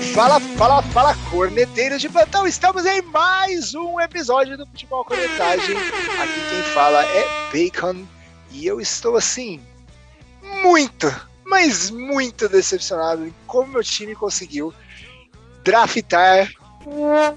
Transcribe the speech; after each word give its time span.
Fala, 0.00 0.40
fala, 0.40 0.82
fala, 0.82 1.14
corneteiros 1.30 2.00
de 2.00 2.08
plantão. 2.08 2.46
Estamos 2.46 2.84
em 2.84 3.02
mais 3.02 3.74
um 3.74 4.00
episódio 4.00 4.56
do 4.56 4.66
Futebol 4.66 5.04
Cornetagem. 5.04 5.76
Aqui 5.76 6.40
quem 6.50 6.62
fala 6.74 7.04
é 7.04 7.28
Bacon 7.52 8.04
e 8.50 8.66
eu 8.66 8.80
estou 8.80 9.16
assim, 9.16 9.60
muito, 10.62 11.06
mas 11.44 11.90
muito 11.90 12.48
decepcionado 12.48 13.26
em 13.26 13.34
como 13.46 13.72
meu 13.72 13.84
time 13.84 14.14
conseguiu 14.16 14.74
draftar 15.62 16.50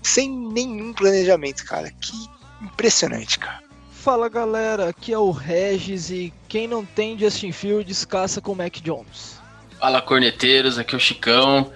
sem 0.02 0.30
nenhum 0.30 0.94
planejamento, 0.94 1.66
cara. 1.66 1.92
Que 2.02 2.14
impressionante, 2.62 3.38
cara. 3.38 3.62
Fala 3.92 4.28
galera, 4.28 4.90
aqui 4.90 5.14
é 5.14 5.18
o 5.18 5.32
Regis 5.32 6.10
e 6.10 6.34
quem 6.48 6.68
não 6.68 6.84
tem 6.84 7.20
Justin 7.20 7.52
Fields 7.52 8.04
caça 8.04 8.42
com 8.42 8.56
Mac 8.56 8.78
Jones. 8.82 9.40
Fala 9.80 10.02
corneteiros, 10.02 10.80
aqui 10.80 10.96
é 10.96 10.98
o 10.98 11.00
Chicão. 11.00 11.72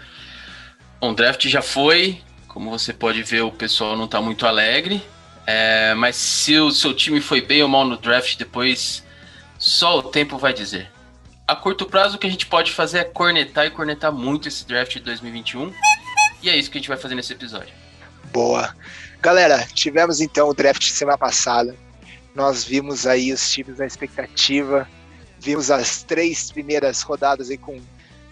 Bom, 1.00 1.14
draft 1.14 1.48
já 1.48 1.62
foi, 1.62 2.22
como 2.48 2.70
você 2.70 2.92
pode 2.92 3.22
ver, 3.22 3.42
o 3.42 3.52
pessoal 3.52 3.96
não 3.96 4.06
está 4.06 4.22
muito 4.22 4.48
alegre. 4.48 5.04
É, 5.46 5.94
mas 5.94 6.16
se 6.16 6.58
o 6.58 6.72
seu 6.72 6.94
time 6.94 7.22
foi 7.22 7.40
bem 7.40 7.64
ou 7.64 7.70
mal 7.70 7.86
no 7.86 7.96
draft, 7.96 8.36
depois 8.38 9.04
só 9.58 10.00
o 10.00 10.04
tempo 10.04 10.38
vai 10.38 10.54
dizer. 10.54 10.92
A 11.48 11.56
curto 11.56 11.86
prazo, 11.86 12.18
o 12.18 12.20
que 12.20 12.28
a 12.28 12.30
gente 12.30 12.46
pode 12.46 12.72
fazer 12.72 12.98
é 12.98 13.04
cornetar 13.06 13.66
e 13.66 13.70
cornetar 13.70 14.12
muito 14.12 14.50
esse 14.50 14.68
draft 14.68 14.94
de 14.94 15.00
2021. 15.00 15.72
E 16.44 16.50
é 16.50 16.58
isso 16.58 16.70
que 16.70 16.78
a 16.78 16.82
gente 16.82 16.90
vai 16.90 16.98
fazer 16.98 17.16
nesse 17.16 17.32
episódio. 17.32 17.74
Boa. 18.34 18.76
Galera, 19.22 19.66
tivemos 19.74 20.20
então 20.20 20.50
o 20.50 20.54
draft 20.54 20.84
semana 20.84 21.18
passada. 21.18 21.76
Nós 22.36 22.64
vimos 22.64 23.08
aí 23.08 23.32
os 23.32 23.50
times 23.50 23.78
na 23.78 23.86
expectativa. 23.86 24.88
Vimos 25.40 25.72
as 25.72 26.04
três 26.04 26.52
primeiras 26.52 27.02
rodadas 27.02 27.50
aí 27.50 27.58
com 27.58 27.80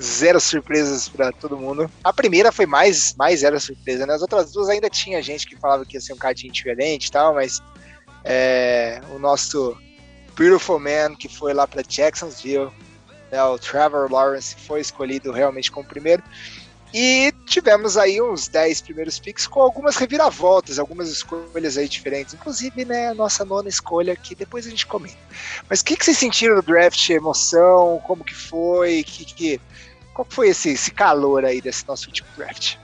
zero 0.01 0.39
surpresas 0.39 1.07
para 1.07 1.31
todo 1.31 1.57
mundo. 1.57 1.89
A 2.03 2.11
primeira 2.11 2.51
foi 2.51 2.65
mais, 2.65 3.15
mais 3.15 3.39
zero 3.39 3.59
surpresa, 3.59 4.05
né? 4.05 4.13
As 4.13 4.21
outras 4.21 4.51
duas 4.51 4.69
ainda 4.69 4.89
tinha 4.89 5.21
gente 5.21 5.47
que 5.47 5.55
falava 5.55 5.85
que 5.85 5.95
ia 5.95 6.01
ser 6.01 6.13
um 6.13 6.17
cardinho 6.17 6.51
diferente 6.51 7.07
e 7.07 7.11
tal, 7.11 7.33
mas 7.33 7.61
é, 8.23 9.01
o 9.11 9.19
nosso 9.19 9.77
Beautiful 10.35 10.79
Man, 10.79 11.15
que 11.15 11.29
foi 11.29 11.53
lá 11.53 11.67
para 11.67 11.81
Jacksonville, 11.81 12.71
né, 13.31 13.43
o 13.43 13.57
Trevor 13.57 14.11
Lawrence 14.11 14.55
foi 14.55 14.81
escolhido 14.81 15.31
realmente 15.31 15.71
como 15.71 15.87
primeiro. 15.87 16.23
E 16.97 17.33
tivemos 17.45 17.97
aí 17.97 18.21
uns 18.21 18.47
10 18.47 18.81
primeiros 18.81 19.19
picks 19.19 19.45
com 19.47 19.59
algumas 19.59 19.97
reviravoltas, 19.97 20.79
algumas 20.79 21.09
escolhas 21.09 21.77
aí 21.77 21.89
diferentes. 21.89 22.33
Inclusive, 22.33 22.85
né, 22.85 23.09
a 23.09 23.13
nossa 23.13 23.43
nona 23.43 23.67
escolha, 23.67 24.15
que 24.15 24.33
depois 24.33 24.65
a 24.65 24.69
gente 24.69 24.85
comenta. 24.85 25.17
Mas 25.69 25.81
o 25.81 25.85
que, 25.85 25.97
que 25.97 26.05
vocês 26.05 26.17
sentiram 26.17 26.55
no 26.55 26.61
draft? 26.61 27.09
Emoção? 27.09 28.01
Como 28.05 28.23
que 28.23 28.33
foi? 28.33 29.03
Que, 29.03 29.25
que, 29.25 29.61
qual 30.15 30.25
foi 30.29 30.47
esse, 30.47 30.69
esse 30.69 30.91
calor 30.91 31.43
aí 31.43 31.59
desse 31.59 31.85
nosso 31.85 32.07
último 32.07 32.27
draft? 32.37 32.77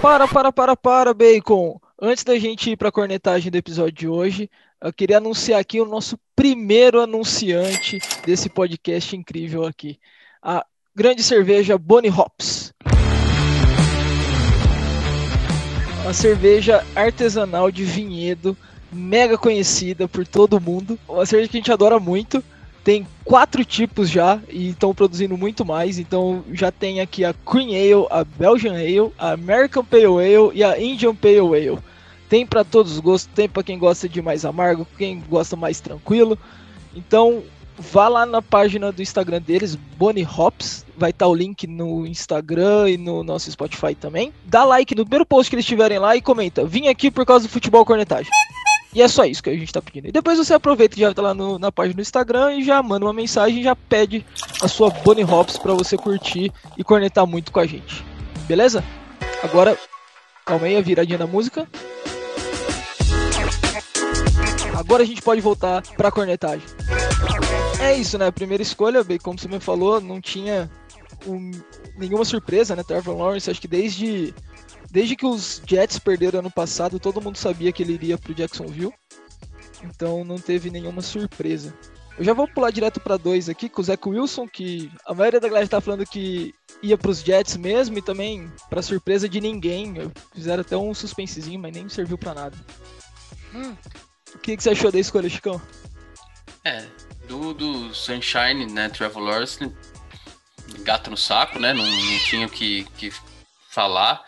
Para, 0.00 0.26
para, 0.26 0.50
para, 0.50 0.74
para, 0.74 1.14
Bacon! 1.14 1.78
Antes 2.00 2.24
da 2.24 2.38
gente 2.38 2.70
ir 2.70 2.76
para 2.76 2.88
a 2.88 2.92
cornetagem 2.92 3.50
do 3.50 3.58
episódio 3.58 3.92
de 3.92 4.08
hoje, 4.08 4.50
eu 4.80 4.92
queria 4.92 5.18
anunciar 5.18 5.60
aqui 5.60 5.80
o 5.80 5.84
nosso 5.84 6.18
primeiro 6.34 7.02
anunciante 7.02 7.98
desse 8.24 8.48
podcast 8.48 9.14
incrível 9.14 9.66
aqui. 9.66 9.98
A 10.42 10.64
grande 10.96 11.22
cerveja 11.22 11.76
Bonnie 11.76 12.10
Hops. 12.10 12.72
Uma 16.02 16.14
cerveja 16.14 16.86
artesanal 16.96 17.70
de 17.70 17.84
vinhedo, 17.84 18.56
mega 18.90 19.36
conhecida 19.36 20.08
por 20.08 20.26
todo 20.26 20.58
mundo. 20.58 20.98
Uma 21.06 21.26
cerveja 21.26 21.50
que 21.50 21.58
a 21.58 21.60
gente 21.60 21.72
adora 21.72 22.00
muito. 22.00 22.42
Tem 22.88 23.06
quatro 23.22 23.66
tipos 23.66 24.08
já 24.08 24.40
e 24.48 24.70
estão 24.70 24.94
produzindo 24.94 25.36
muito 25.36 25.62
mais. 25.62 25.98
Então 25.98 26.42
já 26.54 26.72
tem 26.72 27.02
aqui 27.02 27.22
a 27.22 27.34
Cream 27.34 27.68
Ale, 27.68 28.06
a 28.08 28.24
Belgian 28.24 28.72
Ale, 28.72 29.12
a 29.18 29.32
American 29.32 29.84
Pale 29.84 30.06
Ale 30.06 30.52
e 30.54 30.64
a 30.64 30.80
Indian 30.80 31.14
Pale 31.14 31.38
Ale. 31.38 31.78
Tem 32.30 32.46
para 32.46 32.64
todos 32.64 32.92
os 32.92 32.98
gostos, 32.98 33.30
tem 33.34 33.46
para 33.46 33.62
quem 33.62 33.78
gosta 33.78 34.08
de 34.08 34.22
mais 34.22 34.42
amargo, 34.42 34.88
quem 34.96 35.22
gosta 35.28 35.54
mais 35.54 35.80
tranquilo. 35.80 36.38
Então 36.96 37.42
vá 37.76 38.08
lá 38.08 38.24
na 38.24 38.40
página 38.40 38.90
do 38.90 39.02
Instagram 39.02 39.42
deles, 39.42 39.74
Bonnie 39.74 40.26
Hops, 40.26 40.86
vai 40.98 41.10
estar 41.10 41.26
tá 41.26 41.30
o 41.30 41.34
link 41.34 41.66
no 41.66 42.06
Instagram 42.06 42.90
e 42.90 42.96
no 42.96 43.22
nosso 43.22 43.50
Spotify 43.50 43.94
também. 43.94 44.32
Dá 44.44 44.64
like 44.64 44.94
no 44.94 45.04
primeiro 45.04 45.24
post 45.24 45.48
que 45.48 45.56
eles 45.56 45.66
tiverem 45.66 45.98
lá 45.98 46.16
e 46.16 46.20
comenta: 46.20 46.64
"Vim 46.64 46.88
aqui 46.88 47.10
por 47.10 47.24
causa 47.24 47.46
do 47.46 47.50
futebol 47.50 47.84
cornetagem". 47.84 48.30
E 48.94 49.02
é 49.02 49.08
só 49.08 49.24
isso 49.24 49.42
que 49.42 49.50
a 49.50 49.54
gente 49.54 49.72
tá 49.72 49.82
pedindo. 49.82 50.08
E 50.08 50.12
depois 50.12 50.38
você 50.38 50.54
aproveita 50.54 50.96
e 50.96 51.00
já 51.00 51.12
tá 51.12 51.20
lá 51.20 51.34
no, 51.34 51.58
na 51.58 51.70
página 51.70 51.96
do 51.96 52.02
Instagram 52.02 52.54
e 52.54 52.64
já 52.64 52.82
manda 52.82 53.04
uma 53.04 53.12
mensagem 53.12 53.60
e 53.60 53.62
já 53.62 53.76
pede 53.76 54.24
a 54.62 54.68
sua 54.68 54.88
Bonnie 54.90 55.24
Hops 55.24 55.58
para 55.58 55.74
você 55.74 55.96
curtir 55.96 56.50
e 56.76 56.82
cornetar 56.82 57.26
muito 57.26 57.52
com 57.52 57.60
a 57.60 57.66
gente. 57.66 58.04
Beleza? 58.46 58.82
Agora, 59.42 59.78
calma 60.44 60.66
aí, 60.66 60.76
a 60.76 60.80
viradinha 60.80 61.18
da 61.18 61.26
música. 61.26 61.68
Agora 64.74 65.02
a 65.02 65.06
gente 65.06 65.20
pode 65.20 65.40
voltar 65.40 65.82
pra 65.96 66.10
cornetagem. 66.10 66.66
É 67.80 67.94
isso, 67.94 68.16
né? 68.16 68.30
Primeira 68.30 68.62
escolha, 68.62 69.04
bem 69.04 69.18
como 69.18 69.38
você 69.38 69.48
me 69.48 69.60
falou, 69.60 70.00
não 70.00 70.20
tinha 70.20 70.70
um, 71.26 71.50
nenhuma 71.96 72.24
surpresa, 72.24 72.74
né? 72.76 72.82
Trevor 72.82 73.16
Lawrence, 73.16 73.50
acho 73.50 73.60
que 73.60 73.68
desde 73.68 74.34
Desde 74.90 75.14
que 75.14 75.26
os 75.26 75.60
Jets 75.66 75.98
perderam 75.98 76.38
ano 76.38 76.50
passado, 76.50 76.98
todo 76.98 77.20
mundo 77.20 77.36
sabia 77.36 77.70
que 77.72 77.82
ele 77.82 77.92
iria 77.92 78.16
pro 78.16 78.34
Jacksonville. 78.34 78.92
Então 79.82 80.24
não 80.24 80.38
teve 80.38 80.70
nenhuma 80.70 81.02
surpresa. 81.02 81.74
Eu 82.18 82.24
já 82.24 82.32
vou 82.32 82.48
pular 82.48 82.70
direto 82.72 82.98
para 82.98 83.16
dois 83.16 83.48
aqui, 83.48 83.68
com 83.68 83.80
o 83.80 83.84
Zach 83.84 84.08
Wilson, 84.08 84.48
que 84.48 84.90
a 85.06 85.14
maioria 85.14 85.38
da 85.38 85.48
galera 85.48 85.68
tá 85.68 85.80
falando 85.80 86.04
que 86.04 86.52
ia 86.82 86.98
para 86.98 87.10
os 87.10 87.20
Jets 87.20 87.56
mesmo 87.56 87.96
e 87.98 88.02
também 88.02 88.50
para 88.68 88.82
surpresa 88.82 89.28
de 89.28 89.40
ninguém. 89.40 90.10
Fizeram 90.34 90.62
até 90.62 90.76
um 90.76 90.92
suspensezinho, 90.94 91.60
mas 91.60 91.72
nem 91.72 91.88
serviu 91.88 92.18
para 92.18 92.34
nada. 92.34 92.56
Hum, 93.54 93.76
o 94.34 94.38
que, 94.38 94.56
que 94.56 94.62
você 94.62 94.70
achou 94.70 94.90
da 94.90 94.98
escolha, 94.98 95.28
Chicão? 95.28 95.60
É, 96.64 96.84
do, 97.28 97.54
do 97.54 97.94
Sunshine, 97.94 98.66
né, 98.66 98.88
Trevor 98.88 99.22
Lawrence, 99.22 99.70
gato 100.82 101.10
no 101.10 101.16
saco, 101.16 101.58
né, 101.58 101.72
não, 101.72 101.84
não 101.84 102.18
tinha 102.26 102.46
o 102.46 102.50
que, 102.50 102.84
que 102.96 103.12
falar. 103.70 104.24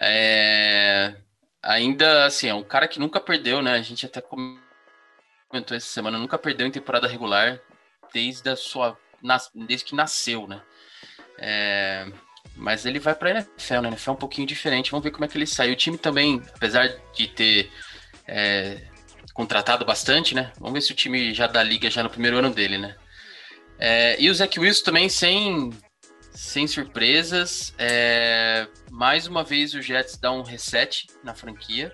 É... 0.00 1.14
Ainda 1.62 2.26
assim, 2.26 2.48
é 2.48 2.54
um 2.54 2.62
cara 2.62 2.86
que 2.86 3.00
nunca 3.00 3.20
perdeu, 3.20 3.60
né? 3.60 3.72
A 3.72 3.82
gente 3.82 4.06
até 4.06 4.20
comentou 4.20 5.76
essa 5.76 5.86
semana, 5.86 6.18
nunca 6.18 6.38
perdeu 6.38 6.66
em 6.66 6.70
temporada 6.70 7.08
regular 7.08 7.60
desde 8.12 8.48
a 8.48 8.56
sua. 8.56 8.96
desde 9.54 9.84
que 9.84 9.94
nasceu, 9.94 10.46
né? 10.46 10.62
É... 11.38 12.06
Mas 12.54 12.86
ele 12.86 12.98
vai 12.98 13.14
para 13.14 13.30
a 13.30 13.32
NFL, 13.32 13.80
né? 13.82 13.88
NFL 13.88 14.10
é 14.10 14.12
um 14.14 14.16
pouquinho 14.16 14.46
diferente. 14.46 14.90
Vamos 14.90 15.04
ver 15.04 15.10
como 15.10 15.24
é 15.24 15.28
que 15.28 15.36
ele 15.36 15.46
sai. 15.46 15.70
O 15.72 15.76
time 15.76 15.98
também, 15.98 16.42
apesar 16.54 16.88
de 17.14 17.28
ter 17.28 17.70
é, 18.26 18.82
contratado 19.32 19.84
bastante, 19.84 20.34
né? 20.34 20.52
Vamos 20.58 20.72
ver 20.72 20.80
se 20.80 20.92
o 20.92 20.96
time 20.96 21.32
já 21.32 21.46
dá 21.46 21.62
liga 21.62 21.88
já 21.88 22.02
no 22.02 22.10
primeiro 22.10 22.38
ano 22.38 22.50
dele, 22.50 22.76
né? 22.76 22.96
É, 23.78 24.20
e 24.20 24.28
o 24.28 24.34
Zach 24.34 24.58
Wilson 24.58 24.84
também 24.84 25.08
sem 25.08 25.72
sem 26.38 26.68
surpresas. 26.68 27.74
É... 27.76 28.68
Mais 28.90 29.26
uma 29.26 29.42
vez 29.42 29.74
o 29.74 29.82
Jets 29.82 30.16
dá 30.16 30.30
um 30.30 30.42
reset 30.42 31.08
na 31.24 31.34
franquia 31.34 31.92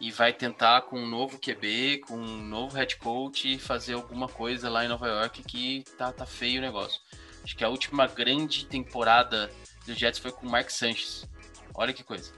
e 0.00 0.12
vai 0.12 0.32
tentar 0.32 0.82
com 0.82 1.00
um 1.00 1.06
novo 1.06 1.38
QB, 1.38 2.02
com 2.06 2.14
um 2.14 2.40
novo 2.40 2.76
head 2.76 2.96
coach 2.96 3.58
fazer 3.58 3.94
alguma 3.94 4.28
coisa 4.28 4.70
lá 4.70 4.84
em 4.84 4.88
Nova 4.88 5.08
York 5.08 5.42
que 5.42 5.84
tá, 5.96 6.12
tá 6.12 6.24
feio 6.24 6.60
o 6.60 6.62
negócio. 6.62 7.00
Acho 7.42 7.56
que 7.56 7.64
a 7.64 7.68
última 7.68 8.06
grande 8.06 8.64
temporada 8.64 9.50
do 9.84 9.92
Jets 9.92 10.20
foi 10.20 10.30
com 10.30 10.46
o 10.46 10.50
Mark 10.50 10.70
Sanchez. 10.70 11.28
Olha 11.74 11.92
que 11.92 12.04
coisa. 12.04 12.32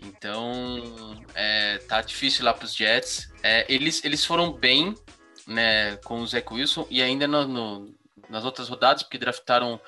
Então, 0.00 1.22
é, 1.34 1.76
tá 1.88 2.00
difícil 2.00 2.44
lá 2.44 2.54
para 2.54 2.64
os 2.64 2.74
Jets. 2.74 3.30
É, 3.42 3.66
eles, 3.68 4.02
eles 4.02 4.24
foram 4.24 4.52
bem 4.52 4.94
né, 5.48 5.96
com 6.04 6.20
o 6.20 6.26
Zach 6.26 6.46
Wilson 6.52 6.86
e 6.90 7.02
ainda 7.02 7.26
no, 7.26 7.48
no, 7.48 7.94
nas 8.28 8.44
outras 8.44 8.68
rodadas, 8.68 9.02
porque 9.02 9.18
draftaram 9.18 9.80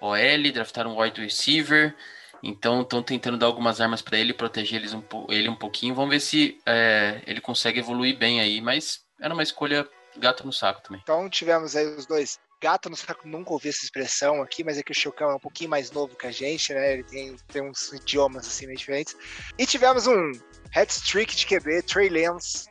OL, 0.00 0.52
draftaram 0.52 0.98
wide 0.98 1.20
receiver. 1.20 1.96
Então 2.42 2.82
estão 2.82 3.02
tentando 3.02 3.38
dar 3.38 3.46
algumas 3.46 3.80
armas 3.80 4.02
para 4.02 4.18
ele, 4.18 4.34
proteger 4.34 4.78
eles 4.78 4.92
um 4.92 5.02
ele 5.30 5.48
um 5.48 5.56
pouquinho. 5.56 5.94
Vamos 5.94 6.10
ver 6.10 6.20
se 6.20 6.60
é, 6.66 7.22
ele 7.26 7.40
consegue 7.40 7.80
evoluir 7.80 8.16
bem 8.16 8.40
aí. 8.40 8.60
Mas 8.60 9.04
era 9.20 9.32
uma 9.32 9.42
escolha 9.42 9.88
gato 10.18 10.44
no 10.44 10.52
saco 10.52 10.82
também. 10.82 11.00
Então 11.02 11.28
tivemos 11.30 11.74
aí 11.74 11.86
os 11.86 12.06
dois. 12.06 12.38
Gato 12.60 12.88
no 12.88 12.96
saco, 12.96 13.28
nunca 13.28 13.52
ouvi 13.52 13.68
essa 13.68 13.84
expressão 13.84 14.40
aqui, 14.40 14.64
mas 14.64 14.78
é 14.78 14.82
que 14.82 14.90
o 14.90 14.94
Chocão 14.94 15.30
é 15.30 15.34
um 15.34 15.40
pouquinho 15.40 15.68
mais 15.68 15.90
novo 15.90 16.16
que 16.16 16.26
a 16.26 16.30
gente, 16.30 16.72
né? 16.72 16.94
Ele 16.94 17.04
tem, 17.04 17.36
tem 17.48 17.62
uns 17.62 17.92
idiomas 17.92 18.46
assim 18.46 18.66
meio 18.66 18.78
diferentes. 18.78 19.14
E 19.58 19.66
tivemos 19.66 20.06
um 20.06 20.32
head 20.70 20.90
streak 20.90 21.36
de 21.36 21.46
QB, 21.46 21.82
Trey 21.82 22.08
Lance. 22.08 22.66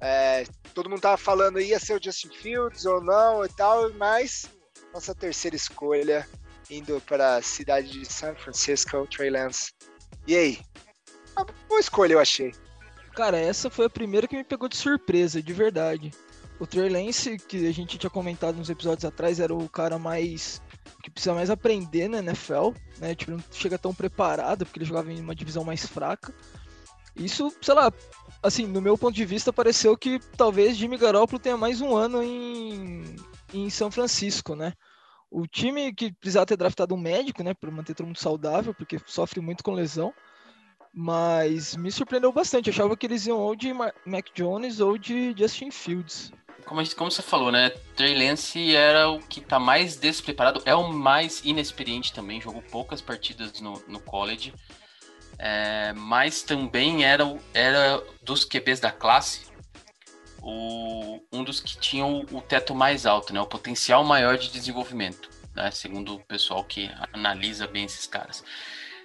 É, 0.00 0.44
todo 0.74 0.88
mundo 0.88 1.02
tava 1.02 1.18
falando 1.18 1.60
ia 1.60 1.78
ser 1.78 1.94
o 1.98 2.02
Justin 2.02 2.30
Fields 2.30 2.86
ou 2.86 3.02
não 3.02 3.44
e 3.44 3.48
tal, 3.50 3.92
mas 3.94 4.48
nossa 4.92 5.14
terceira 5.14 5.54
escolha 5.54 6.26
indo 6.70 7.00
para 7.02 7.36
a 7.36 7.42
cidade 7.42 7.90
de 7.90 8.06
San 8.06 8.34
Francisco, 8.34 9.06
Trey 9.08 9.30
Lance. 9.30 9.72
E 10.26 10.36
aí? 10.36 10.58
Uma 11.36 11.46
boa 11.68 11.80
escolha, 11.80 12.14
eu 12.14 12.20
achei. 12.20 12.52
Cara, 13.14 13.38
essa 13.38 13.68
foi 13.68 13.86
a 13.86 13.90
primeira 13.90 14.28
que 14.28 14.36
me 14.36 14.44
pegou 14.44 14.68
de 14.68 14.76
surpresa, 14.76 15.42
de 15.42 15.52
verdade. 15.52 16.12
O 16.58 16.66
Trey 16.66 16.88
Lance, 16.88 17.38
que 17.38 17.66
a 17.66 17.72
gente 17.72 17.98
tinha 17.98 18.10
comentado 18.10 18.56
nos 18.56 18.70
episódios 18.70 19.04
atrás, 19.04 19.40
era 19.40 19.54
o 19.54 19.68
cara 19.68 19.98
mais. 19.98 20.62
que 21.02 21.10
precisa 21.10 21.34
mais 21.34 21.50
aprender 21.50 22.08
na 22.08 22.18
NFL, 22.18 22.70
né? 22.98 23.14
Tipo, 23.14 23.32
não 23.32 23.42
chega 23.50 23.78
tão 23.78 23.94
preparado, 23.94 24.64
porque 24.64 24.78
ele 24.78 24.86
jogava 24.86 25.12
em 25.12 25.20
uma 25.20 25.34
divisão 25.34 25.64
mais 25.64 25.84
fraca. 25.86 26.32
Isso, 27.16 27.52
sei 27.60 27.74
lá, 27.74 27.92
assim, 28.42 28.66
no 28.66 28.80
meu 28.80 28.96
ponto 28.96 29.14
de 29.14 29.24
vista, 29.24 29.52
pareceu 29.52 29.96
que 29.96 30.18
talvez 30.36 30.76
Jimmy 30.76 30.96
Garoppolo 30.96 31.40
tenha 31.40 31.56
mais 31.56 31.80
um 31.80 31.96
ano 31.96 32.22
em, 32.22 33.16
em 33.52 33.70
São 33.70 33.90
Francisco, 33.90 34.54
né? 34.54 34.72
O 35.30 35.46
time 35.46 35.92
que 35.92 36.12
precisava 36.12 36.46
ter 36.46 36.56
draftado 36.56 36.94
um 36.94 36.98
médico, 36.98 37.42
né, 37.42 37.54
para 37.54 37.70
manter 37.70 37.94
todo 37.94 38.06
mundo 38.06 38.18
saudável, 38.18 38.74
porque 38.74 38.98
sofre 39.06 39.40
muito 39.40 39.62
com 39.62 39.72
lesão, 39.72 40.12
mas 40.92 41.76
me 41.76 41.92
surpreendeu 41.92 42.32
bastante. 42.32 42.68
Eu 42.68 42.74
achava 42.74 42.96
que 42.96 43.06
eles 43.06 43.26
iam 43.26 43.38
ou 43.38 43.54
de 43.54 43.72
Mac 43.72 44.26
Jones 44.34 44.80
ou 44.80 44.98
de 44.98 45.32
Justin 45.38 45.70
Fields. 45.70 46.32
Como, 46.64 46.82
gente, 46.82 46.96
como 46.96 47.10
você 47.10 47.22
falou, 47.22 47.50
né? 47.52 47.70
Trey 47.96 48.16
Lance 48.16 48.74
era 48.74 49.08
o 49.08 49.20
que 49.20 49.40
tá 49.40 49.58
mais 49.58 49.96
despreparado, 49.96 50.62
é 50.64 50.74
o 50.74 50.92
mais 50.92 51.42
inexperiente 51.44 52.12
também, 52.12 52.40
jogou 52.40 52.62
poucas 52.62 53.00
partidas 53.00 53.60
no, 53.60 53.80
no 53.86 54.00
college. 54.00 54.52
É, 55.42 55.94
mas 55.94 56.42
também 56.42 57.02
era, 57.02 57.24
era 57.54 58.02
dos 58.22 58.44
QBs 58.44 58.78
da 58.78 58.92
classe 58.92 59.50
o, 60.42 61.18
um 61.32 61.42
dos 61.42 61.60
que 61.60 61.78
tinham 61.78 62.26
o, 62.30 62.38
o 62.38 62.42
teto 62.42 62.74
mais 62.74 63.06
alto, 63.06 63.32
né, 63.32 63.40
o 63.40 63.46
potencial 63.46 64.04
maior 64.04 64.36
de 64.36 64.50
desenvolvimento, 64.50 65.30
né, 65.54 65.70
segundo 65.70 66.16
o 66.16 66.20
pessoal 66.20 66.62
que 66.62 66.90
analisa 67.10 67.66
bem 67.66 67.84
esses 67.84 68.06
caras. 68.06 68.44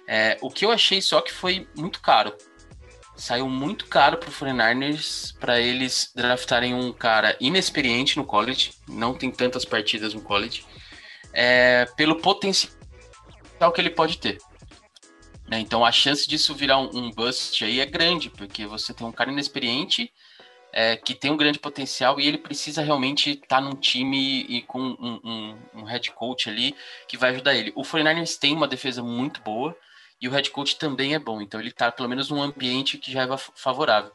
É, 0.06 0.36
o 0.42 0.50
que 0.50 0.66
eu 0.66 0.70
achei 0.70 1.00
só 1.00 1.22
que 1.22 1.32
foi 1.32 1.66
muito 1.74 2.00
caro. 2.02 2.36
Saiu 3.16 3.48
muito 3.48 3.86
caro 3.86 4.18
para 4.18 4.28
o 4.28 4.32
49ers 4.32 5.34
para 5.38 5.58
eles 5.58 6.12
draftarem 6.14 6.74
um 6.74 6.92
cara 6.92 7.34
inexperiente 7.40 8.18
no 8.18 8.26
college, 8.26 8.72
não 8.86 9.14
tem 9.14 9.30
tantas 9.30 9.64
partidas 9.64 10.12
no 10.12 10.20
college, 10.20 10.66
é, 11.32 11.86
pelo 11.96 12.16
potencial 12.16 12.76
que 13.72 13.80
ele 13.80 13.88
pode 13.88 14.18
ter. 14.18 14.38
Né? 15.48 15.60
Então 15.60 15.84
a 15.84 15.92
chance 15.92 16.28
disso 16.28 16.54
virar 16.54 16.78
um, 16.78 16.90
um, 16.92 17.10
bust 17.10 17.64
aí 17.64 17.80
é 17.80 17.86
grande, 17.86 18.30
porque 18.30 18.66
você 18.66 18.92
tem 18.92 19.06
um 19.06 19.12
cara 19.12 19.30
inexperiente 19.30 20.12
é, 20.72 20.96
que 20.96 21.14
tem 21.14 21.30
um 21.30 21.36
grande 21.36 21.58
potencial 21.58 22.20
e 22.20 22.26
ele 22.26 22.38
precisa 22.38 22.82
realmente 22.82 23.30
estar 23.30 23.46
tá 23.56 23.60
num 23.60 23.74
time 23.74 24.42
e 24.48 24.62
com 24.62 24.80
um, 24.80 25.20
um, 25.24 25.58
um, 25.74 25.84
head 25.84 26.10
coach 26.10 26.50
ali 26.50 26.74
que 27.08 27.16
vai 27.16 27.30
ajudar 27.30 27.54
ele. 27.54 27.72
O 27.74 27.82
49ers 27.82 28.38
tem 28.38 28.54
uma 28.54 28.68
defesa 28.68 29.02
muito 29.02 29.40
boa 29.40 29.76
e 30.20 30.28
o 30.28 30.30
head 30.30 30.50
coach 30.50 30.76
também 30.76 31.14
é 31.14 31.18
bom, 31.18 31.40
então 31.40 31.60
ele 31.60 31.70
está 31.70 31.92
pelo 31.92 32.08
menos 32.08 32.30
num 32.30 32.42
ambiente 32.42 32.98
que 32.98 33.12
já 33.12 33.22
é 33.22 33.36
favorável. 33.54 34.12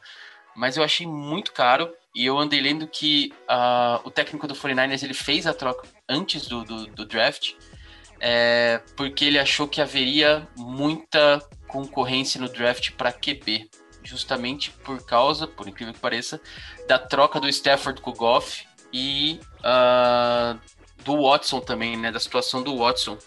Mas 0.54 0.76
eu 0.76 0.84
achei 0.84 1.06
muito 1.06 1.52
caro 1.52 1.92
e 2.14 2.26
eu 2.26 2.38
andei 2.38 2.60
lendo 2.60 2.86
que 2.86 3.32
uh, 3.48 4.06
o 4.06 4.10
técnico 4.10 4.46
do 4.46 4.54
49ers 4.54 5.02
ele 5.02 5.14
fez 5.14 5.46
a 5.46 5.54
troca 5.54 5.88
antes 6.08 6.46
do, 6.46 6.62
do, 6.62 6.86
do 6.88 7.06
draft 7.06 7.54
é, 8.24 8.80
porque 8.96 9.24
ele 9.24 9.38
achou 9.38 9.66
que 9.66 9.80
haveria 9.80 10.46
muita 10.56 11.42
concorrência 11.66 12.40
no 12.40 12.48
draft 12.48 12.92
para 12.92 13.12
QB, 13.12 13.68
justamente 14.04 14.70
por 14.70 15.04
causa, 15.04 15.44
por 15.48 15.66
incrível 15.66 15.92
que 15.92 15.98
pareça, 15.98 16.40
da 16.86 17.00
troca 17.00 17.40
do 17.40 17.48
Stafford 17.48 18.00
com 18.00 18.10
o 18.10 18.14
Goff 18.14 18.64
e 18.92 19.40
uh, 19.58 20.56
do 21.02 21.20
Watson 21.20 21.60
também, 21.60 21.96
né, 21.96 22.12
da 22.12 22.20
situação 22.20 22.62
do 22.62 22.78
Watson, 22.78 23.18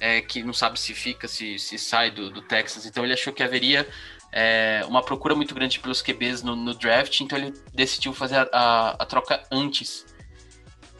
é, 0.00 0.22
que 0.22 0.42
não 0.42 0.54
sabe 0.54 0.80
se 0.80 0.94
fica, 0.94 1.28
se, 1.28 1.58
se 1.58 1.78
sai 1.78 2.10
do, 2.10 2.30
do 2.30 2.40
Texas. 2.40 2.86
Então 2.86 3.04
ele 3.04 3.12
achou 3.12 3.34
que 3.34 3.42
haveria 3.42 3.86
é, 4.32 4.82
uma 4.88 5.02
procura 5.02 5.34
muito 5.34 5.54
grande 5.54 5.78
pelos 5.78 6.00
QBs 6.00 6.42
no, 6.42 6.56
no 6.56 6.72
draft, 6.72 7.20
então 7.20 7.36
ele 7.36 7.52
decidiu 7.74 8.14
fazer 8.14 8.36
a, 8.36 8.48
a, 8.50 8.90
a 8.92 9.06
troca 9.06 9.42
antes. 9.52 10.06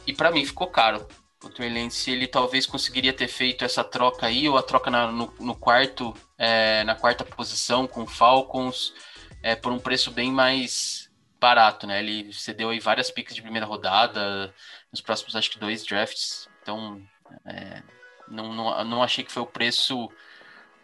E 0.05 0.13
para 0.13 0.29
mim 0.29 0.45
ficou 0.45 0.67
caro 0.67 1.07
o 1.47 1.49
Trey 1.49 1.69
Lance, 1.69 2.11
ele 2.11 2.27
talvez 2.27 2.65
conseguiria 2.65 3.13
ter 3.13 3.27
feito 3.27 3.65
essa 3.65 3.83
troca 3.83 4.27
aí, 4.27 4.47
ou 4.47 4.57
a 4.57 4.63
troca 4.63 4.91
na, 4.91 5.11
no, 5.11 5.33
no, 5.39 5.55
quarto, 5.55 6.13
é, 6.37 6.83
na 6.83 6.95
quarta 6.95 7.23
posição 7.25 7.87
com 7.87 8.03
o 8.03 8.07
Falcons, 8.07 8.93
é, 9.41 9.55
por 9.55 9.71
um 9.71 9.79
preço 9.79 10.11
bem 10.11 10.31
mais 10.31 11.09
barato, 11.39 11.87
né? 11.87 11.99
Ele 11.99 12.31
cedeu 12.33 12.69
aí 12.69 12.79
várias 12.79 13.11
picks 13.11 13.35
de 13.35 13.41
primeira 13.41 13.65
rodada, 13.65 14.53
nos 14.91 15.01
próximos 15.01 15.35
acho 15.35 15.51
que 15.51 15.59
dois 15.59 15.85
drafts, 15.85 16.49
então 16.61 17.01
é, 17.45 17.83
não, 18.27 18.53
não, 18.53 18.83
não 18.83 19.03
achei 19.03 19.23
que 19.23 19.31
foi 19.31 19.43
o 19.43 19.47
preço, 19.47 20.05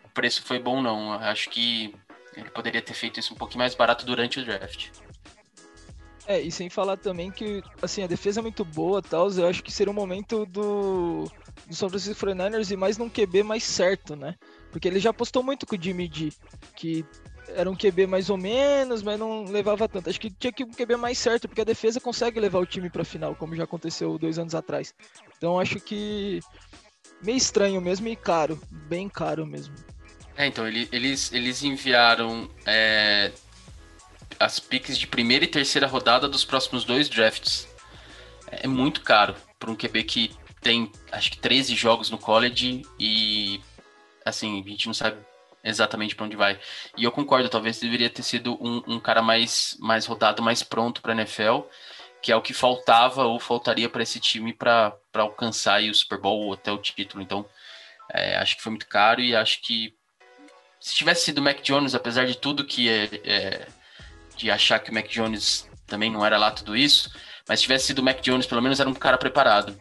o 0.04 0.10
preço 0.14 0.44
foi 0.44 0.60
bom 0.60 0.82
não, 0.82 1.14
acho 1.14 1.50
que 1.50 1.96
ele 2.36 2.50
poderia 2.50 2.82
ter 2.82 2.94
feito 2.94 3.20
isso 3.20 3.34
um 3.34 3.38
pouquinho 3.38 3.60
mais 3.60 3.76
barato 3.76 4.06
durante 4.06 4.40
o 4.40 4.46
draft. 4.46 4.90
É, 6.26 6.40
e 6.40 6.52
sem 6.52 6.70
falar 6.70 6.96
também 6.98 7.30
que, 7.30 7.62
assim, 7.82 8.02
a 8.02 8.08
defesa 8.08 8.40
é 8.40 8.42
muito 8.44 8.64
boa 8.64 9.02
tal, 9.02 9.30
eu 9.32 9.48
acho 9.48 9.62
que 9.62 9.72
seria 9.72 9.92
um 9.92 9.96
momento 9.96 10.46
do, 10.46 11.30
do 11.68 11.76
São 11.76 11.90
Francisco 11.90 12.26
49ers 12.26 12.72
e 12.72 12.78
mais 12.78 12.98
num 12.98 13.10
QB 13.10 13.44
mais 13.44 13.64
certo, 13.64 14.16
né? 14.16 14.36
Porque 14.72 14.88
ele 14.88 15.00
já 15.00 15.10
apostou 15.10 15.44
muito 15.44 15.66
com 15.66 15.76
o 15.76 15.82
Jimmy 15.82 16.10
G, 16.12 16.32
que 16.76 17.06
era 17.50 17.70
um 17.70 17.76
QB 17.76 18.08
mais 18.08 18.30
ou 18.30 18.38
menos, 18.38 19.04
mas 19.04 19.20
não 19.20 19.44
levava 19.44 19.88
tanto. 19.88 20.10
Acho 20.10 20.20
que 20.20 20.30
tinha 20.30 20.52
que 20.52 20.64
um 20.64 20.72
QB 20.72 20.96
mais 20.96 21.18
certo, 21.18 21.48
porque 21.48 21.62
a 21.62 21.66
defesa 21.66 22.00
consegue 22.00 22.40
levar 22.40 22.60
o 22.60 22.66
time 22.66 22.90
para 22.90 23.04
final, 23.04 23.36
como 23.36 23.56
já 23.56 23.66
aconteceu 23.66 24.18
dois 24.18 24.40
anos 24.40 24.56
atrás. 24.56 24.96
Então 25.38 25.60
acho 25.60 25.80
que 25.80 26.40
meio 27.22 27.38
estranho 27.38 27.82
mesmo 27.82 28.08
e 28.08 28.16
caro, 28.16 28.60
bem 28.88 29.10
caro 29.10 29.46
mesmo. 29.46 29.76
É, 30.36 30.48
então 30.48 30.68
ele, 30.68 30.88
eles, 30.92 31.32
eles 31.32 31.64
enviaram 31.64 32.50
é, 32.66 33.32
as 34.44 34.60
picks 34.60 34.98
de 34.98 35.08
primeira 35.08 35.46
e 35.46 35.48
terceira 35.48 35.88
rodada 35.88 36.28
dos 36.28 36.44
próximos 36.44 36.84
dois 36.84 37.10
drafts. 37.10 37.68
É 38.52 38.68
muito 38.68 39.02
caro 39.02 39.36
para 39.58 39.72
um 39.72 39.76
QB 39.76 40.04
que 40.04 40.36
tem 40.62 40.92
acho 41.12 41.32
que 41.32 41.38
13 41.38 41.76
jogos 41.76 42.10
no 42.10 42.18
college 42.18 42.84
e 43.00 43.60
assim, 44.26 44.64
a 44.66 44.70
gente 44.70 44.88
não 44.88 44.94
sabe 44.94 45.18
exatamente 45.64 46.16
para 46.16 46.26
onde 46.26 46.36
vai. 46.36 46.60
E 46.98 47.04
eu 47.04 47.12
concordo, 47.12 47.50
talvez 47.50 47.80
deveria 47.80 48.10
ter 48.10 48.24
sido 48.24 48.58
um, 48.62 48.84
um 48.88 49.00
cara 49.00 49.22
mais, 49.22 49.78
mais 49.80 50.06
rodado, 50.06 50.42
mais 50.42 50.62
pronto 50.62 51.02
para 51.02 51.14
a 51.14 51.16
NFL, 51.16 51.62
que 52.22 52.32
é 52.32 52.36
o 52.36 52.42
que 52.42 52.54
faltava 52.54 53.24
ou 53.24 53.40
faltaria 53.40 53.90
para 53.90 54.04
esse 54.04 54.20
time 54.20 54.54
para 54.54 54.94
alcançar 55.14 55.82
o 55.84 55.94
Super 55.94 56.20
Bowl 56.20 56.48
ou 56.48 56.54
até 56.54 56.72
o 56.72 56.78
título. 56.78 57.24
Então, 57.24 57.46
é, 58.12 58.38
acho 58.38 58.58
que 58.58 58.64
foi 58.64 58.72
muito 58.72 58.88
caro 58.88 59.22
e 59.22 59.36
acho 59.36 59.62
que 59.62 59.94
se 60.80 60.94
tivesse 60.94 61.26
sido 61.26 61.38
o 61.38 61.42
Mac 61.42 61.62
Jones, 61.62 61.96
apesar 61.96 62.26
de 62.26 62.38
tudo 62.38 62.66
que 62.66 62.90
é, 62.90 63.10
é 63.24 63.68
de 64.36 64.52
achar 64.52 64.80
que 64.80 64.92
o 64.92 64.94
Mac 64.94 65.08
Jones 65.08 65.68
também 65.86 66.12
não 66.12 66.26
era 66.26 66.38
lá 66.38 66.52
tudo 66.52 66.76
isso, 66.76 67.12
mas 67.48 67.60
se 67.60 67.64
tivesse 67.64 67.88
sido 67.88 68.00
o 68.00 68.04
Mac 68.04 68.22
Jones, 68.22 68.46
pelo 68.46 68.62
menos 68.62 68.80
era 68.80 68.90
um 68.90 68.94
cara 68.94 69.18
preparado. 69.18 69.78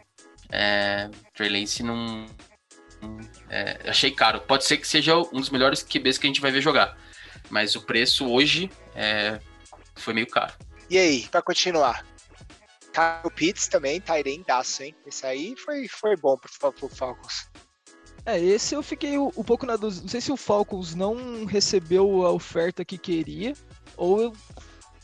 É, 0.51 1.09
Trey 1.35 1.49
Lance 1.49 1.83
não. 1.83 2.27
É, 3.49 3.81
achei 3.89 4.11
caro. 4.11 4.41
Pode 4.43 4.65
ser 4.65 4.77
que 4.77 4.87
seja 4.87 5.17
um 5.17 5.41
dos 5.41 5.51
melhores 5.51 5.83
QBs 5.83 6.19
que 6.19 6.27
a 6.27 6.29
gente 6.29 6.41
vai 6.41 6.51
ver 6.51 6.61
jogar, 6.61 6.97
mas 7.51 7.75
o 7.75 7.83
preço 7.83 8.31
hoje 8.31 8.71
é, 8.95 9.41
foi 9.97 10.15
meio 10.15 10.27
caro. 10.27 10.53
E 10.89 10.99
aí, 10.99 11.29
para 11.29 11.43
continuar? 11.43 12.05
Kyle 12.93 13.35
Pitts 13.35 13.69
também, 13.69 14.01
Tyrendaço, 14.01 14.83
hein? 14.83 14.95
Esse 15.07 15.25
aí 15.27 15.57
foi, 15.57 15.89
foi 15.89 16.17
bom 16.17 16.37
pro, 16.37 16.73
pro 16.73 16.89
Falcons. 16.89 17.49
É, 18.25 18.39
esse 18.39 18.75
eu 18.75 18.83
fiquei 18.83 19.19
um, 19.19 19.29
um 19.37 19.43
pouco 19.43 19.67
na 19.67 19.77
dúvida. 19.77 20.03
Não 20.03 20.09
sei 20.09 20.21
se 20.21 20.31
o 20.31 20.37
Falcons 20.37 20.95
não 20.95 21.45
recebeu 21.45 22.25
a 22.25 22.31
oferta 22.31 22.85
que 22.85 22.99
queria, 22.99 23.55
ou 23.97 24.35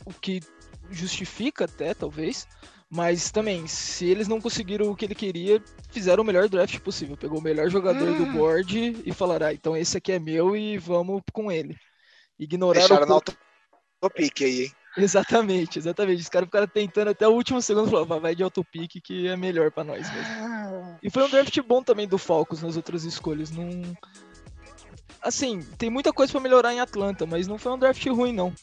o 0.05 0.13
que 0.13 0.41
justifica 0.89 1.65
até, 1.65 1.93
talvez. 1.93 2.47
Mas 2.91 3.29
também, 3.29 3.67
se 3.67 4.05
eles 4.05 4.27
não 4.27 4.41
conseguiram 4.41 4.89
o 4.89 4.95
que 4.95 5.05
ele 5.05 5.13
queria, 5.13 5.61
fizeram 5.91 6.23
o 6.23 6.25
melhor 6.25 6.49
draft 6.49 6.79
possível. 6.79 7.15
Pegou 7.15 7.37
o 7.37 7.43
melhor 7.43 7.69
jogador 7.69 8.09
hum. 8.09 8.17
do 8.17 8.25
board 8.31 9.01
e 9.05 9.13
falaram, 9.13 9.47
ah, 9.47 9.53
então 9.53 9.77
esse 9.77 9.97
aqui 9.97 10.11
é 10.11 10.19
meu 10.19 10.55
e 10.55 10.77
vamos 10.77 11.21
com 11.31 11.51
ele. 11.51 11.77
Ignoraram 12.39 12.87
Deixaram 12.87 13.17
o... 13.17 13.23
no 14.01 14.09
pique 14.09 14.43
aí, 14.43 14.63
hein? 14.63 14.71
Exatamente, 14.97 15.77
exatamente. 15.77 16.21
Os 16.21 16.29
caras 16.29 16.47
ficaram 16.47 16.67
tentando 16.67 17.11
até 17.11 17.27
o 17.27 17.31
último 17.31 17.61
segundo 17.61 17.91
falaram, 17.91 18.19
vai 18.19 18.33
de 18.33 18.43
autopique 18.43 18.99
que 18.99 19.27
é 19.27 19.37
melhor 19.37 19.71
para 19.71 19.83
nós 19.83 20.11
mesmo. 20.11 20.33
Ah. 20.39 20.97
E 21.01 21.09
foi 21.11 21.23
um 21.23 21.29
draft 21.29 21.57
bom 21.61 21.83
também 21.83 22.07
do 22.07 22.17
Falcons 22.17 22.63
nas 22.63 22.75
outras 22.75 23.03
escolhas. 23.03 23.51
Não... 23.51 23.69
Assim, 25.21 25.61
tem 25.77 25.89
muita 25.89 26.13
coisa 26.13 26.31
para 26.31 26.41
melhorar 26.41 26.73
em 26.73 26.79
Atlanta, 26.79 27.25
mas 27.25 27.47
não 27.47 27.57
foi 27.57 27.71
um 27.73 27.77
draft 27.77 28.05
ruim, 28.07 28.33
não 28.33 28.53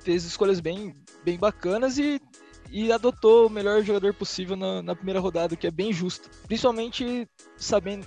fez 0.00 0.24
escolhas 0.24 0.60
bem, 0.60 0.94
bem 1.24 1.36
bacanas 1.36 1.98
e, 1.98 2.20
e 2.70 2.92
adotou 2.92 3.46
o 3.46 3.50
melhor 3.50 3.82
jogador 3.82 4.14
possível 4.14 4.56
na, 4.56 4.82
na 4.82 4.94
primeira 4.94 5.20
rodada, 5.20 5.56
que 5.56 5.66
é 5.66 5.70
bem 5.70 5.92
justo. 5.92 6.30
Principalmente 6.46 7.28
sabendo. 7.56 8.06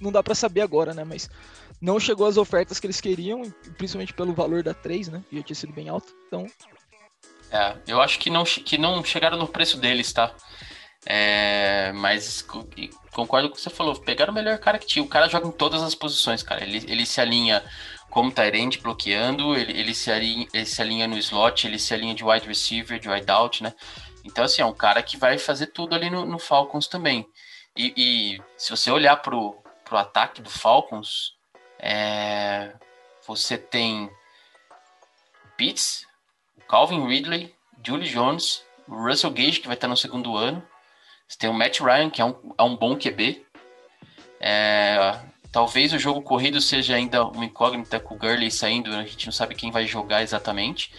Não 0.00 0.12
dá 0.12 0.22
para 0.22 0.34
saber 0.34 0.60
agora, 0.60 0.92
né? 0.92 1.04
Mas 1.04 1.30
não 1.80 1.98
chegou 1.98 2.26
às 2.26 2.36
ofertas 2.36 2.78
que 2.78 2.86
eles 2.86 3.00
queriam, 3.00 3.42
principalmente 3.78 4.12
pelo 4.12 4.34
valor 4.34 4.62
da 4.62 4.74
3, 4.74 5.08
né? 5.08 5.24
Que 5.28 5.36
já 5.36 5.42
tinha 5.42 5.56
sido 5.56 5.72
bem 5.72 5.88
alto. 5.88 6.12
Então. 6.26 6.46
É, 7.50 7.76
eu 7.86 8.00
acho 8.00 8.18
que 8.18 8.30
não, 8.30 8.44
que 8.44 8.76
não 8.76 9.02
chegaram 9.02 9.38
no 9.38 9.48
preço 9.48 9.78
deles, 9.78 10.12
tá? 10.12 10.34
É, 11.06 11.92
mas 11.92 12.42
concordo 13.12 13.48
com 13.48 13.54
o 13.54 13.56
que 13.56 13.60
você 13.60 13.70
falou. 13.70 13.98
Pegaram 14.00 14.32
o 14.32 14.34
melhor 14.34 14.58
cara 14.58 14.78
que 14.78 14.86
tinha. 14.86 15.04
O 15.04 15.08
cara 15.08 15.28
joga 15.28 15.48
em 15.48 15.52
todas 15.52 15.82
as 15.82 15.94
posições, 15.94 16.42
cara. 16.42 16.62
Ele, 16.62 16.84
ele 16.88 17.06
se 17.06 17.20
alinha 17.20 17.62
como 18.10 18.32
Tyrande 18.32 18.78
bloqueando, 18.78 19.56
ele, 19.56 19.78
ele, 19.78 19.94
se 19.94 20.10
alinha, 20.10 20.46
ele 20.52 20.66
se 20.66 20.82
alinha 20.82 21.06
no 21.06 21.16
slot, 21.16 21.66
ele 21.66 21.78
se 21.78 21.94
alinha 21.94 22.14
de 22.14 22.24
wide 22.24 22.46
receiver, 22.46 22.98
de 22.98 23.08
wide 23.08 23.30
out, 23.30 23.62
né? 23.62 23.72
Então, 24.24 24.44
assim, 24.44 24.60
é 24.60 24.66
um 24.66 24.74
cara 24.74 25.02
que 25.02 25.16
vai 25.16 25.38
fazer 25.38 25.68
tudo 25.68 25.94
ali 25.94 26.10
no, 26.10 26.26
no 26.26 26.38
Falcons 26.38 26.86
também. 26.86 27.26
E, 27.76 27.94
e 27.96 28.42
se 28.56 28.70
você 28.70 28.90
olhar 28.90 29.16
pro, 29.16 29.56
pro 29.84 29.96
ataque 29.96 30.42
do 30.42 30.50
Falcons, 30.50 31.34
é, 31.78 32.72
você 33.26 33.56
tem 33.56 34.10
Pitts, 35.56 36.04
Calvin 36.68 37.06
Ridley, 37.06 37.54
Julie 37.84 38.08
Jones, 38.08 38.64
Russell 38.88 39.30
Gage, 39.30 39.60
que 39.60 39.66
vai 39.66 39.76
estar 39.76 39.88
no 39.88 39.96
segundo 39.96 40.36
ano. 40.36 40.66
Você 41.30 41.38
tem 41.38 41.48
o 41.48 41.54
Matt 41.54 41.78
Ryan, 41.78 42.10
que 42.10 42.20
é 42.20 42.24
um, 42.24 42.34
é 42.58 42.62
um 42.64 42.74
bom 42.74 42.96
QB. 42.96 43.46
É, 44.40 45.16
talvez 45.52 45.92
o 45.92 45.98
jogo 45.98 46.20
corrido 46.22 46.60
seja 46.60 46.96
ainda 46.96 47.24
uma 47.24 47.44
incógnita 47.44 48.00
com 48.00 48.16
o 48.16 48.18
Gurley 48.18 48.50
saindo, 48.50 48.92
a 48.92 49.04
gente 49.04 49.26
não 49.26 49.32
sabe 49.32 49.54
quem 49.54 49.70
vai 49.70 49.86
jogar 49.86 50.22
exatamente. 50.22 50.92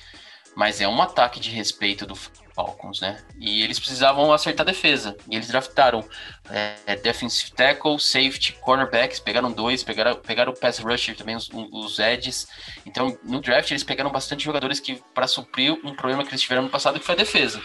Mas 0.56 0.80
é 0.80 0.88
um 0.88 1.02
ataque 1.02 1.38
de 1.38 1.50
respeito 1.50 2.06
do 2.06 2.16
Falcons, 2.16 3.02
né? 3.02 3.22
E 3.40 3.62
eles 3.62 3.78
precisavam 3.78 4.32
acertar 4.32 4.66
a 4.66 4.72
defesa. 4.72 5.18
E 5.30 5.36
eles 5.36 5.50
draftaram 5.50 6.02
é, 6.50 6.96
defensive 6.96 7.52
tackle, 7.52 8.00
safety, 8.00 8.54
cornerbacks, 8.62 9.20
pegaram 9.20 9.52
dois, 9.52 9.84
pegaram, 9.84 10.16
pegaram 10.16 10.54
o 10.54 10.58
pass 10.58 10.80
rusher 10.80 11.16
também, 11.16 11.36
os, 11.36 11.50
os 11.54 12.00
edges. 12.00 12.48
Então, 12.86 13.18
no 13.24 13.42
draft, 13.42 13.70
eles 13.72 13.84
pegaram 13.84 14.12
bastante 14.12 14.46
jogadores 14.46 14.80
que 14.80 15.02
para 15.14 15.28
suprir 15.28 15.74
um 15.86 15.94
problema 15.94 16.24
que 16.24 16.30
eles 16.30 16.42
tiveram 16.42 16.64
no 16.64 16.70
passado, 16.70 17.00
que 17.00 17.06
foi 17.06 17.16
a 17.16 17.18
defesa. 17.18 17.62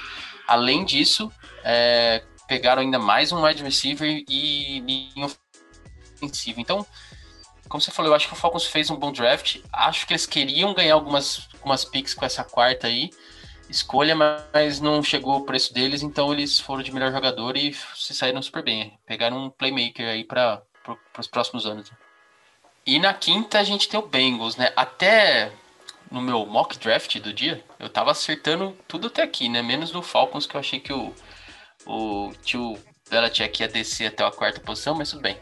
Além 0.48 0.84
disso, 0.84 1.30
é, 1.64 2.22
pegaram 2.46 2.82
ainda 2.82 2.98
mais 2.98 3.32
um 3.32 3.44
wide 3.44 3.62
receiver 3.62 4.24
e 4.28 4.80
linha 4.80 5.26
ofensiva. 6.16 6.60
Então, 6.60 6.86
como 7.68 7.80
você 7.80 7.90
falou, 7.90 8.12
eu 8.12 8.16
acho 8.16 8.28
que 8.28 8.34
o 8.34 8.36
Falcons 8.36 8.66
fez 8.66 8.90
um 8.90 8.96
bom 8.96 9.12
draft. 9.12 9.58
Acho 9.72 10.06
que 10.06 10.12
eles 10.12 10.26
queriam 10.26 10.74
ganhar 10.74 10.94
algumas, 10.94 11.48
algumas 11.54 11.84
picks 11.84 12.14
com 12.14 12.24
essa 12.24 12.44
quarta 12.44 12.86
aí 12.86 13.10
escolha, 13.68 14.14
mas 14.14 14.80
não 14.80 15.02
chegou 15.02 15.36
o 15.36 15.44
preço 15.44 15.72
deles, 15.72 16.02
então 16.02 16.32
eles 16.32 16.58
foram 16.58 16.82
de 16.82 16.92
melhor 16.92 17.12
jogador 17.12 17.56
e 17.56 17.74
se 17.94 18.14
saíram 18.14 18.42
super 18.42 18.62
bem. 18.62 18.98
Pegaram 19.06 19.46
um 19.46 19.50
playmaker 19.50 20.08
aí 20.08 20.24
para 20.24 20.62
pro, 20.82 20.98
os 21.18 21.26
próximos 21.26 21.66
anos. 21.66 21.90
E 22.84 22.98
na 22.98 23.12
quinta 23.12 23.58
a 23.58 23.64
gente 23.64 23.88
tem 23.88 23.98
o 23.98 24.06
Bengals, 24.06 24.56
né? 24.56 24.72
Até 24.76 25.52
no 26.10 26.20
meu 26.20 26.46
mock 26.46 26.78
draft 26.78 27.18
do 27.18 27.32
dia, 27.32 27.64
eu 27.80 27.88
tava 27.88 28.12
acertando 28.12 28.76
tudo 28.86 29.08
até 29.08 29.22
aqui, 29.22 29.48
né? 29.48 29.60
Menos 29.62 29.90
no 29.90 30.02
Falcons, 30.02 30.46
que 30.46 30.54
eu 30.54 30.60
achei 30.60 30.78
que 30.78 30.92
o, 30.92 31.12
o 31.86 32.32
tio 32.42 32.78
Belichick 33.10 33.62
ia 33.62 33.68
descer 33.68 34.06
até 34.06 34.24
a 34.24 34.30
quarta 34.30 34.60
posição, 34.60 34.94
mas 34.94 35.10
tudo 35.10 35.22
bem. 35.22 35.38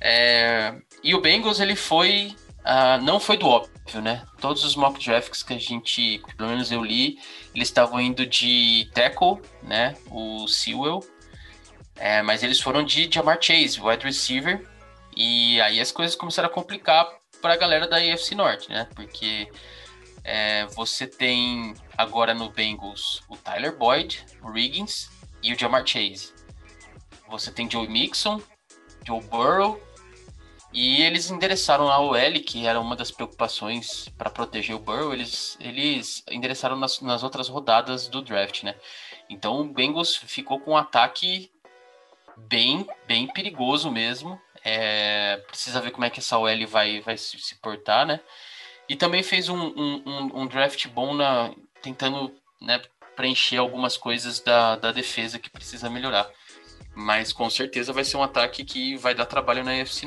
É, 0.00 0.74
e 1.02 1.14
o 1.14 1.20
Bengals, 1.20 1.60
ele 1.60 1.76
foi 1.76 2.34
Uh, 2.62 3.02
não 3.02 3.18
foi 3.18 3.36
do 3.36 3.48
óbvio, 3.48 4.00
né? 4.00 4.24
Todos 4.40 4.64
os 4.64 4.76
mock 4.76 5.04
drafts 5.04 5.42
que 5.42 5.52
a 5.52 5.58
gente, 5.58 6.22
pelo 6.36 6.50
menos 6.50 6.70
eu 6.70 6.82
li, 6.82 7.18
eles 7.52 7.68
estavam 7.68 8.00
indo 8.00 8.24
de 8.24 8.88
tackle, 8.94 9.40
né? 9.62 9.96
O 10.08 10.46
Sewell. 10.46 11.00
É, 11.96 12.22
mas 12.22 12.42
eles 12.42 12.60
foram 12.60 12.84
de 12.84 13.10
Jamar 13.12 13.38
Chase, 13.40 13.80
wide 13.80 14.04
receiver. 14.04 14.64
E 15.16 15.60
aí 15.60 15.80
as 15.80 15.90
coisas 15.90 16.14
começaram 16.14 16.48
a 16.48 16.52
complicar 16.52 17.08
para 17.40 17.54
a 17.54 17.56
galera 17.56 17.88
da 17.88 17.96
AFC 17.96 18.36
Norte, 18.36 18.70
né? 18.70 18.88
Porque 18.94 19.48
é, 20.22 20.66
você 20.66 21.04
tem 21.04 21.74
agora 21.98 22.32
no 22.32 22.48
Bengals 22.48 23.22
o 23.28 23.36
Tyler 23.36 23.76
Boyd, 23.76 24.24
o 24.40 24.52
Riggins 24.52 25.10
e 25.42 25.52
o 25.52 25.58
Jamar 25.58 25.86
Chase. 25.86 26.32
Você 27.28 27.50
tem 27.50 27.70
Joe 27.70 27.88
Mixon, 27.88 28.40
Joe 29.06 29.22
Burrow 29.22 29.80
e 30.72 31.02
eles 31.02 31.30
endereçaram 31.30 31.90
a 31.90 31.98
OL, 31.98 32.40
que 32.46 32.66
era 32.66 32.80
uma 32.80 32.96
das 32.96 33.10
preocupações 33.10 34.08
para 34.16 34.30
proteger 34.30 34.74
o 34.74 34.78
Burrow, 34.78 35.12
eles, 35.12 35.56
eles 35.60 36.24
endereçaram 36.30 36.76
nas, 36.76 37.00
nas 37.00 37.22
outras 37.22 37.48
rodadas 37.48 38.08
do 38.08 38.22
draft, 38.22 38.62
né? 38.62 38.74
Então 39.28 39.60
o 39.60 39.64
Bengals 39.64 40.16
ficou 40.16 40.58
com 40.60 40.72
um 40.72 40.76
ataque 40.76 41.50
bem, 42.36 42.86
bem 43.06 43.26
perigoso 43.26 43.90
mesmo. 43.90 44.40
É, 44.64 45.38
precisa 45.48 45.80
ver 45.80 45.90
como 45.90 46.04
é 46.04 46.10
que 46.10 46.20
essa 46.20 46.38
OL 46.38 46.66
vai, 46.66 47.00
vai 47.00 47.18
se, 47.18 47.38
se 47.38 47.56
portar, 47.56 48.06
né? 48.06 48.20
E 48.88 48.96
também 48.96 49.22
fez 49.22 49.48
um, 49.48 49.58
um, 49.58 50.30
um 50.40 50.46
draft 50.46 50.86
bom 50.88 51.14
na, 51.14 51.50
tentando 51.82 52.34
né, 52.60 52.80
preencher 53.16 53.56
algumas 53.56 53.96
coisas 53.96 54.40
da, 54.40 54.76
da 54.76 54.92
defesa 54.92 55.38
que 55.38 55.50
precisa 55.50 55.90
melhorar. 55.90 56.28
Mas 56.94 57.32
com 57.32 57.48
certeza 57.48 57.92
vai 57.92 58.04
ser 58.04 58.16
um 58.16 58.22
ataque 58.22 58.64
que 58.64 58.96
vai 58.96 59.14
dar 59.14 59.26
trabalho 59.26 59.64
na 59.64 59.72
Norte 59.76 60.06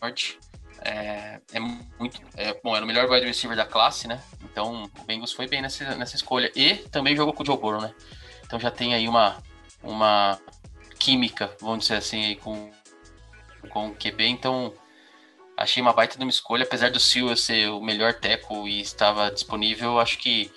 Norte. 0.00 0.38
É, 0.82 1.40
é 1.52 1.60
muito. 1.60 2.20
É, 2.36 2.58
bom, 2.62 2.74
era 2.74 2.84
o 2.84 2.88
melhor 2.88 3.10
wide 3.10 3.26
receiver 3.26 3.56
da 3.56 3.66
classe, 3.66 4.08
né? 4.08 4.22
Então 4.42 4.84
o 4.98 5.04
Bengals 5.04 5.32
foi 5.32 5.46
bem 5.46 5.60
nessa, 5.60 5.94
nessa 5.94 6.16
escolha. 6.16 6.50
E 6.56 6.76
também 6.88 7.14
jogou 7.14 7.34
com 7.34 7.42
o 7.42 7.46
Joe 7.46 7.58
Burrow, 7.58 7.82
né? 7.82 7.94
Então 8.44 8.58
já 8.58 8.70
tem 8.70 8.94
aí 8.94 9.06
uma, 9.06 9.42
uma 9.82 10.40
química, 10.98 11.54
vamos 11.60 11.80
dizer 11.80 11.96
assim, 11.96 12.24
aí 12.24 12.36
com, 12.36 12.70
com 13.68 13.88
o 13.88 13.94
QB. 13.94 14.26
Então 14.26 14.72
achei 15.56 15.82
uma 15.82 15.92
baita 15.92 16.16
de 16.16 16.24
uma 16.24 16.30
escolha. 16.30 16.64
Apesar 16.64 16.90
do 16.90 16.98
Silva 16.98 17.36
ser 17.36 17.68
o 17.68 17.80
melhor 17.80 18.14
teco 18.14 18.66
e 18.66 18.80
estava 18.80 19.30
disponível, 19.30 20.00
acho 20.00 20.16
que 20.16 20.50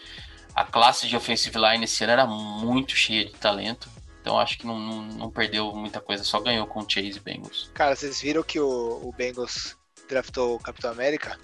a 0.56 0.64
classe 0.66 1.08
de 1.08 1.16
offensive 1.16 1.58
line 1.58 1.86
esse 1.86 2.04
ano 2.04 2.14
era 2.14 2.26
muito 2.26 2.96
cheia 2.96 3.26
de 3.26 3.34
talento. 3.34 3.90
Então 4.22 4.40
acho 4.40 4.58
que 4.58 4.66
não, 4.66 4.80
não, 4.80 5.02
não, 5.02 5.32
perdeu 5.32 5.74
muita 5.74 6.00
coisa, 6.00 6.24
só 6.24 6.40
ganhou 6.40 6.66
com 6.66 6.80
o 6.80 6.90
Chase 6.90 7.20
Bengals. 7.20 7.70
Cara, 7.74 7.96
vocês 7.96 8.22
viram 8.22 8.42
que 8.42 8.60
o, 8.60 9.02
o 9.04 9.12
Bengals 9.12 9.76
draftou 10.08 10.56
o 10.56 10.60
Capitão 10.60 10.92
América? 10.92 11.38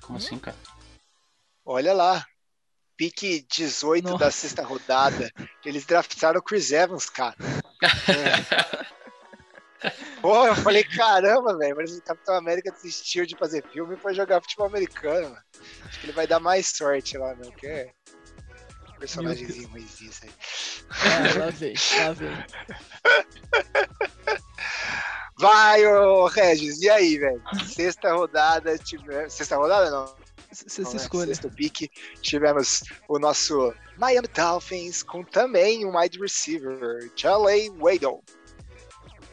Como 0.00 0.18
hum? 0.18 0.22
assim, 0.22 0.38
cara? 0.38 0.56
Olha 1.64 1.92
lá. 1.92 2.24
Pique 2.96 3.44
18 3.50 4.04
Nossa. 4.04 4.18
da 4.18 4.30
sexta 4.30 4.64
rodada. 4.64 5.30
Eles 5.64 5.84
draftaram 5.84 6.38
o 6.40 6.42
Chris 6.42 6.70
Evans, 6.70 7.08
cara. 7.10 7.36
É. 7.82 8.92
Pô, 10.20 10.46
eu 10.46 10.54
falei, 10.56 10.84
caramba, 10.84 11.56
velho, 11.56 11.76
mas 11.76 11.96
o 11.96 12.02
Capitão 12.02 12.36
América 12.36 12.70
desistiu 12.70 13.26
de 13.26 13.36
fazer 13.36 13.64
filme 13.72 13.96
foi 13.96 14.14
jogar 14.14 14.40
futebol 14.40 14.66
americano. 14.66 15.30
Mano. 15.30 15.42
Acho 15.84 16.00
que 16.00 16.06
ele 16.06 16.12
vai 16.12 16.26
dar 16.26 16.40
mais 16.40 16.66
sorte 16.68 17.18
lá, 17.18 17.34
meu, 17.34 17.50
que 17.52 17.66
é 17.66 17.92
personagemzinho 19.02 19.68
ruimzinho 19.68 20.12
aí. 20.22 20.30
Ah, 20.90 21.38
lá 21.38 21.50
vem, 21.50 21.74
lá 21.98 22.12
vem. 22.12 22.30
Vai, 25.38 25.84
ô 25.86 26.26
Regis, 26.26 26.80
e 26.82 26.88
aí, 26.88 27.18
velho? 27.18 27.42
Sexta 27.66 28.12
rodada, 28.14 28.78
tivemos. 28.78 29.32
Sexta 29.32 29.56
rodada 29.56 29.90
não? 29.90 30.14
Sexta 30.52 30.82
não, 30.82 30.90
né? 30.92 30.96
escolha. 30.96 31.26
Sexto 31.26 31.50
pique, 31.50 31.90
tivemos 32.20 32.84
o 33.08 33.18
nosso 33.18 33.74
Miami 33.98 34.28
Dolphins 34.28 35.02
com 35.02 35.24
também 35.24 35.84
um 35.84 35.98
wide 35.98 36.20
receiver, 36.20 37.10
Charlie 37.16 37.70
Waddle. 37.70 38.22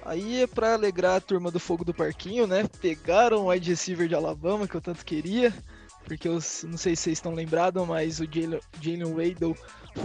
Aí 0.09 0.41
é 0.41 0.47
pra 0.47 0.73
alegrar 0.73 1.17
a 1.17 1.21
turma 1.21 1.51
do 1.51 1.59
fogo 1.59 1.85
do 1.85 1.93
parquinho, 1.93 2.47
né? 2.47 2.67
Pegaram 2.81 3.45
o 3.45 3.49
wide 3.49 3.69
receiver 3.69 4.07
de 4.07 4.15
Alabama, 4.15 4.67
que 4.67 4.75
eu 4.75 4.81
tanto 4.81 5.05
queria 5.05 5.53
porque 6.09 6.27
eu 6.27 6.33
não 6.33 6.41
sei 6.41 6.95
se 6.95 7.03
vocês 7.03 7.17
estão 7.19 7.35
lembrados, 7.35 7.87
mas 7.87 8.19
o 8.19 8.25
Jalen 8.25 9.13
Waddle 9.13 9.55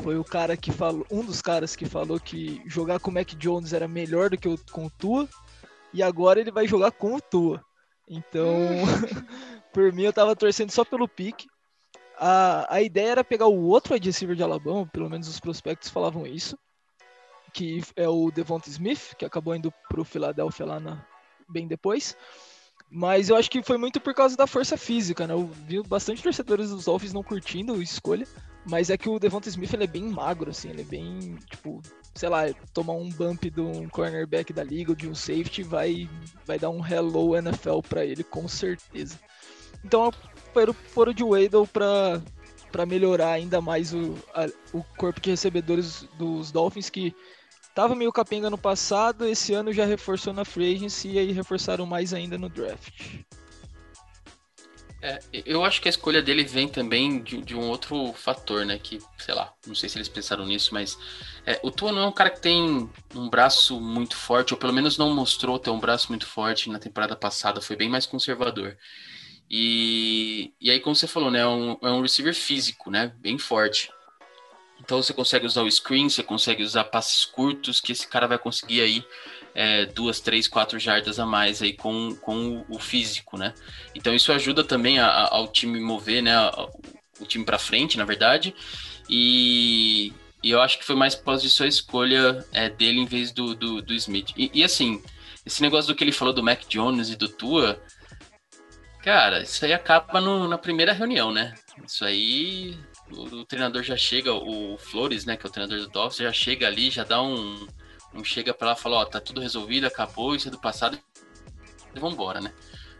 foi 0.02 0.18
o 0.18 0.24
cara 0.24 0.54
que 0.54 0.70
falou, 0.70 1.06
um 1.10 1.24
dos 1.24 1.40
caras 1.40 1.74
que 1.74 1.86
falou 1.86 2.20
que 2.20 2.62
jogar 2.66 3.00
com 3.00 3.10
o 3.10 3.14
Mac 3.14 3.30
Jones 3.34 3.72
era 3.72 3.88
melhor 3.88 4.28
do 4.28 4.36
que 4.36 4.46
o, 4.46 4.58
com 4.70 4.84
o 4.84 4.90
Tua, 4.90 5.26
e 5.94 6.02
agora 6.02 6.38
ele 6.38 6.50
vai 6.50 6.66
jogar 6.66 6.90
com 6.90 7.14
o 7.14 7.20
Tua. 7.22 7.64
Então, 8.06 8.54
por 9.72 9.94
mim 9.94 10.02
eu 10.02 10.12
tava 10.12 10.36
torcendo 10.36 10.70
só 10.70 10.84
pelo 10.84 11.08
pique. 11.08 11.46
A, 12.18 12.74
a 12.74 12.82
ideia 12.82 13.12
era 13.12 13.24
pegar 13.24 13.46
o 13.46 13.62
outro 13.62 13.94
wide 13.94 14.10
receiver 14.10 14.36
de 14.36 14.42
Alabama, 14.42 14.86
pelo 14.92 15.08
menos 15.08 15.26
os 15.26 15.40
prospectos 15.40 15.88
falavam 15.88 16.26
isso, 16.26 16.54
que 17.54 17.80
é 17.94 18.08
o 18.08 18.32
Devonta 18.32 18.68
Smith, 18.68 19.14
que 19.16 19.24
acabou 19.24 19.54
indo 19.54 19.72
pro 19.88 20.04
Philadelphia 20.04 20.66
lá 20.66 20.80
na, 20.80 21.06
bem 21.48 21.68
depois. 21.68 22.16
Mas 22.90 23.28
eu 23.28 23.36
acho 23.36 23.50
que 23.50 23.62
foi 23.62 23.78
muito 23.78 24.00
por 24.00 24.12
causa 24.12 24.36
da 24.36 24.46
força 24.46 24.76
física, 24.76 25.26
né? 25.26 25.34
Eu 25.34 25.46
vi 25.46 25.80
bastante 25.82 26.22
torcedores 26.22 26.70
dos 26.70 26.84
Dolphins 26.84 27.12
não 27.12 27.22
curtindo 27.22 27.74
a 27.74 27.78
escolha, 27.78 28.26
mas 28.66 28.90
é 28.90 28.98
que 28.98 29.08
o 29.08 29.18
Devonta 29.18 29.48
Smith 29.48 29.72
ele 29.72 29.84
é 29.84 29.86
bem 29.86 30.04
magro, 30.04 30.50
assim, 30.50 30.68
ele 30.68 30.82
é 30.82 30.84
bem, 30.84 31.36
tipo, 31.48 31.80
sei 32.14 32.28
lá, 32.28 32.52
tomar 32.72 32.94
um 32.94 33.08
bump 33.08 33.48
de 33.48 33.60
um 33.60 33.88
cornerback 33.88 34.52
da 34.52 34.62
liga 34.62 34.92
ou 34.92 34.96
de 34.96 35.08
um 35.08 35.14
safety 35.14 35.62
vai, 35.62 36.08
vai 36.44 36.58
dar 36.58 36.70
um 36.70 36.84
hello 36.84 37.36
NFL 37.36 37.80
para 37.88 38.04
ele, 38.04 38.22
com 38.24 38.48
certeza. 38.48 39.18
Então 39.84 40.12
foram 40.92 41.12
de 41.12 41.24
Waddle 41.24 41.66
para 41.66 42.20
para 42.74 42.84
melhorar 42.84 43.30
ainda 43.30 43.60
mais 43.60 43.94
o, 43.94 44.18
a, 44.34 44.48
o 44.72 44.82
corpo 44.96 45.20
de 45.20 45.30
recebedores 45.30 46.08
dos 46.18 46.50
Dolphins, 46.50 46.90
que 46.90 47.14
Tava 47.74 47.96
meio 47.96 48.12
capenga 48.12 48.48
no 48.48 48.56
passado, 48.56 49.26
esse 49.26 49.52
ano 49.52 49.72
já 49.72 49.84
reforçou 49.84 50.32
na 50.32 50.44
free 50.44 50.74
agency 50.74 51.08
e 51.08 51.18
aí 51.18 51.32
reforçaram 51.32 51.84
mais 51.84 52.14
ainda 52.14 52.38
no 52.38 52.48
draft. 52.48 52.92
É, 55.02 55.18
eu 55.44 55.62
acho 55.62 55.82
que 55.82 55.88
a 55.88 55.90
escolha 55.90 56.22
dele 56.22 56.44
vem 56.44 56.66
também 56.66 57.22
de, 57.22 57.42
de, 57.42 57.54
um 57.54 57.68
outro 57.68 58.14
fator, 58.14 58.64
né? 58.64 58.78
Que, 58.78 58.98
sei 59.18 59.34
lá, 59.34 59.52
não 59.66 59.74
sei 59.74 59.86
se 59.86 59.98
eles 59.98 60.08
pensaram 60.08 60.46
nisso, 60.46 60.72
mas 60.72 60.96
é, 61.44 61.60
o 61.62 61.70
Tua 61.70 61.92
não 61.92 62.02
é 62.02 62.06
um 62.06 62.12
cara 62.12 62.30
que 62.30 62.40
tem 62.40 62.88
um 63.14 63.28
braço 63.28 63.78
muito 63.78 64.16
forte, 64.16 64.54
ou 64.54 64.58
pelo 64.58 64.72
menos 64.72 64.96
não 64.96 65.12
mostrou 65.12 65.58
ter 65.58 65.68
um 65.68 65.78
braço 65.78 66.08
muito 66.08 66.24
forte 66.24 66.70
na 66.70 66.78
temporada 66.78 67.14
passada, 67.14 67.60
foi 67.60 67.76
bem 67.76 67.90
mais 67.90 68.06
conservador. 68.06 68.78
E, 69.50 70.54
e 70.58 70.70
aí, 70.70 70.80
como 70.80 70.96
você 70.96 71.06
falou, 71.06 71.30
né? 71.30 71.40
É 71.40 71.46
um, 71.46 71.76
é 71.82 71.90
um 71.90 72.00
receiver 72.00 72.34
físico, 72.34 72.90
né? 72.90 73.12
Bem 73.18 73.36
forte. 73.36 73.90
Então 74.80 75.02
você 75.02 75.12
consegue 75.14 75.46
usar 75.46 75.62
o 75.62 75.70
screen, 75.70 76.08
você 76.08 76.22
consegue 76.22 76.62
usar 76.62 76.84
passes 76.84 77.24
curtos, 77.24 77.80
que 77.80 77.92
esse 77.92 78.06
cara 78.06 78.26
vai 78.26 78.38
conseguir 78.38 78.82
aí 78.82 79.04
é, 79.54 79.86
duas, 79.86 80.20
três, 80.20 80.48
quatro 80.48 80.78
jardas 80.78 81.18
a 81.18 81.24
mais 81.24 81.62
aí 81.62 81.72
com, 81.72 82.14
com 82.16 82.64
o 82.68 82.78
físico, 82.78 83.38
né? 83.38 83.54
Então 83.94 84.14
isso 84.14 84.32
ajuda 84.32 84.64
também 84.64 84.98
a, 84.98 85.06
a, 85.06 85.34
ao 85.34 85.48
time 85.48 85.80
mover, 85.80 86.22
né? 86.22 86.34
A, 86.36 86.68
o 87.20 87.24
time 87.24 87.44
para 87.44 87.58
frente, 87.58 87.96
na 87.96 88.04
verdade. 88.04 88.54
E, 89.08 90.12
e, 90.42 90.50
eu 90.50 90.60
acho 90.60 90.78
que 90.78 90.84
foi 90.84 90.96
mais 90.96 91.14
por 91.14 91.24
causa 91.24 91.42
disso 91.42 91.62
a 91.62 91.66
escolha 91.68 92.44
é, 92.52 92.68
dele 92.68 93.00
em 93.00 93.06
vez 93.06 93.32
do, 93.32 93.54
do, 93.54 93.80
do 93.80 93.94
Smith. 93.94 94.32
E, 94.36 94.50
e, 94.52 94.64
assim, 94.64 95.02
esse 95.46 95.62
negócio 95.62 95.92
do 95.92 95.96
que 95.96 96.02
ele 96.02 96.12
falou 96.12 96.34
do 96.34 96.42
Mac 96.42 96.62
Jones 96.68 97.10
e 97.10 97.16
do 97.16 97.28
Tua, 97.28 97.80
cara, 99.02 99.42
isso 99.42 99.64
aí 99.64 99.72
acaba 99.72 100.20
no, 100.20 100.48
na 100.48 100.58
primeira 100.58 100.92
reunião, 100.92 101.30
né? 101.32 101.54
Isso 101.86 102.04
aí 102.04 102.76
o, 103.10 103.22
o, 103.22 103.44
treinador 103.44 103.82
já 103.82 103.96
chega, 103.96 104.32
o 104.32 104.76
Flores, 104.78 105.24
né, 105.24 105.36
que 105.36 105.46
é 105.46 105.48
o 105.48 105.52
treinador 105.52 105.78
do 105.80 105.88
Dolphins, 105.88 106.18
já 106.18 106.32
chega 106.32 106.66
ali, 106.66 106.90
já 106.90 107.04
dá 107.04 107.22
um, 107.22 107.66
um 108.14 108.24
chega 108.24 108.54
para 108.54 108.68
lá 108.68 108.72
e 108.74 108.80
fala, 108.80 108.96
ó, 108.96 109.04
tá 109.04 109.20
tudo 109.20 109.40
resolvido, 109.40 109.86
acabou, 109.86 110.34
isso 110.34 110.48
é 110.48 110.50
do 110.50 110.58
passado, 110.58 110.98
e 111.94 112.00
vambora, 112.00 112.40
né? 112.40 112.52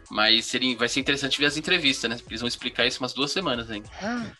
Mas 0.09 0.45
seria, 0.45 0.77
vai 0.77 0.87
ser 0.87 0.99
interessante 0.99 1.39
ver 1.39 1.47
as 1.47 1.57
entrevistas, 1.57 2.09
né? 2.09 2.15
Porque 2.17 2.31
eles 2.31 2.41
vão 2.41 2.47
explicar 2.47 2.85
isso 2.85 2.99
umas 2.99 3.13
duas 3.13 3.31
semanas 3.31 3.71
ainda. 3.71 3.89
Ah, 4.01 4.31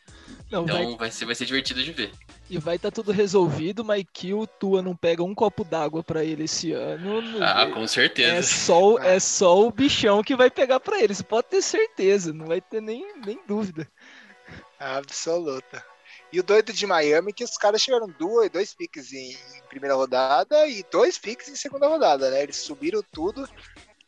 não, 0.51 0.63
então 0.63 0.77
vai... 0.89 0.95
vai... 0.97 1.11
ser, 1.11 1.25
vai 1.25 1.35
ser 1.35 1.45
divertido 1.45 1.83
de 1.83 1.91
ver. 1.91 2.11
E 2.47 2.59
vai 2.59 2.75
estar 2.75 2.91
tá 2.91 2.95
tudo 2.95 3.11
resolvido, 3.11 3.83
mas 3.83 4.05
que 4.13 4.31
o 4.33 4.45
Tua 4.45 4.81
não 4.83 4.95
pega 4.95 5.23
um 5.23 5.33
copo 5.33 5.63
d'água 5.63 6.03
para 6.03 6.23
ele 6.23 6.43
esse 6.43 6.71
ano. 6.71 7.21
Ah, 7.41 7.65
com 7.65 7.87
certeza. 7.87 8.35
É 8.35 8.41
só, 8.43 8.99
é 8.99 9.19
só 9.19 9.65
o 9.65 9.71
bichão 9.71 10.23
que 10.23 10.35
vai 10.35 10.51
pegar 10.51 10.79
para 10.79 11.01
ele. 11.01 11.15
Você 11.15 11.23
pode 11.23 11.47
ter 11.47 11.63
certeza, 11.63 12.31
não 12.31 12.45
vai 12.45 12.61
ter 12.61 12.81
nem, 12.81 13.03
nem 13.25 13.39
dúvida. 13.47 13.89
Absoluta. 14.85 15.83
E 16.31 16.39
o 16.39 16.43
doido 16.43 16.71
de 16.71 16.85
Miami 16.85 17.33
que 17.33 17.43
os 17.43 17.57
caras 17.57 17.81
tiveram 17.81 18.07
dois, 18.07 18.51
dois 18.51 18.73
piques 18.73 19.11
em, 19.11 19.31
em, 19.31 19.61
primeira 19.67 19.95
rodada 19.95 20.67
e 20.67 20.85
dois 20.91 21.17
piques 21.17 21.49
em 21.49 21.55
segunda 21.55 21.87
rodada, 21.87 22.29
né? 22.29 22.43
Eles 22.43 22.57
subiram 22.57 23.03
tudo, 23.11 23.49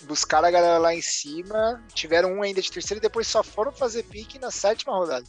buscaram 0.03 0.47
a 0.47 0.51
galera 0.51 0.77
lá 0.77 0.93
em 0.93 1.01
cima, 1.01 1.83
tiveram 1.95 2.31
um 2.33 2.43
ainda 2.43 2.61
de 2.61 2.71
terceira 2.71 2.99
e 2.99 3.01
depois 3.01 3.27
só 3.27 3.41
foram 3.41 3.71
fazer 3.71 4.03
pique 4.03 4.37
na 4.37 4.51
sétima 4.51 4.93
rodada. 4.93 5.25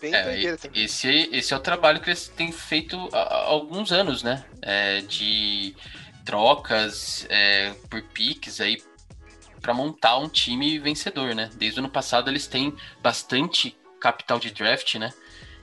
Bem 0.00 0.14
é, 0.14 0.22
também. 0.56 0.84
Esse, 0.84 1.28
esse 1.30 1.52
é 1.52 1.56
o 1.56 1.60
trabalho 1.60 2.00
que 2.00 2.08
eles 2.08 2.28
têm 2.28 2.50
feito 2.50 2.96
há 3.12 3.44
alguns 3.44 3.92
anos, 3.92 4.22
né? 4.22 4.46
É, 4.62 5.02
de 5.02 5.76
trocas 6.24 7.26
é, 7.28 7.74
por 7.90 8.02
piques 8.04 8.58
aí 8.58 8.82
para 9.60 9.74
montar 9.74 10.16
um 10.16 10.28
time 10.28 10.78
vencedor, 10.78 11.34
né? 11.34 11.50
Desde 11.54 11.78
o 11.78 11.82
ano 11.82 11.92
passado 11.92 12.30
eles 12.30 12.46
têm 12.46 12.74
bastante 13.02 13.76
capital 14.00 14.38
de 14.38 14.50
draft, 14.50 14.94
né? 14.96 15.12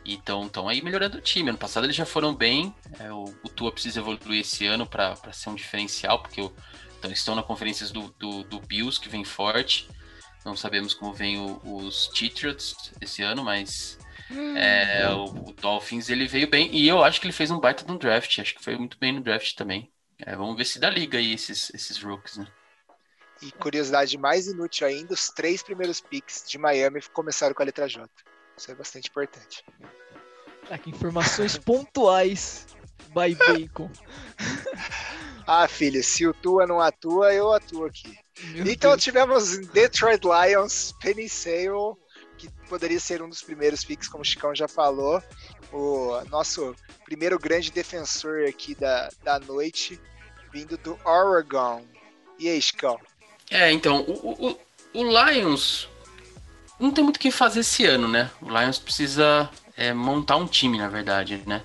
Então 0.05 0.45
estão 0.45 0.69
aí 0.69 0.81
melhorando 0.81 1.17
o 1.17 1.21
time. 1.21 1.49
Ano 1.49 1.57
passado 1.57 1.85
eles 1.85 1.95
já 1.95 2.05
foram 2.05 2.33
bem. 2.33 2.73
É, 2.99 3.11
o, 3.11 3.25
o 3.43 3.49
Tua 3.49 3.71
precisa 3.71 3.99
evoluir 3.99 4.41
esse 4.41 4.65
ano 4.65 4.87
para 4.87 5.15
ser 5.33 5.49
um 5.49 5.55
diferencial, 5.55 6.21
porque 6.21 6.41
o, 6.41 6.53
então, 6.97 7.11
estão 7.11 7.35
na 7.35 7.43
conferência 7.43 7.87
do, 7.87 8.13
do, 8.17 8.43
do, 8.43 8.59
Bills, 8.59 8.99
que 8.99 9.09
vem 9.09 9.23
forte. 9.23 9.87
Não 10.45 10.55
sabemos 10.55 10.93
como 10.93 11.13
vem 11.13 11.37
o, 11.37 11.59
os 11.63 12.07
Patriots 12.07 12.93
esse 13.01 13.21
ano, 13.21 13.43
mas 13.43 13.99
hum, 14.31 14.57
é, 14.57 15.09
o, 15.09 15.53
Dolphins 15.53 16.09
ele 16.09 16.25
veio 16.25 16.49
bem. 16.49 16.73
E 16.73 16.87
eu 16.87 17.03
acho 17.03 17.19
que 17.19 17.27
ele 17.27 17.33
fez 17.33 17.51
um 17.51 17.59
baita 17.59 17.83
no 17.85 17.99
draft. 17.99 18.39
Acho 18.39 18.55
que 18.55 18.63
foi 18.63 18.77
muito 18.77 18.97
bem 18.97 19.11
no 19.11 19.21
draft 19.21 19.55
também. 19.55 19.91
É, 20.19 20.35
vamos 20.35 20.57
ver 20.57 20.65
se 20.65 20.79
dá 20.79 20.89
liga 20.89 21.17
aí 21.17 21.33
esses, 21.33 21.69
esses 21.73 22.01
rookies, 22.01 22.37
né? 22.37 22.47
E 23.41 23.51
curiosidade 23.51 24.17
mais 24.17 24.47
inútil 24.47 24.87
ainda, 24.87 25.13
os 25.13 25.29
três 25.29 25.61
primeiros 25.61 26.01
picks 26.01 26.43
de 26.47 26.57
Miami 26.57 27.01
começaram 27.13 27.53
com 27.53 27.61
a 27.61 27.65
letra 27.65 27.87
J. 27.87 28.09
Isso 28.57 28.71
é 28.71 28.75
bastante 28.75 29.09
importante. 29.09 29.63
Aqui, 30.69 30.89
informações 30.89 31.57
pontuais 31.59 32.65
by 33.09 33.35
Bacon. 33.35 33.89
ah, 35.45 35.67
filho, 35.67 36.03
se 36.03 36.25
o 36.25 36.33
Tua 36.33 36.65
não 36.65 36.79
atua, 36.79 37.33
eu 37.33 37.53
atuo 37.53 37.85
aqui. 37.85 38.17
Meu 38.49 38.67
então 38.67 38.91
Deus. 38.91 39.03
tivemos 39.03 39.57
Detroit 39.69 40.21
Lions, 40.23 40.93
Penny 40.99 41.29
Sale, 41.29 41.95
que 42.37 42.49
poderia 42.67 42.99
ser 42.99 43.21
um 43.21 43.29
dos 43.29 43.41
primeiros 43.41 43.83
picks, 43.83 44.07
como 44.07 44.21
o 44.23 44.25
Chicão 44.25 44.53
já 44.55 44.67
falou. 44.67 45.21
O 45.71 46.21
nosso 46.29 46.75
primeiro 47.05 47.37
grande 47.37 47.71
defensor 47.71 48.45
aqui 48.47 48.73
da, 48.75 49.09
da 49.23 49.39
noite, 49.39 49.99
vindo 50.51 50.77
do 50.77 50.97
Oregon. 51.05 51.85
E 52.39 52.47
aí, 52.49 52.61
Chicão? 52.61 52.99
É, 53.49 53.71
então, 53.71 54.01
o, 54.01 54.49
o, 54.49 54.59
o 54.93 55.03
Lions 55.03 55.87
não 56.79 56.91
tem 56.91 57.03
muito 57.03 57.17
o 57.17 57.19
que 57.19 57.31
fazer 57.31 57.61
esse 57.61 57.85
ano, 57.85 58.07
né? 58.07 58.29
O 58.41 58.49
Lions 58.49 58.77
precisa 58.77 59.49
é, 59.75 59.93
montar 59.93 60.35
um 60.35 60.45
time, 60.45 60.77
na 60.77 60.89
verdade, 60.89 61.41
né? 61.45 61.63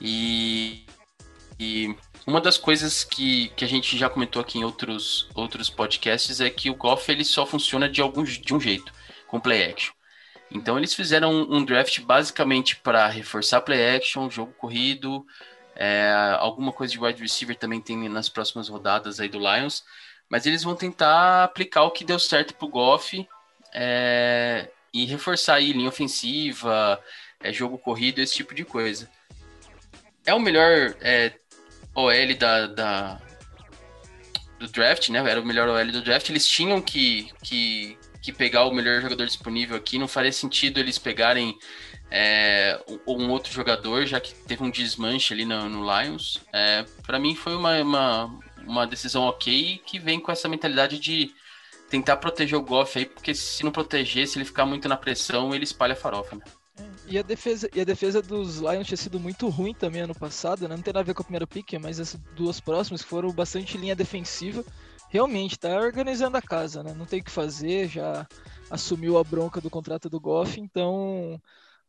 E, 0.00 0.84
e 1.58 1.94
uma 2.26 2.40
das 2.40 2.56
coisas 2.56 3.04
que, 3.04 3.48
que 3.50 3.64
a 3.64 3.68
gente 3.68 3.96
já 3.98 4.08
comentou 4.08 4.40
aqui 4.40 4.58
em 4.58 4.64
outros, 4.64 5.28
outros 5.34 5.68
podcasts 5.68 6.40
é 6.40 6.48
que 6.48 6.70
o 6.70 6.74
Goff 6.74 7.10
ele 7.10 7.24
só 7.24 7.44
funciona 7.44 7.88
de, 7.88 8.00
algum, 8.00 8.22
de 8.24 8.54
um 8.54 8.60
jeito, 8.60 8.92
com 9.26 9.38
play 9.38 9.64
action. 9.64 9.92
Então 10.50 10.78
eles 10.78 10.94
fizeram 10.94 11.32
um, 11.32 11.56
um 11.56 11.64
draft 11.64 12.00
basicamente 12.00 12.76
para 12.76 13.06
reforçar 13.08 13.60
play 13.60 13.96
action, 13.96 14.30
jogo 14.30 14.52
corrido, 14.52 15.26
é, 15.76 16.12
alguma 16.38 16.72
coisa 16.72 16.92
de 16.92 17.00
wide 17.00 17.20
receiver 17.20 17.56
também 17.56 17.80
tem 17.80 18.08
nas 18.08 18.28
próximas 18.28 18.68
rodadas 18.68 19.18
aí 19.18 19.28
do 19.28 19.38
Lions, 19.38 19.84
mas 20.28 20.46
eles 20.46 20.62
vão 20.62 20.74
tentar 20.74 21.44
aplicar 21.44 21.84
o 21.84 21.90
que 21.90 22.04
deu 22.04 22.18
certo 22.18 22.54
pro 22.54 22.68
Goff 22.68 23.26
é, 23.72 24.70
e 24.92 25.04
reforçar 25.04 25.56
aí 25.56 25.72
linha 25.72 25.88
ofensiva, 25.88 27.00
é, 27.40 27.52
jogo 27.52 27.76
corrido, 27.78 28.20
esse 28.20 28.34
tipo 28.34 28.54
de 28.54 28.64
coisa. 28.64 29.10
É 30.24 30.32
o 30.32 30.40
melhor 30.40 30.96
é, 31.00 31.32
OL 31.94 32.34
da, 32.38 32.66
da, 32.66 33.22
do 34.58 34.68
draft, 34.68 35.08
né? 35.10 35.18
Era 35.18 35.40
o 35.40 35.44
melhor 35.44 35.68
OL 35.68 35.92
do 35.92 36.02
draft. 36.02 36.28
Eles 36.30 36.46
tinham 36.46 36.80
que, 36.80 37.30
que, 37.42 37.98
que 38.22 38.32
pegar 38.32 38.64
o 38.64 38.72
melhor 38.72 39.00
jogador 39.02 39.26
disponível 39.26 39.76
aqui. 39.76 39.98
Não 39.98 40.08
faria 40.08 40.32
sentido 40.32 40.80
eles 40.80 40.98
pegarem 40.98 41.56
é, 42.10 42.80
um 43.06 43.28
outro 43.30 43.52
jogador, 43.52 44.06
já 44.06 44.20
que 44.20 44.34
teve 44.34 44.62
um 44.62 44.70
desmanche 44.70 45.34
ali 45.34 45.44
no, 45.44 45.68
no 45.68 45.82
Lions. 45.84 46.40
É, 46.52 46.84
para 47.04 47.18
mim 47.18 47.34
foi 47.34 47.54
uma, 47.54 47.80
uma, 47.82 48.40
uma 48.66 48.86
decisão 48.86 49.22
ok 49.24 49.80
que 49.86 49.98
vem 49.98 50.20
com 50.20 50.32
essa 50.32 50.48
mentalidade 50.48 50.98
de 50.98 51.34
tentar 51.90 52.16
proteger 52.16 52.58
o 52.58 52.62
Goff 52.62 52.98
aí, 52.98 53.06
porque 53.06 53.34
se 53.34 53.62
não 53.62 53.70
proteger, 53.70 54.26
se 54.26 54.38
ele 54.38 54.44
ficar 54.44 54.66
muito 54.66 54.88
na 54.88 54.96
pressão, 54.96 55.54
ele 55.54 55.64
espalha 55.64 55.92
a 55.92 55.96
farofa, 55.96 56.36
né? 56.36 56.42
É, 56.76 56.82
e 57.06 57.18
a, 57.18 57.22
defesa, 57.22 57.68
e 57.72 57.80
a 57.80 57.84
defesa 57.84 58.20
dos 58.20 58.58
Lions 58.58 58.86
tinha 58.86 58.96
sido 58.96 59.20
muito 59.20 59.48
ruim 59.48 59.72
também 59.72 60.02
ano 60.02 60.14
passado, 60.14 60.68
né? 60.68 60.74
Não 60.74 60.82
tem 60.82 60.92
nada 60.92 61.00
a 61.00 61.04
ver 61.04 61.14
com 61.14 61.22
o 61.22 61.24
primeiro 61.24 61.46
pick, 61.46 61.74
mas 61.74 62.00
as 62.00 62.14
duas 62.34 62.60
próximas 62.60 63.02
foram 63.02 63.30
bastante 63.30 63.78
linha 63.78 63.94
defensiva. 63.94 64.64
Realmente, 65.08 65.58
tá 65.58 65.68
organizando 65.68 66.36
a 66.36 66.42
casa, 66.42 66.82
né? 66.82 66.92
Não 66.92 67.06
tem 67.06 67.20
o 67.20 67.24
que 67.24 67.30
fazer, 67.30 67.88
já 67.88 68.26
assumiu 68.68 69.16
a 69.16 69.22
bronca 69.22 69.60
do 69.60 69.70
contrato 69.70 70.10
do 70.10 70.18
Goff, 70.18 70.60
então 70.60 71.40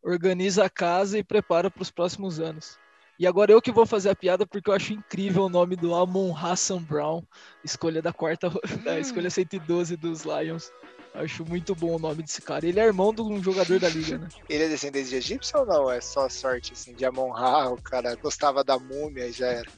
organiza 0.03 0.63
a 0.63 0.69
casa 0.69 1.17
e 1.17 1.23
prepara 1.23 1.71
para 1.71 1.81
os 1.81 1.89
próximos 1.89 2.39
anos. 2.39 2.77
E 3.17 3.25
agora 3.25 3.51
eu 3.51 3.61
que 3.61 3.71
vou 3.71 3.85
fazer 3.85 4.09
a 4.09 4.15
piada 4.15 4.45
porque 4.45 4.69
eu 4.69 4.73
acho 4.73 4.93
incrível 4.93 5.43
o 5.43 5.49
nome 5.49 5.75
do 5.75 5.95
Amon 5.95 6.35
Hassan 6.35 6.81
Brown, 6.81 7.23
escolha 7.63 8.01
da 8.01 8.11
quarta, 8.11 8.51
da 8.83 8.99
escolha 8.99 9.29
112 9.29 9.95
dos 9.95 10.23
Lions. 10.23 10.71
Acho 11.13 11.45
muito 11.45 11.73
bom 11.73 11.95
o 11.95 11.99
nome 11.99 12.23
desse 12.23 12.41
cara. 12.41 12.67
Ele 12.67 12.77
é 12.77 12.85
irmão 12.85 13.13
de 13.13 13.21
um 13.21 13.41
jogador 13.41 13.79
da 13.79 13.87
liga, 13.87 14.17
né? 14.17 14.27
Ele 14.49 14.65
é 14.65 14.67
descendente 14.67 15.09
de 15.09 15.15
egípcio 15.15 15.59
ou 15.59 15.65
não? 15.65 15.89
É 15.89 16.01
só 16.01 16.27
sorte, 16.27 16.73
assim, 16.73 16.93
de 16.93 17.05
Amon-Ra, 17.05 17.69
o 17.69 17.81
cara 17.81 18.15
gostava 18.15 18.65
da 18.65 18.77
múmia 18.77 19.27
e 19.27 19.31
já 19.31 19.47
era. 19.47 19.69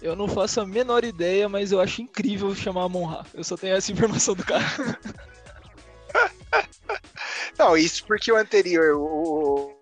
Eu 0.00 0.14
não 0.14 0.28
faço 0.28 0.60
a 0.60 0.66
menor 0.66 1.04
ideia, 1.04 1.48
mas 1.48 1.72
eu 1.72 1.80
acho 1.80 2.00
incrível 2.00 2.54
chamar 2.54 2.84
Amon-Ra. 2.84 3.26
Eu 3.34 3.42
só 3.42 3.56
tenho 3.56 3.74
essa 3.74 3.90
informação 3.90 4.36
do 4.36 4.44
cara. 4.44 4.64
não, 7.58 7.76
isso 7.76 8.06
porque 8.06 8.30
o 8.30 8.36
anterior, 8.36 8.96
o, 8.96 9.73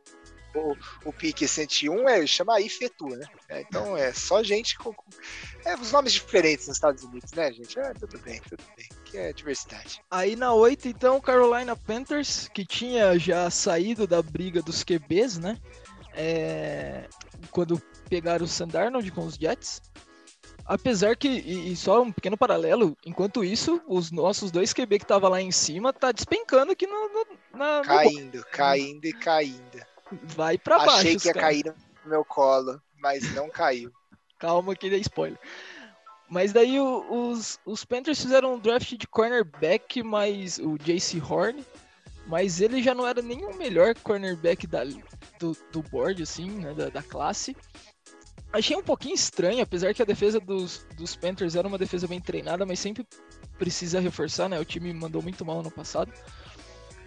o, 0.54 0.76
o 1.04 1.12
pique 1.12 1.46
101 1.46 2.08
é 2.08 2.26
chama 2.26 2.60
Ifetu, 2.60 3.08
né? 3.08 3.26
É, 3.48 3.60
então 3.62 3.96
é 3.96 4.12
só 4.12 4.42
gente 4.42 4.76
com, 4.76 4.92
com 4.92 5.04
é, 5.64 5.74
os 5.74 5.92
nomes 5.92 6.12
diferentes 6.12 6.66
nos 6.66 6.76
Estados 6.76 7.02
Unidos, 7.02 7.32
né, 7.32 7.52
gente? 7.52 7.78
É, 7.78 7.92
tudo 7.94 8.18
bem, 8.18 8.40
tudo 8.48 8.62
bem. 8.76 8.88
Que 9.04 9.18
é 9.18 9.32
diversidade. 9.32 10.00
Aí 10.10 10.36
na 10.36 10.52
8, 10.52 10.88
então, 10.88 11.20
Carolina 11.20 11.76
Panthers, 11.76 12.48
que 12.48 12.64
tinha 12.64 13.18
já 13.18 13.48
saído 13.50 14.06
da 14.06 14.22
briga 14.22 14.62
dos 14.62 14.82
QBs, 14.82 15.38
né? 15.38 15.58
É, 16.14 17.08
quando 17.50 17.80
pegaram 18.08 18.44
o 18.44 18.48
Sandarnold 18.48 19.10
com 19.10 19.24
os 19.24 19.34
Jets. 19.34 19.80
Apesar 20.64 21.16
que, 21.16 21.28
e, 21.28 21.72
e, 21.72 21.76
só 21.76 22.02
um 22.02 22.12
pequeno 22.12 22.36
paralelo, 22.36 22.96
enquanto 23.04 23.42
isso, 23.42 23.82
os 23.86 24.12
nossos 24.12 24.50
dois 24.50 24.72
QB 24.72 25.00
que 25.00 25.06
tava 25.06 25.28
lá 25.28 25.40
em 25.40 25.50
cima 25.50 25.92
tá 25.92 26.12
despencando 26.12 26.70
aqui 26.70 26.86
no, 26.86 27.08
no 27.08 27.58
na, 27.58 27.82
caindo, 27.82 28.38
no... 28.38 28.44
caindo 28.44 29.04
e 29.04 29.12
caindo 29.12 29.91
vai 30.22 30.58
para 30.58 30.78
baixo. 30.78 30.96
Achei 30.96 31.16
que 31.16 31.28
ia 31.28 31.34
cara. 31.34 31.46
cair 31.46 31.64
no 32.04 32.10
meu 32.10 32.24
colo, 32.24 32.80
mas 32.98 33.34
não 33.34 33.48
caiu. 33.48 33.90
Calma 34.38 34.74
que 34.74 34.88
é 34.88 34.98
spoiler. 34.98 35.38
Mas 36.28 36.52
daí 36.52 36.80
os, 36.80 37.60
os 37.66 37.84
Panthers 37.84 38.20
fizeram 38.20 38.54
um 38.54 38.58
draft 38.58 38.94
de 38.94 39.06
cornerback, 39.06 40.02
mas 40.02 40.58
o 40.58 40.78
JC 40.78 41.20
Horn. 41.20 41.62
mas 42.26 42.60
ele 42.60 42.82
já 42.82 42.94
não 42.94 43.06
era 43.06 43.20
nem 43.20 43.44
o 43.44 43.54
melhor 43.54 43.94
cornerback 43.96 44.66
da, 44.66 44.82
do, 45.38 45.56
do 45.70 45.82
board, 45.82 46.22
assim, 46.22 46.50
né, 46.50 46.72
da, 46.72 46.88
da 46.88 47.02
classe. 47.02 47.54
Achei 48.52 48.76
um 48.76 48.82
pouquinho 48.82 49.14
estranho, 49.14 49.62
apesar 49.62 49.94
que 49.94 50.02
a 50.02 50.06
defesa 50.06 50.40
dos, 50.40 50.86
dos 50.96 51.14
Panthers 51.16 51.54
era 51.54 51.68
uma 51.68 51.78
defesa 51.78 52.06
bem 52.06 52.20
treinada, 52.20 52.66
mas 52.66 52.80
sempre 52.80 53.06
precisa 53.58 54.00
reforçar, 54.00 54.48
né? 54.48 54.58
O 54.58 54.64
time 54.64 54.92
mandou 54.92 55.22
muito 55.22 55.44
mal 55.44 55.62
no 55.62 55.70
passado. 55.70 56.12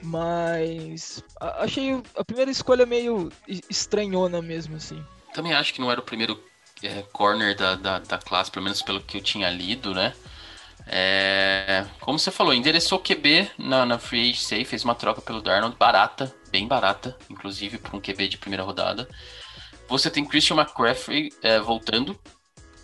Mas 0.06 1.24
achei 1.40 2.00
a 2.16 2.24
primeira 2.24 2.52
escolha 2.52 2.86
meio 2.86 3.32
estranhona 3.70 4.40
mesmo, 4.40 4.76
assim. 4.76 5.04
Também 5.34 5.54
acho 5.54 5.74
que 5.74 5.82
não 5.82 5.92
era 5.92 6.00
o 6.00 6.04
primeiro 6.04 6.42
é, 6.84 7.02
corner 7.12 7.56
da, 7.56 7.76
da, 7.76 8.00
da, 8.00 8.18
classe, 8.20 8.52
pelo 8.52 8.64
menos 8.64 8.84
pelo 8.84 9.02
que 9.02 9.18
eu 9.18 9.22
tinha 9.22 9.50
lido, 9.50 9.94
né? 9.96 10.14
É, 10.88 11.86
como 12.00 12.20
você 12.20 12.30
falou, 12.30 12.54
endereçou 12.54 13.00
QB 13.00 13.50
na, 13.58 13.86
na 13.86 13.98
Free 13.98 14.30
Agency, 14.30 14.64
fez 14.64 14.84
uma 14.84 14.94
troca 14.94 15.22
pelo 15.22 15.42
Darnold, 15.42 15.76
barata, 15.76 16.34
bem 16.52 16.68
barata, 16.68 17.18
inclusive 17.28 17.80
para 17.80 17.98
um 17.98 18.00
QB 18.00 18.28
de 18.28 18.38
primeira 18.38 18.64
rodada. 18.64 19.10
Você 19.88 20.12
tem 20.12 20.24
Christian 20.24 20.58
McCaffrey 20.58 21.34
é, 21.42 21.60
voltando, 21.60 22.20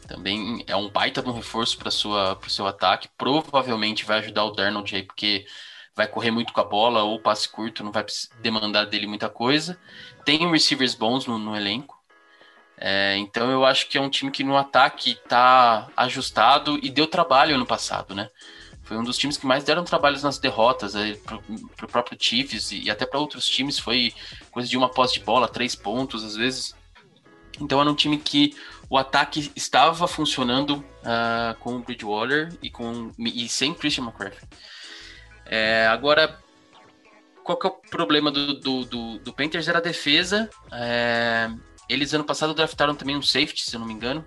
também 0.07 0.63
é 0.65 0.75
um 0.75 0.89
baita 0.89 1.21
de 1.21 1.29
um 1.29 1.33
reforço 1.33 1.77
para 1.77 1.89
o 1.89 2.49
seu 2.49 2.65
ataque, 2.65 3.07
provavelmente 3.15 4.05
vai 4.05 4.17
ajudar 4.17 4.45
o 4.45 4.51
Darnold 4.51 4.95
aí, 4.95 5.03
porque 5.03 5.45
vai 5.95 6.07
correr 6.07 6.31
muito 6.31 6.53
com 6.53 6.61
a 6.61 6.65
bola 6.65 7.03
ou 7.03 7.19
passe 7.19 7.49
curto, 7.49 7.83
não 7.83 7.91
vai 7.91 8.05
demandar 8.41 8.85
dele 8.85 9.07
muita 9.07 9.29
coisa. 9.29 9.79
Tem 10.25 10.49
receivers 10.49 10.95
bons 10.95 11.25
no, 11.25 11.37
no 11.37 11.55
elenco, 11.55 12.01
é, 12.83 13.15
então 13.17 13.51
eu 13.51 13.63
acho 13.63 13.87
que 13.87 13.95
é 13.95 14.01
um 14.01 14.09
time 14.09 14.31
que 14.31 14.43
no 14.43 14.57
ataque 14.57 15.11
está 15.11 15.87
ajustado 15.95 16.79
e 16.81 16.89
deu 16.89 17.05
trabalho 17.05 17.53
ano 17.53 17.65
passado, 17.65 18.15
né? 18.15 18.27
Foi 18.81 18.97
um 18.97 19.03
dos 19.03 19.19
times 19.19 19.37
que 19.37 19.45
mais 19.45 19.63
deram 19.63 19.83
trabalhos 19.83 20.23
nas 20.23 20.39
derrotas, 20.39 20.93
para 21.23 21.37
o 21.37 21.87
próprio 21.87 22.17
Chiefs 22.19 22.71
e, 22.71 22.85
e 22.85 22.89
até 22.89 23.05
para 23.05 23.19
outros 23.19 23.45
times. 23.45 23.77
Foi 23.77 24.11
coisa 24.49 24.67
de 24.67 24.75
uma 24.75 24.89
posse 24.89 25.13
de 25.13 25.19
bola, 25.19 25.47
três 25.47 25.75
pontos 25.75 26.23
às 26.23 26.35
vezes. 26.35 26.75
Então 27.59 27.79
era 27.79 27.89
um 27.89 27.95
time 27.95 28.17
que 28.17 28.55
o 28.89 28.97
ataque 28.97 29.51
estava 29.55 30.07
funcionando 30.07 30.77
uh, 30.77 31.55
com 31.59 31.75
o 31.75 31.79
Bridgewater 31.79 32.51
e, 32.63 32.71
com, 32.71 33.11
e 33.19 33.47
sem 33.47 33.75
Christian 33.75 34.05
McCaffrey. 34.05 34.49
É, 35.51 35.85
agora, 35.87 36.39
qual 37.43 37.57
que 37.57 37.67
é 37.67 37.69
o 37.69 37.73
problema 37.73 38.31
do, 38.31 38.53
do, 38.53 38.85
do, 38.85 39.19
do 39.19 39.33
Panthers? 39.33 39.67
Era 39.67 39.79
a 39.79 39.81
defesa. 39.81 40.49
É, 40.71 41.49
eles 41.89 42.13
ano 42.13 42.23
passado 42.23 42.53
draftaram 42.53 42.95
também 42.95 43.17
um 43.17 43.21
safety, 43.21 43.63
se 43.63 43.75
eu 43.75 43.81
não 43.81 43.87
me 43.87 43.93
engano, 43.93 44.25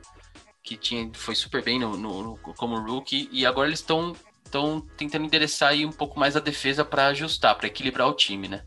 que 0.63 0.77
tinha, 0.77 1.11
foi 1.15 1.35
super 1.35 1.63
bem 1.63 1.79
no, 1.79 1.97
no, 1.97 2.23
no 2.23 2.37
como 2.37 2.79
rookie, 2.79 3.29
e 3.33 3.47
agora 3.47 3.69
eles 3.69 3.81
estão 3.81 4.15
estão 4.45 4.81
tentando 4.97 5.25
endereçar 5.25 5.71
aí 5.71 5.85
um 5.85 5.91
pouco 5.91 6.21
mais 6.21 6.37
a 6.37 6.41
defesa 6.41 6.85
para 6.85 7.07
ajustar, 7.09 7.57
para 7.57 7.67
equilibrar 7.67 8.07
o 8.07 8.15
time, 8.15 8.47
né? 8.47 8.63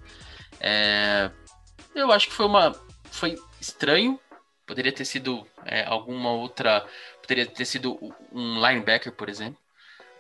É, 0.59 1.31
eu 1.95 2.11
acho 2.11 2.27
que 2.27 2.33
foi 2.33 2.45
uma 2.45 2.75
foi 3.09 3.37
estranho, 3.61 4.19
poderia 4.65 4.91
ter 4.91 5.05
sido 5.05 5.47
é, 5.63 5.85
alguma 5.85 6.31
outra, 6.31 6.85
poderia 7.21 7.45
ter 7.45 7.65
sido 7.65 7.97
um 8.33 8.55
linebacker, 8.55 9.13
por 9.13 9.29
exemplo. 9.29 9.59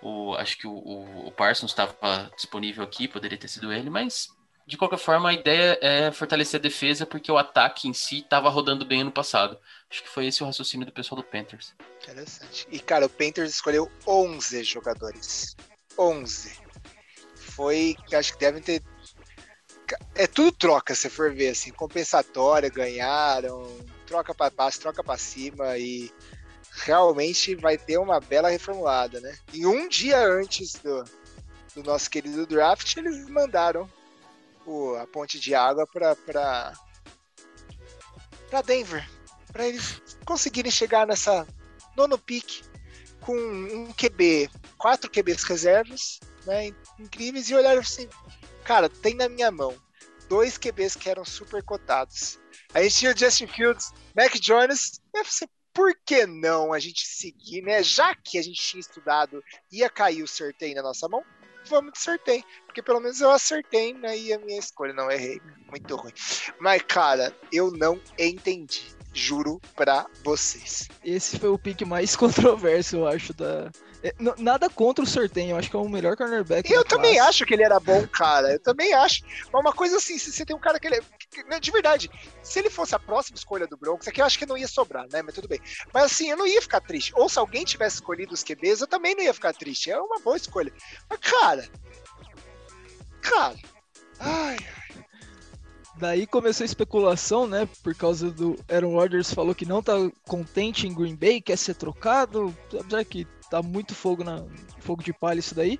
O, 0.01 0.35
acho 0.35 0.57
que 0.57 0.67
o, 0.67 0.71
o, 0.71 1.27
o 1.27 1.31
Parsons 1.31 1.71
estava 1.71 2.31
disponível 2.35 2.83
aqui, 2.83 3.07
poderia 3.07 3.37
ter 3.37 3.47
sido 3.47 3.71
ele, 3.73 3.89
mas 3.89 4.29
de 4.67 4.75
qualquer 4.75 4.99
forma, 4.99 5.29
a 5.29 5.33
ideia 5.33 5.79
é 5.81 6.11
fortalecer 6.11 6.59
a 6.59 6.61
defesa 6.61 7.05
porque 7.05 7.31
o 7.31 7.37
ataque 7.37 7.87
em 7.87 7.93
si 7.93 8.19
estava 8.19 8.49
rodando 8.49 8.85
bem 8.85 8.99
ano 8.99 9.11
passado. 9.11 9.57
Acho 9.89 10.03
que 10.03 10.09
foi 10.09 10.27
esse 10.27 10.43
o 10.43 10.45
raciocínio 10.45 10.85
do 10.85 10.91
pessoal 10.91 11.21
do 11.21 11.25
Panthers. 11.25 11.73
Interessante. 12.03 12.67
E, 12.69 12.77
cara, 12.77 13.05
o 13.05 13.09
Panthers 13.09 13.51
escolheu 13.51 13.89
11 14.05 14.65
jogadores. 14.65 15.55
11. 15.97 16.59
Foi, 17.33 17.95
acho 18.13 18.33
que 18.33 18.39
devem 18.39 18.61
ter. 18.61 18.83
É 20.13 20.27
tudo 20.27 20.51
troca, 20.51 20.93
se 20.93 21.09
for 21.09 21.33
ver, 21.33 21.51
assim, 21.51 21.71
compensatória, 21.71 22.69
ganharam, 22.69 23.65
troca 24.05 24.35
para 24.35 24.53
baixo, 24.53 24.81
troca 24.81 25.01
para 25.01 25.17
cima 25.17 25.77
e 25.77 26.11
realmente 26.77 27.55
vai 27.55 27.77
ter 27.77 27.97
uma 27.97 28.19
bela 28.19 28.49
reformulada, 28.49 29.19
né? 29.19 29.37
E 29.53 29.65
um 29.65 29.87
dia 29.87 30.19
antes 30.19 30.73
do, 30.73 31.03
do 31.75 31.83
nosso 31.83 32.09
querido 32.09 32.45
draft, 32.45 32.95
eles 32.97 33.27
mandaram 33.29 33.89
o, 34.65 34.95
a 34.95 35.07
ponte 35.07 35.39
de 35.39 35.55
água 35.55 35.87
para 35.87 36.73
Denver, 38.65 39.09
para 39.51 39.67
eles 39.67 40.01
conseguirem 40.25 40.71
chegar 40.71 41.07
nessa 41.07 41.47
nono 41.95 42.17
pick 42.17 42.63
com 43.21 43.35
um 43.35 43.91
QB, 43.93 44.49
quatro 44.77 45.09
QBs 45.09 45.43
reservas, 45.43 46.19
né, 46.45 46.71
incríveis 46.99 47.49
e 47.49 47.55
olharam 47.55 47.81
assim, 47.81 48.07
cara, 48.63 48.87
tem 48.87 49.15
na 49.15 49.27
minha 49.27 49.51
mão 49.51 49.75
dois 50.29 50.57
QBs 50.57 50.95
que 50.95 51.09
eram 51.09 51.25
super 51.25 51.63
cotados. 51.63 52.39
A 52.73 52.83
gente 52.83 52.95
tinha 52.95 53.13
o 53.13 53.17
Justin 53.17 53.47
Fields, 53.47 53.91
Mac 54.15 54.33
Jones, 54.35 55.01
e 55.13 55.23
você, 55.23 55.47
por 55.77 55.95
que 56.03 56.25
não 56.25 56.73
a 56.73 56.79
gente 56.79 57.05
seguir, 57.05 57.61
né? 57.61 57.83
Já 57.83 58.15
que 58.15 58.39
a 58.39 58.41
gente 58.41 58.59
tinha 58.59 58.81
estudado, 58.81 59.43
ia 59.71 59.87
cair 59.87 60.23
o 60.23 60.27
sorteio 60.27 60.73
na 60.73 60.81
nossa 60.81 61.07
mão, 61.07 61.23
vamos 61.69 61.93
de 61.93 61.99
sorteio. 61.99 62.43
Porque 62.65 62.81
pelo 62.81 62.99
menos 62.99 63.21
eu 63.21 63.29
acertei 63.29 63.93
né, 63.93 64.17
e 64.17 64.33
a 64.33 64.39
minha 64.39 64.57
escolha. 64.57 64.91
Não, 64.91 65.11
errei. 65.11 65.39
Muito 65.69 65.95
ruim. 65.95 66.11
Mas, 66.59 66.81
cara, 66.81 67.31
eu 67.51 67.69
não 67.69 68.01
entendi. 68.17 68.87
Juro 69.13 69.61
pra 69.75 70.07
vocês. 70.23 70.89
Esse 71.05 71.37
foi 71.37 71.49
o 71.49 71.59
pique 71.59 71.85
mais 71.85 72.13
controverso, 72.17 72.97
eu 72.97 73.07
acho, 73.07 73.33
da, 73.33 73.71
é, 74.03 74.13
nada 74.37 74.69
contra 74.69 75.03
o 75.03 75.07
sorteio, 75.07 75.51
eu 75.51 75.57
acho 75.57 75.69
que 75.69 75.75
é 75.75 75.79
o 75.79 75.89
melhor 75.89 76.15
cornerback. 76.15 76.71
Eu 76.71 76.83
também 76.83 77.15
classe. 77.15 77.29
acho 77.29 77.45
que 77.45 77.53
ele 77.53 77.63
era 77.63 77.79
bom, 77.79 78.07
cara. 78.07 78.53
Eu 78.53 78.59
também 78.59 78.93
acho. 78.93 79.23
Mas 79.51 79.61
uma 79.61 79.73
coisa 79.73 79.97
assim, 79.97 80.17
se 80.17 80.31
você 80.31 80.45
tem 80.45 80.55
um 80.55 80.59
cara 80.59 80.79
que 80.79 80.87
ele. 80.87 80.97
É, 80.97 81.01
de 81.59 81.71
verdade, 81.71 82.09
se 82.41 82.59
ele 82.59 82.69
fosse 82.69 82.95
a 82.95 82.99
próxima 82.99 83.37
escolha 83.37 83.67
do 83.67 83.77
Broncos, 83.77 84.07
aqui 84.07 84.21
eu 84.21 84.25
acho 84.25 84.39
que 84.39 84.45
não 84.45 84.57
ia 84.57 84.67
sobrar, 84.67 85.05
né? 85.11 85.21
Mas 85.21 85.35
tudo 85.35 85.47
bem. 85.47 85.59
Mas 85.93 86.03
assim, 86.05 86.29
eu 86.29 86.37
não 86.37 86.47
ia 86.47 86.61
ficar 86.61 86.81
triste. 86.81 87.13
Ou 87.15 87.27
se 87.29 87.37
alguém 87.37 87.65
tivesse 87.65 87.95
escolhido 87.97 88.33
os 88.33 88.43
QBs, 88.43 88.81
eu 88.81 88.87
também 88.87 89.15
não 89.15 89.23
ia 89.23 89.33
ficar 89.33 89.53
triste. 89.53 89.91
É 89.91 89.99
uma 89.99 90.19
boa 90.19 90.37
escolha. 90.37 90.73
Mas, 91.09 91.19
cara. 91.19 91.69
Cara. 93.21 93.57
Ai, 94.19 94.57
Daí 95.99 96.27
começou 96.27 96.63
a 96.63 96.65
especulação, 96.65 97.47
né? 97.47 97.67
Por 97.81 97.95
causa 97.95 98.29
do 98.29 98.55
Aaron 98.69 98.93
Rodgers 98.93 99.33
falou 99.33 99.55
que 99.55 99.65
não 99.65 99.81
tá 99.81 99.93
contente 100.27 100.85
em 100.85 100.93
Green 100.93 101.15
Bay, 101.15 101.41
quer 101.41 101.57
ser 101.57 101.73
trocado. 101.73 102.55
Apesar 102.79 103.03
que 103.03 103.25
tá 103.49 103.63
muito 103.63 103.95
fogo 103.95 104.23
na 104.23 104.45
fogo 104.79 105.01
de 105.01 105.11
palha 105.11 105.39
isso 105.39 105.55
daí. 105.55 105.79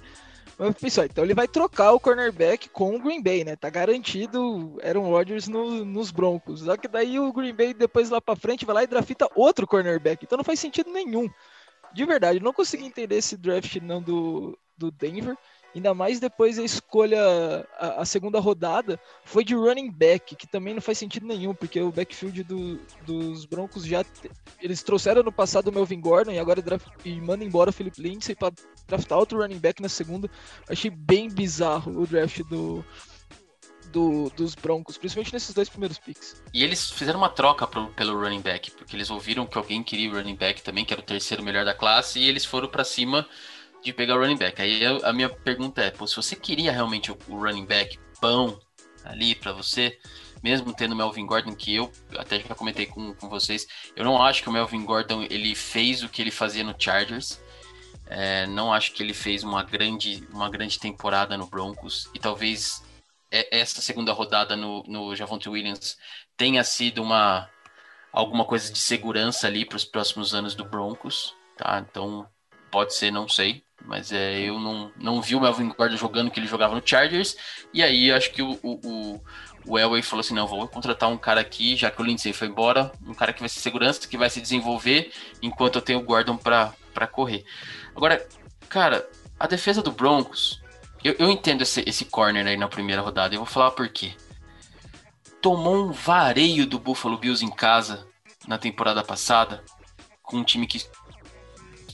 Mas 0.57 0.73
pessoal, 0.75 1.05
então 1.05 1.23
ele 1.23 1.35
vai 1.35 1.47
trocar 1.47 1.91
o 1.91 1.99
cornerback 1.99 2.67
com 2.69 2.95
o 2.95 2.99
Green 2.99 3.21
Bay, 3.21 3.43
né? 3.43 3.55
Tá 3.55 3.69
garantido 3.69 4.79
Aaron 4.83 5.07
Rodgers 5.07 5.47
no, 5.47 5.85
nos 5.85 6.09
Broncos. 6.09 6.61
Só 6.61 6.75
que 6.75 6.87
daí 6.87 7.19
o 7.19 7.31
Green 7.31 7.53
Bay 7.53 7.75
depois 7.75 8.09
lá 8.09 8.19
para 8.19 8.35
frente 8.35 8.65
vai 8.65 8.73
lá 8.73 8.83
e 8.83 8.87
drafta 8.87 9.29
outro 9.35 9.67
cornerback. 9.67 10.25
Então 10.25 10.37
não 10.37 10.43
faz 10.43 10.59
sentido 10.59 10.91
nenhum. 10.91 11.29
De 11.93 12.05
verdade, 12.05 12.39
não 12.39 12.51
consegui 12.51 12.85
entender 12.85 13.17
esse 13.17 13.37
draft 13.37 13.75
não 13.77 14.01
do, 14.01 14.57
do 14.75 14.89
Denver. 14.89 15.37
Ainda 15.75 15.93
mais 15.93 16.19
depois 16.19 16.57
a 16.57 16.63
escolha, 16.63 17.19
a, 17.77 18.01
a, 18.01 18.05
segunda 18.05 18.39
rodada, 18.39 18.99
foi 19.23 19.43
de 19.43 19.53
running 19.53 19.91
back, 19.91 20.35
que 20.35 20.47
também 20.47 20.73
não 20.73 20.81
faz 20.81 20.97
sentido 20.97 21.27
nenhum, 21.27 21.53
porque 21.53 21.79
o 21.79 21.91
backfield 21.91 22.43
do, 22.43 22.79
dos 23.05 23.45
Broncos 23.45 23.85
já. 23.85 24.03
Eles 24.59 24.81
trouxeram 24.81 25.21
no 25.21 25.31
passado 25.31 25.67
o 25.67 25.71
Melvin 25.71 26.01
Gordon 26.01 26.31
e 26.31 26.39
agora 26.39 26.61
draft, 26.61 26.87
e 27.05 27.19
manda 27.21 27.43
embora 27.43 27.69
o 27.69 27.73
Philip 27.73 28.01
Lindsay 28.01 28.35
para 28.35 28.53
draftar 28.87 29.19
outro 29.19 29.39
running 29.39 29.59
back 29.59 29.81
na 29.81 29.89
segunda. 29.89 30.29
Achei 30.67 30.89
bem 30.89 31.29
bizarro 31.29 32.01
o 32.01 32.07
draft 32.07 32.41
do, 32.49 32.83
do, 33.91 34.31
dos 34.35 34.55
Broncos, 34.55 34.97
principalmente 34.97 35.33
nesses 35.33 35.53
dois 35.53 35.69
primeiros 35.69 35.97
picks. 35.97 36.41
E 36.53 36.63
eles 36.63 36.89
fizeram 36.91 37.19
uma 37.19 37.29
troca 37.29 37.67
pro, 37.67 37.87
pelo 37.89 38.19
running 38.19 38.41
back, 38.41 38.71
porque 38.71 38.95
eles 38.95 39.09
ouviram 39.09 39.45
que 39.45 39.57
alguém 39.57 39.83
queria 39.83 40.09
o 40.09 40.13
running 40.13 40.35
back 40.35 40.61
também, 40.61 40.85
que 40.85 40.93
era 40.93 41.01
o 41.01 41.05
terceiro 41.05 41.43
melhor 41.43 41.65
da 41.65 41.73
classe, 41.73 42.19
e 42.19 42.27
eles 42.27 42.45
foram 42.45 42.67
para 42.67 42.83
cima 42.83 43.27
de 43.83 43.93
pegar 43.93 44.15
o 44.15 44.19
running 44.19 44.37
back. 44.37 44.61
Aí 44.61 44.81
a 45.03 45.13
minha 45.13 45.29
pergunta 45.29 45.81
é, 45.81 45.91
pô, 45.91 46.05
se 46.07 46.15
você 46.15 46.35
queria 46.35 46.71
realmente 46.71 47.11
o, 47.11 47.17
running 47.29 47.65
back 47.65 47.99
bom 48.21 48.57
ali 49.03 49.35
para 49.35 49.51
você, 49.51 49.97
mesmo 50.43 50.73
tendo 50.73 50.93
o 50.93 50.95
Melvin 50.95 51.25
Gordon, 51.25 51.55
que 51.55 51.75
eu 51.75 51.91
até 52.17 52.39
já 52.39 52.55
comentei 52.55 52.85
com, 52.85 53.13
com 53.13 53.29
vocês, 53.29 53.65
eu 53.95 54.03
não 54.03 54.21
acho 54.21 54.43
que 54.43 54.49
o 54.49 54.51
Melvin 54.51 54.83
Gordon 54.83 55.25
ele 55.29 55.55
fez 55.55 56.03
o 56.03 56.09
que 56.09 56.21
ele 56.21 56.31
fazia 56.31 56.63
no 56.63 56.75
Chargers. 56.77 57.39
É, 58.09 58.47
não 58.47 58.73
acho 58.73 58.93
que 58.93 59.03
ele 59.03 59.13
fez 59.13 59.43
uma 59.43 59.63
grande, 59.63 60.25
uma 60.31 60.49
grande 60.49 60.79
temporada 60.79 61.37
no 61.37 61.47
Broncos 61.47 62.09
e 62.13 62.19
talvez 62.19 62.81
essa 63.29 63.81
segunda 63.81 64.13
rodada 64.13 64.55
no, 64.55 64.83
no 64.87 65.13
Javonte 65.13 65.49
Williams 65.49 65.97
tenha 66.37 66.63
sido 66.63 67.03
uma 67.03 67.49
alguma 68.11 68.45
coisa 68.45 68.71
de 68.71 68.79
segurança 68.79 69.47
ali 69.47 69.65
para 69.65 69.75
os 69.75 69.85
próximos 69.85 70.33
anos 70.33 70.55
do 70.55 70.65
Broncos, 70.65 71.35
tá? 71.57 71.85
Então 71.87 72.27
pode 72.71 72.93
ser, 72.93 73.11
não 73.11 73.27
sei. 73.27 73.63
Mas 73.85 74.11
é, 74.11 74.39
eu 74.41 74.59
não, 74.59 74.91
não 74.97 75.21
vi 75.21 75.35
o 75.35 75.39
Melvin 75.39 75.69
Gordon 75.69 75.95
jogando 75.95 76.29
que 76.29 76.39
ele 76.39 76.47
jogava 76.47 76.75
no 76.75 76.81
Chargers. 76.85 77.37
E 77.73 77.81
aí 77.81 78.11
acho 78.11 78.31
que 78.31 78.41
o, 78.41 78.59
o, 78.63 79.21
o 79.65 79.79
Elway 79.79 80.01
falou 80.01 80.21
assim: 80.21 80.33
não, 80.33 80.47
vou 80.47 80.67
contratar 80.67 81.09
um 81.09 81.17
cara 81.17 81.39
aqui, 81.39 81.75
já 81.75 81.89
que 81.89 82.01
o 82.01 82.05
Lindsay 82.05 82.33
foi 82.33 82.47
embora, 82.47 82.91
um 83.05 83.13
cara 83.13 83.31
que 83.31 83.39
vai 83.39 83.47
ser 83.47 83.59
segurança, 83.59 84.07
que 84.07 84.17
vai 84.17 84.29
se 84.29 84.41
desenvolver, 84.41 85.11
enquanto 85.41 85.75
eu 85.75 85.81
tenho 85.81 85.99
o 85.99 86.03
Gordon 86.03 86.37
para 86.37 86.73
correr. 87.11 87.45
Agora, 87.95 88.27
cara, 88.67 89.07
a 89.39 89.47
defesa 89.47 89.81
do 89.81 89.91
Broncos 89.91 90.61
eu, 91.03 91.15
eu 91.19 91.29
entendo 91.29 91.61
esse, 91.61 91.83
esse 91.87 92.05
corner 92.05 92.45
aí 92.45 92.57
na 92.57 92.67
primeira 92.67 93.01
rodada. 93.01 93.33
Eu 93.33 93.39
vou 93.39 93.47
falar 93.47 93.71
por 93.71 93.87
quê. 93.89 94.13
Tomou 95.41 95.75
um 95.75 95.91
vareio 95.91 96.65
do 96.65 96.79
Buffalo 96.79 97.17
Bills 97.17 97.45
em 97.45 97.49
casa 97.49 98.07
na 98.47 98.57
temporada 98.57 99.03
passada, 99.03 99.63
com 100.23 100.37
um 100.37 100.43
time 100.43 100.65
que 100.65 100.85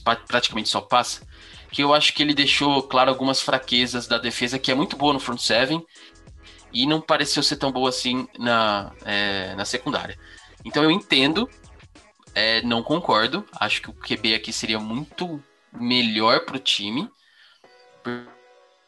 praticamente 0.04 0.68
só 0.68 0.80
passa, 0.80 1.26
que 1.70 1.82
eu 1.82 1.92
acho 1.92 2.12
que 2.12 2.22
ele 2.22 2.34
deixou 2.34 2.82
claro 2.82 3.10
algumas 3.10 3.40
fraquezas 3.40 4.06
da 4.06 4.18
defesa, 4.18 4.58
que 4.58 4.70
é 4.70 4.74
muito 4.74 4.96
boa 4.96 5.12
no 5.12 5.20
front 5.20 5.40
seven, 5.40 5.84
e 6.72 6.86
não 6.86 7.00
pareceu 7.00 7.42
ser 7.42 7.56
tão 7.56 7.72
boa 7.72 7.88
assim 7.88 8.28
na, 8.38 8.92
é, 9.04 9.54
na 9.54 9.64
secundária. 9.64 10.18
Então 10.64 10.82
eu 10.82 10.90
entendo, 10.90 11.48
é, 12.34 12.62
não 12.62 12.82
concordo, 12.82 13.46
acho 13.58 13.82
que 13.82 13.90
o 13.90 13.94
QB 13.94 14.34
aqui 14.34 14.52
seria 14.52 14.78
muito 14.78 15.42
melhor 15.72 16.44
para 16.44 16.56
o 16.56 16.60
time, 16.60 17.08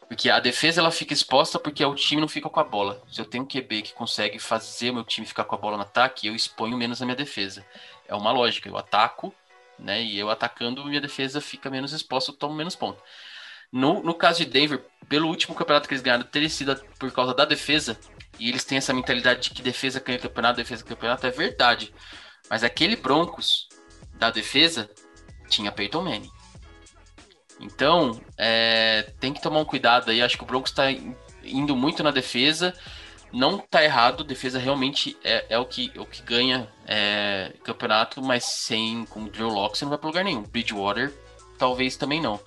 porque 0.09 0.31
a 0.31 0.38
defesa 0.38 0.81
ela 0.81 0.90
fica 0.90 1.12
exposta 1.12 1.59
porque 1.59 1.85
o 1.85 1.94
time 1.94 2.20
não 2.20 2.29
fica 2.29 2.48
com 2.48 2.61
a 2.61 2.64
bola. 2.64 3.02
Se 3.11 3.20
eu 3.20 3.24
tenho 3.24 3.44
um 3.44 3.46
QB 3.46 3.83
que 3.83 3.94
consegue 3.94 4.38
fazer 4.38 4.92
meu 4.92 5.05
time 5.05 5.26
ficar 5.26 5.44
com 5.44 5.55
a 5.55 5.59
bola 5.59 5.76
no 5.76 5.83
ataque, 5.83 6.29
eu 6.29 6.35
exponho 6.35 6.76
menos 6.76 7.02
a 7.02 7.05
minha 7.05 7.16
defesa. 7.16 7.66
É 8.07 8.14
uma 8.14 8.31
lógica, 8.31 8.68
eu 8.68 8.76
ataco, 8.76 9.35
né? 9.79 10.03
E 10.03 10.19
eu 10.19 10.31
atacando, 10.31 10.85
minha 10.85 11.01
defesa 11.01 11.41
fica 11.41 11.71
menos 11.71 11.93
exposta, 11.93 12.31
eu 12.31 12.37
tomo 12.37 12.55
menos 12.55 12.75
ponto. 12.75 13.03
No, 13.73 14.03
no 14.03 14.15
caso 14.15 14.39
de 14.39 14.47
Denver, 14.47 14.85
pelo 15.09 15.29
último 15.29 15.55
campeonato 15.55 15.89
que 15.89 15.95
eles 15.95 16.03
ganharam 16.03 16.25
ter 16.25 16.49
sido 16.49 16.77
por 16.99 17.11
causa 17.12 17.35
da 17.35 17.45
defesa, 17.45 17.99
e 18.39 18.49
eles 18.49 18.65
têm 18.65 18.79
essa 18.79 18.93
mentalidade 18.93 19.41
de 19.43 19.51
que 19.51 19.62
defesa 19.62 20.01
ganha 20.01 20.19
campeonato, 20.19 20.57
defesa 20.57 20.85
campeonato, 20.85 21.27
é 21.27 21.31
verdade. 21.31 21.93
Mas 22.49 22.62
aquele 22.62 22.97
Broncos 22.97 23.69
da 24.15 24.31
defesa 24.31 24.89
tinha 25.49 25.73
Peyton 25.73 26.03
Manning. 26.03 26.31
Então, 27.61 28.21
é, 28.37 29.11
tem 29.19 29.33
que 29.33 29.41
tomar 29.41 29.61
um 29.61 29.65
cuidado 29.65 30.11
aí. 30.11 30.23
Acho 30.23 30.37
que 30.37 30.45
o 30.45 30.47
Broncos 30.47 30.71
está 30.71 30.85
indo 31.43 31.75
muito 31.75 32.03
na 32.03 32.11
defesa. 32.11 32.75
Não 33.33 33.59
tá 33.59 33.83
errado, 33.83 34.25
defesa 34.25 34.59
realmente 34.59 35.17
é, 35.23 35.47
é 35.51 35.59
o, 35.59 35.67
que, 35.67 35.93
o 35.97 36.07
que 36.07 36.23
ganha 36.23 36.73
é, 36.87 37.53
campeonato, 37.65 38.23
mas 38.23 38.45
sem 38.45 39.05
com 39.07 39.25
o 39.25 39.29
Drew 39.29 39.49
Locke 39.49 39.77
você 39.77 39.85
não 39.85 39.91
vai 39.91 39.99
para 39.99 40.07
lugar 40.07 40.25
nenhum. 40.25 40.43
Bridgewater, 40.43 41.12
talvez 41.59 41.97
também 41.97 42.21
não. 42.21 42.41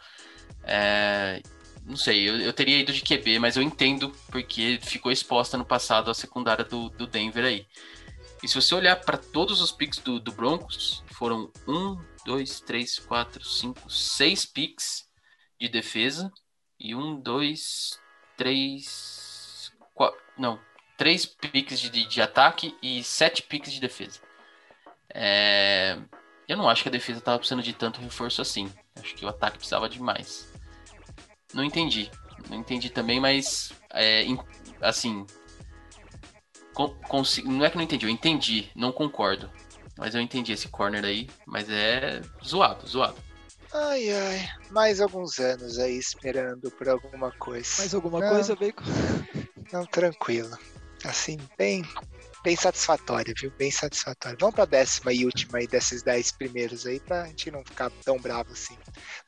É, 0.64 1.42
não 1.86 1.96
sei, 1.96 2.30
eu, 2.30 2.38
eu, 2.38 2.54
teria 2.54 2.80
ido 2.80 2.94
de 2.94 3.02
QB, 3.02 3.40
mas 3.40 3.58
eu 3.58 3.64
entendo 3.64 4.14
porque 4.32 4.80
ficou 4.82 5.12
exposta 5.12 5.58
no 5.58 5.66
passado 5.66 6.10
a 6.10 6.14
secundária 6.14 6.64
do, 6.64 6.90
do 6.90 7.08
Denver 7.08 7.46
aí. 7.46 7.66
E 8.42 8.48
se 8.48 8.56
você 8.56 8.74
olhar 8.74 8.96
para 8.96 9.18
todos 9.18 9.62
os 9.62 9.72
picks 9.72 10.00
do, 10.00 10.20
do 10.20 10.32
Broncos, 10.32 11.04
foram 11.12 11.52
um, 11.68 11.98
dois, 12.26 12.62
três, 12.62 12.98
quatro, 12.98 13.44
cinco, 13.44 13.90
seis 13.90 14.46
picks 14.46 15.06
de 15.60 15.68
defesa. 15.68 16.32
E 16.80 16.96
um, 16.96 17.20
dois, 17.20 18.00
três. 18.38 19.74
Quatro, 19.94 20.18
não, 20.38 20.58
três 21.00 21.26
picks 21.26 21.80
de, 21.80 22.06
de 22.06 22.22
ataque 22.22 22.78
e 22.84 23.02
sete 23.06 23.42
picks 23.42 23.72
de 23.72 23.80
defesa. 23.80 24.20
É, 25.12 25.98
eu 26.46 26.58
não 26.58 26.70
acho 26.70 26.84
que 26.84 26.90
a 26.90 26.92
defesa 26.92 27.20
estava 27.20 27.40
precisando 27.40 27.64
de 27.64 27.72
tanto 27.72 28.02
reforço 28.02 28.42
assim. 28.42 28.70
Acho 29.00 29.16
que 29.16 29.26
o 29.26 29.30
ataque 29.30 29.58
precisava 29.58 29.88
de 29.88 30.02
mais. 30.02 30.50
Não 31.54 31.64
entendi. 31.64 32.12
Não 32.50 32.58
entendi 32.58 32.90
também, 32.90 33.18
mas 33.18 33.72
é, 33.94 34.26
assim. 34.82 35.26
Não 37.46 37.66
é 37.66 37.70
que 37.70 37.78
não 37.78 37.84
entendi, 37.84 38.06
eu 38.06 38.10
entendi, 38.10 38.70
não 38.76 38.92
concordo. 38.92 39.50
Mas 39.98 40.16
eu 40.16 40.22
entendi 40.22 40.52
esse 40.52 40.68
corner 40.68 41.04
aí, 41.04 41.30
mas 41.46 41.70
é 41.70 42.22
zoado, 42.46 42.88
zoado. 42.88 43.18
Ai, 43.74 44.10
ai, 44.12 44.50
mais 44.72 45.00
alguns 45.00 45.40
anos 45.40 45.78
aí 45.78 45.98
esperando 45.98 46.72
por 46.72 46.90
alguma 46.90 47.32
coisa. 47.32 47.70
Mais 47.80 47.94
alguma 47.94 48.20
não, 48.20 48.30
coisa, 48.30 48.56
Bacon? 48.56 48.84
Não, 49.72 49.86
tranquilo. 49.86 50.58
Assim, 51.04 51.38
bem, 51.58 51.84
bem 52.44 52.56
satisfatório, 52.56 53.34
viu? 53.40 53.52
Bem 53.58 53.72
satisfatório. 53.72 54.38
Vamos 54.40 54.56
pra 54.56 54.66
décima 54.66 55.14
e 55.14 55.26
última 55.26 55.60
aí 55.60 55.68
desses 55.68 56.04
dez 56.04 56.32
primeiros 56.32 56.86
aí, 56.86 57.00
pra 57.00 57.26
gente 57.28 57.52
não 57.52 57.64
ficar 57.64 57.90
tão 58.04 58.18
bravo 58.18 58.52
assim. 58.52 58.78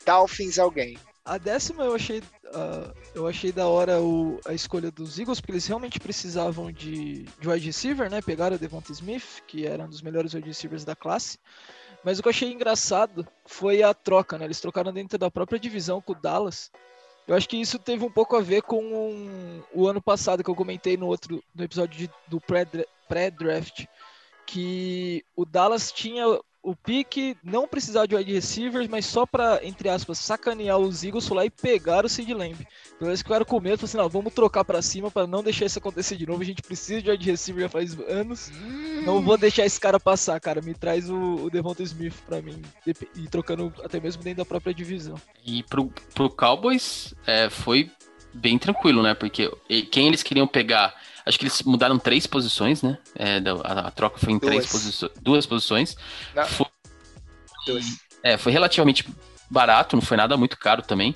Dolphins 0.06 0.60
alguém. 0.60 0.98
A 1.24 1.38
décima 1.38 1.84
eu 1.84 1.94
achei, 1.94 2.20
uh, 2.20 2.94
eu 3.14 3.28
achei 3.28 3.52
da 3.52 3.68
hora 3.68 4.02
o, 4.02 4.40
a 4.44 4.54
escolha 4.54 4.90
dos 4.90 5.20
Eagles, 5.20 5.40
porque 5.40 5.52
eles 5.52 5.68
realmente 5.68 6.00
precisavam 6.00 6.72
de, 6.72 7.24
de 7.24 7.48
wide 7.48 7.66
receiver, 7.68 8.10
né? 8.10 8.22
Pegaram 8.22 8.56
o 8.56 8.60
Devonta 8.60 8.92
Smith, 8.92 9.42
que 9.48 9.68
era 9.68 9.84
um 9.84 9.90
dos 9.90 10.02
melhores 10.02 10.34
wide 10.34 10.48
receivers 10.48 10.84
da 10.84 10.96
classe. 10.96 11.38
Mas 12.04 12.18
o 12.18 12.24
que 12.24 12.28
eu 12.28 12.32
achei 12.32 12.52
engraçado 12.52 13.28
foi 13.46 13.84
a 13.84 13.94
troca, 13.94 14.38
né? 14.38 14.46
Eles 14.46 14.60
trocaram 14.60 14.92
dentro 14.92 15.18
da 15.20 15.30
própria 15.30 15.60
divisão 15.60 16.02
com 16.02 16.14
o 16.14 16.20
Dallas. 16.20 16.72
Eu 17.28 17.36
acho 17.36 17.48
que 17.48 17.58
isso 17.58 17.80
teve 17.80 18.04
um 18.04 18.12
pouco 18.12 18.36
a 18.36 18.42
ver 18.42 18.62
com 18.64 18.84
um, 18.84 19.64
o 19.74 19.88
ano 19.88 20.02
passado 20.02 20.44
que 20.44 20.50
eu 20.50 20.56
comentei 20.56 20.98
no 20.98 21.08
outro 21.08 21.44
no 21.54 21.64
episódio 21.64 21.98
de, 21.98 22.10
do 22.28 22.42
pré-draft, 23.08 23.86
que 24.46 25.24
o 25.36 25.46
Dallas 25.46 25.92
tinha 25.92 26.26
o 26.64 26.76
pique 26.76 27.36
não 27.44 27.68
precisar 27.68 28.06
de 28.06 28.16
wide 28.16 28.32
receivers, 28.32 28.88
mas 28.88 29.06
só 29.06 29.26
para, 29.26 29.60
entre 29.64 29.90
aspas, 29.90 30.20
sacanear 30.20 30.78
os 30.78 31.04
Eagles, 31.04 31.28
lá 31.30 31.46
e 31.46 31.50
pegar 31.50 32.06
o 32.06 32.10
Sid 32.10 32.34
Lamb. 32.34 32.68
Então 32.96 33.08
eles 33.08 33.22
ficaram 33.22 33.46
com 33.46 33.60
medo, 33.60 33.84
assim, 33.84 33.98
não, 33.98 34.08
vamos 34.08 34.34
trocar 34.34 34.64
para 34.64 34.82
cima 34.82 35.10
para 35.10 35.26
não 35.26 35.42
deixar 35.42 35.66
isso 35.66 35.80
acontecer 35.80 36.16
de 36.16 36.28
novo. 36.28 36.42
A 36.42 36.46
gente 36.46 36.62
precisa 36.62 37.02
de 37.02 37.10
wide 37.10 37.30
receiver 37.30 37.64
já 37.64 37.70
faz 37.70 38.00
anos. 38.02 38.52
Hum. 38.52 39.02
Não 39.06 39.22
vou 39.22 39.38
deixar 39.38 39.66
esse 39.66 39.80
cara 39.80 40.00
passar, 40.00 40.40
cara. 40.40 40.62
Me 40.62 40.74
traz 40.76 41.10
o, 41.10 41.16
o 41.16 41.50
Devonta 41.50 41.82
Smith 41.82 42.16
para 42.28 42.42
mim. 42.42 42.62
E 43.16 43.28
trocando 43.28 43.74
até 43.84 44.00
mesmo 44.00 44.22
dentro 44.22 44.44
da 44.44 44.46
própria 44.46 44.74
divisão. 44.74 45.16
E 45.44 45.64
pro, 45.64 45.92
pro 46.14 46.30
Cowboys 46.30 47.16
é, 47.26 47.50
foi 47.50 47.90
bem 48.34 48.60
tranquilo, 48.60 49.02
né? 49.02 49.16
Porque 49.16 49.52
quem 49.92 50.08
eles 50.08 50.22
queriam 50.22 50.48
pegar 50.48 50.94
Acho 51.26 51.38
que 51.38 51.46
eles 51.46 51.62
mudaram 51.64 51.98
três 52.00 52.26
posições, 52.26 52.82
né? 52.82 52.98
É, 53.16 53.42
a, 53.64 53.88
a, 53.88 53.92
troca 53.92 54.18
foi 54.18 54.34
em 54.34 54.40
duas. 54.40 54.52
três 54.52 54.66
posições. 54.72 55.12
Duas 55.22 55.46
posições. 55.46 55.96
Foi, 56.48 56.68
duas. 57.66 57.86
É, 58.24 58.38
foi 58.38 58.52
relativamente 58.52 59.08
barato, 59.50 59.96
não 59.96 60.02
foi 60.02 60.18
nada 60.18 60.38
muito 60.38 60.58
caro 60.58 60.82
também. 60.82 61.16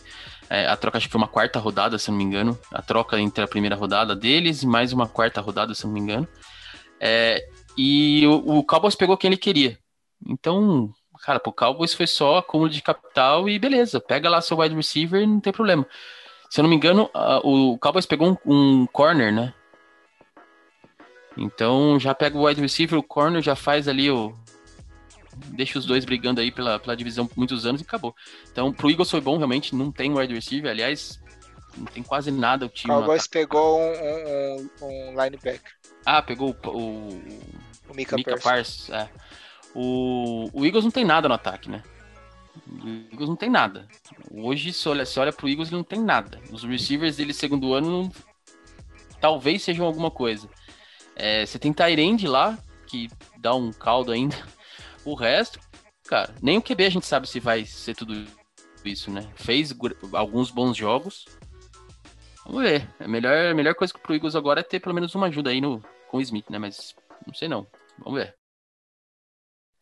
É, 0.49 0.67
a 0.67 0.75
troca 0.75 0.97
acho 0.97 1.07
que 1.07 1.11
foi 1.11 1.19
uma 1.19 1.27
quarta 1.27 1.59
rodada, 1.59 1.97
se 1.97 2.09
não 2.11 2.17
me 2.17 2.23
engano. 2.23 2.57
A 2.71 2.81
troca 2.81 3.19
entre 3.19 3.43
a 3.43 3.47
primeira 3.47 3.75
rodada 3.75 4.15
deles 4.15 4.61
e 4.61 4.67
mais 4.67 4.93
uma 4.93 5.07
quarta 5.07 5.41
rodada, 5.41 5.73
se 5.73 5.83
eu 5.83 5.87
não 5.87 5.93
me 5.93 5.99
engano. 5.99 6.27
É, 6.99 7.43
e 7.77 8.25
o, 8.27 8.59
o 8.59 8.63
Cowboys 8.63 8.95
pegou 8.95 9.17
quem 9.17 9.29
ele 9.29 9.37
queria. 9.37 9.77
Então, 10.25 10.91
cara, 11.23 11.39
pro 11.39 11.51
Cowboys 11.51 11.93
foi 11.93 12.07
só 12.07 12.37
acúmulo 12.37 12.69
de 12.69 12.81
capital 12.81 13.49
e 13.49 13.57
beleza, 13.57 13.99
pega 13.99 14.29
lá 14.29 14.41
seu 14.41 14.59
wide 14.59 14.75
receiver 14.75 15.21
e 15.21 15.27
não 15.27 15.39
tem 15.39 15.51
problema. 15.51 15.85
Se 16.49 16.59
eu 16.59 16.63
não 16.63 16.69
me 16.69 16.75
engano, 16.75 17.09
o 17.43 17.77
Cowboys 17.79 18.05
pegou 18.05 18.39
um, 18.45 18.53
um 18.53 18.87
corner, 18.87 19.33
né? 19.33 19.53
Então 21.37 21.99
já 21.99 22.13
pega 22.15 22.37
o 22.37 22.47
wide 22.47 22.61
receiver, 22.61 22.97
o 22.97 23.03
corner 23.03 23.41
já 23.41 23.55
faz 23.55 23.87
ali 23.87 24.09
o. 24.09 24.33
Deixa 25.47 25.77
os 25.77 25.85
dois 25.85 26.05
brigando 26.05 26.39
aí 26.39 26.49
pela, 26.49 26.79
pela 26.79 26.95
divisão 26.95 27.27
por 27.27 27.37
muitos 27.37 27.65
anos 27.65 27.81
e 27.81 27.83
acabou. 27.83 28.15
Então, 28.49 28.71
pro 28.71 28.89
Eagles 28.89 29.11
foi 29.11 29.19
bom, 29.19 29.37
realmente, 29.37 29.75
não 29.75 29.91
tem 29.91 30.13
wide 30.13 30.33
receiver, 30.33 30.71
aliás, 30.71 31.21
não 31.77 31.85
tem 31.85 32.01
quase 32.01 32.31
nada 32.31 32.65
o 32.65 32.69
time. 32.69 32.93
O 32.93 32.97
Cowboys 32.99 33.27
pegou 33.27 33.79
um, 33.79 33.83
um, 33.83 34.69
um, 34.81 35.09
linebacker. 35.11 35.73
Ah, 36.05 36.21
pegou 36.21 36.55
o. 36.63 36.69
O, 36.69 37.09
o 37.89 37.93
Mika, 37.93 38.15
Mika 38.15 38.37
Parsons. 38.37 38.89
É. 38.89 39.09
O, 39.73 40.49
o 40.53 40.65
Eagles 40.65 40.85
não 40.85 40.91
tem 40.91 41.03
nada 41.03 41.27
no 41.27 41.35
ataque, 41.35 41.69
né? 41.69 41.83
O 42.65 43.11
Eagles 43.11 43.27
não 43.27 43.35
tem 43.35 43.49
nada. 43.49 43.87
Hoje, 44.31 44.71
se 44.71 44.87
olha, 44.87 45.05
se 45.05 45.19
olha 45.19 45.33
pro 45.33 45.49
Eagles, 45.49 45.67
ele 45.67 45.77
não 45.77 45.83
tem 45.83 45.99
nada. 45.99 46.39
Os 46.49 46.63
receivers 46.63 47.17
dele 47.17 47.33
segundo 47.33 47.73
ano 47.73 48.09
talvez 49.19 49.63
sejam 49.63 49.85
alguma 49.85 50.09
coisa. 50.09 50.49
É, 51.15 51.45
você 51.45 51.57
tem 51.57 51.73
Tyrande 51.73 52.27
lá, 52.27 52.57
que 52.87 53.09
dá 53.37 53.55
um 53.55 53.71
caldo 53.71 54.11
ainda. 54.11 54.35
O 55.03 55.13
resto, 55.13 55.59
cara, 56.07 56.33
nem 56.41 56.57
o 56.57 56.61
QB 56.61 56.85
a 56.85 56.89
gente 56.89 57.05
sabe 57.05 57.27
se 57.27 57.39
vai 57.39 57.65
ser 57.65 57.95
tudo 57.95 58.25
isso, 58.83 59.09
né? 59.09 59.27
Fez 59.35 59.73
alguns 60.13 60.51
bons 60.51 60.75
jogos. 60.75 61.25
Vamos 62.45 62.63
ver. 62.63 62.87
A 62.99 63.07
melhor, 63.07 63.51
a 63.51 63.53
melhor 63.53 63.75
coisa 63.75 63.93
pro 63.93 64.13
Eagles 64.13 64.35
agora 64.35 64.59
é 64.59 64.63
ter 64.63 64.79
pelo 64.79 64.93
menos 64.93 65.13
uma 65.15 65.27
ajuda 65.27 65.49
aí 65.49 65.59
no, 65.59 65.81
com 66.09 66.17
o 66.17 66.21
Smith, 66.21 66.49
né? 66.49 66.59
Mas 66.59 66.95
não 67.25 67.33
sei 67.33 67.47
não. 67.47 67.65
Vamos 67.99 68.19
ver. 68.19 68.35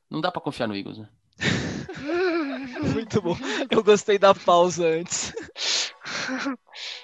Não 0.10 0.22
dá 0.22 0.32
para 0.32 0.42
confiar 0.42 0.68
no 0.68 0.76
Eagles, 0.76 1.00
né? 1.00 1.10
Muito 2.94 3.22
bom. 3.22 3.36
Eu 3.70 3.84
gostei 3.84 4.18
da 4.18 4.34
pausa 4.34 4.86
antes. 4.86 5.34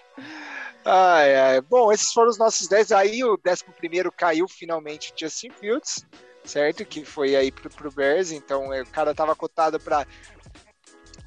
Ai, 0.85 1.35
ai. 1.35 1.61
Bom, 1.61 1.91
esses 1.91 2.11
foram 2.11 2.29
os 2.29 2.37
nossos 2.37 2.67
10. 2.67 2.91
Aí 2.91 3.23
o 3.23 3.39
11 3.45 4.11
caiu 4.15 4.47
finalmente 4.47 5.13
Justin 5.15 5.51
Fields, 5.51 6.05
certo? 6.43 6.85
Que 6.85 7.03
foi 7.05 7.35
aí 7.35 7.51
pro, 7.51 7.69
pro 7.69 7.91
Bears. 7.91 8.31
Então 8.31 8.73
é, 8.73 8.81
o 8.81 8.87
cara 8.87 9.13
tava 9.13 9.35
cotado 9.35 9.79
para 9.79 10.05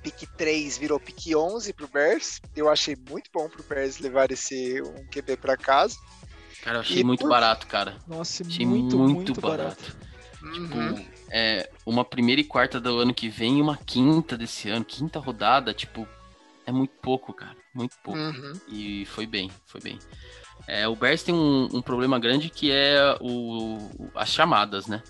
pick 0.03 0.29
3, 0.37 0.79
virou 0.79 0.99
pick 0.99 1.35
11 1.35 1.73
pro 1.73 1.89
Bears. 1.89 2.41
Eu 2.57 2.69
achei 2.69 2.97
muito 3.09 3.31
bom 3.33 3.49
pro 3.49 3.63
Bears 3.63 3.99
levar 3.99 4.31
esse 4.31 4.83
um 4.83 5.07
QB 5.07 5.37
para 5.37 5.57
casa. 5.57 5.97
Cara, 6.63 6.77
eu 6.77 6.81
achei 6.81 6.99
e 6.99 7.05
muito 7.05 7.21
por... 7.21 7.31
barato, 7.31 7.67
cara. 7.67 7.97
Nossa, 8.07 8.45
achei 8.47 8.65
muito, 8.65 8.97
muito, 8.97 9.15
muito 9.15 9.41
barato. 9.41 9.83
barato. 9.83 10.13
Tipo, 10.53 10.77
uhum. 10.77 11.07
é, 11.31 11.71
uma 11.87 12.05
primeira 12.05 12.41
e 12.41 12.45
quarta 12.45 12.81
do 12.81 12.99
ano 12.99 13.15
que 13.15 13.29
vem 13.29 13.59
e 13.59 13.63
uma 13.63 13.77
quinta 13.77 14.37
desse 14.37 14.69
ano, 14.69 14.85
quinta 14.85 15.21
rodada, 15.21 15.73
tipo, 15.73 16.07
é 16.73 16.77
muito 16.77 16.95
pouco, 17.01 17.33
cara. 17.33 17.57
Muito 17.75 17.97
pouco. 18.03 18.19
Uhum. 18.19 18.53
E 18.69 19.05
foi 19.07 19.27
bem, 19.27 19.51
foi 19.67 19.81
bem. 19.81 19.99
É, 20.67 20.87
o 20.89 20.95
Bears 20.97 21.23
tem 21.23 21.35
um, 21.35 21.69
um 21.73 21.83
problema 21.83 22.19
grande 22.19 22.49
que 22.49 22.71
é 22.71 23.17
o, 23.21 23.79
as 24.15 24.29
chamadas, 24.31 24.87
né? 24.87 25.03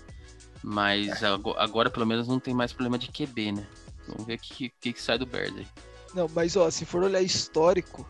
Mas 0.63 1.21
É. 1.21 1.27
ago- 1.27 1.55
agora, 1.57 1.89
pelo 1.89 2.05
menos, 2.05 2.27
não 2.27 2.39
tem 2.39 2.53
mais 2.53 2.71
problema 2.71 2.97
de 2.97 3.07
QB, 3.09 3.51
né? 3.51 3.67
Vamos 4.07 4.25
ver 4.25 4.35
o 4.35 4.39
que, 4.39 4.69
que, 4.79 4.93
que 4.93 5.01
sai 5.01 5.17
do 5.17 5.25
Bears 5.25 5.55
aí. 5.55 5.67
Não, 6.13 6.27
mas 6.29 6.55
ó, 6.55 6.69
se 6.69 6.85
for 6.85 7.03
olhar 7.03 7.21
histórico, 7.21 8.07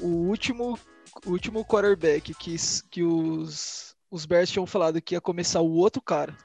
o 0.00 0.06
último, 0.06 0.78
o 1.26 1.30
último 1.30 1.64
quarterback 1.64 2.34
que, 2.34 2.56
que 2.90 3.02
os, 3.02 3.94
os 4.10 4.26
Bears 4.26 4.50
tinham 4.50 4.66
falado 4.66 5.00
que 5.00 5.14
ia 5.14 5.20
começar 5.20 5.60
o 5.60 5.72
outro 5.72 6.00
cara, 6.02 6.36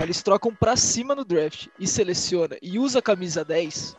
eles 0.00 0.22
trocam 0.22 0.54
pra 0.54 0.76
cima 0.76 1.14
no 1.14 1.24
draft 1.24 1.68
e 1.78 1.86
seleciona 1.86 2.56
e 2.62 2.78
usa 2.78 2.98
a 2.98 3.02
camisa 3.02 3.44
10, 3.44 3.96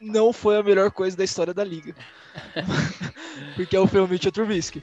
não 0.00 0.32
foi 0.32 0.56
a 0.56 0.62
melhor 0.62 0.90
coisa 0.90 1.16
da 1.16 1.24
história 1.24 1.54
da 1.54 1.64
liga. 1.64 1.94
Porque 3.56 3.76
é 3.76 3.80
o 3.80 3.86
filme 3.86 4.08
Mitchell 4.08 4.32
Trubisky. 4.32 4.82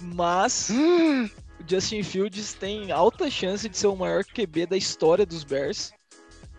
Mas 0.00 0.70
Hum, 0.70 1.24
o 1.26 1.64
Justin 1.68 2.02
Fields 2.02 2.54
tem 2.54 2.90
alta 2.90 3.30
chance 3.30 3.68
de 3.68 3.76
ser 3.76 3.88
o 3.88 3.96
maior 3.96 4.24
QB 4.24 4.66
da 4.66 4.76
história 4.76 5.26
dos 5.26 5.44
Bears. 5.44 5.92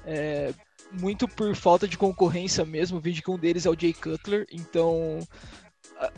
É, 0.05 0.53
muito 0.91 1.27
por 1.27 1.55
falta 1.55 1.87
de 1.87 1.97
concorrência 1.97 2.65
mesmo. 2.65 2.97
O 2.97 3.01
vídeo 3.01 3.23
que 3.23 3.31
um 3.31 3.37
deles 3.37 3.65
é 3.65 3.69
o 3.69 3.79
Jay 3.79 3.93
Cutler. 3.93 4.45
Então, 4.51 5.19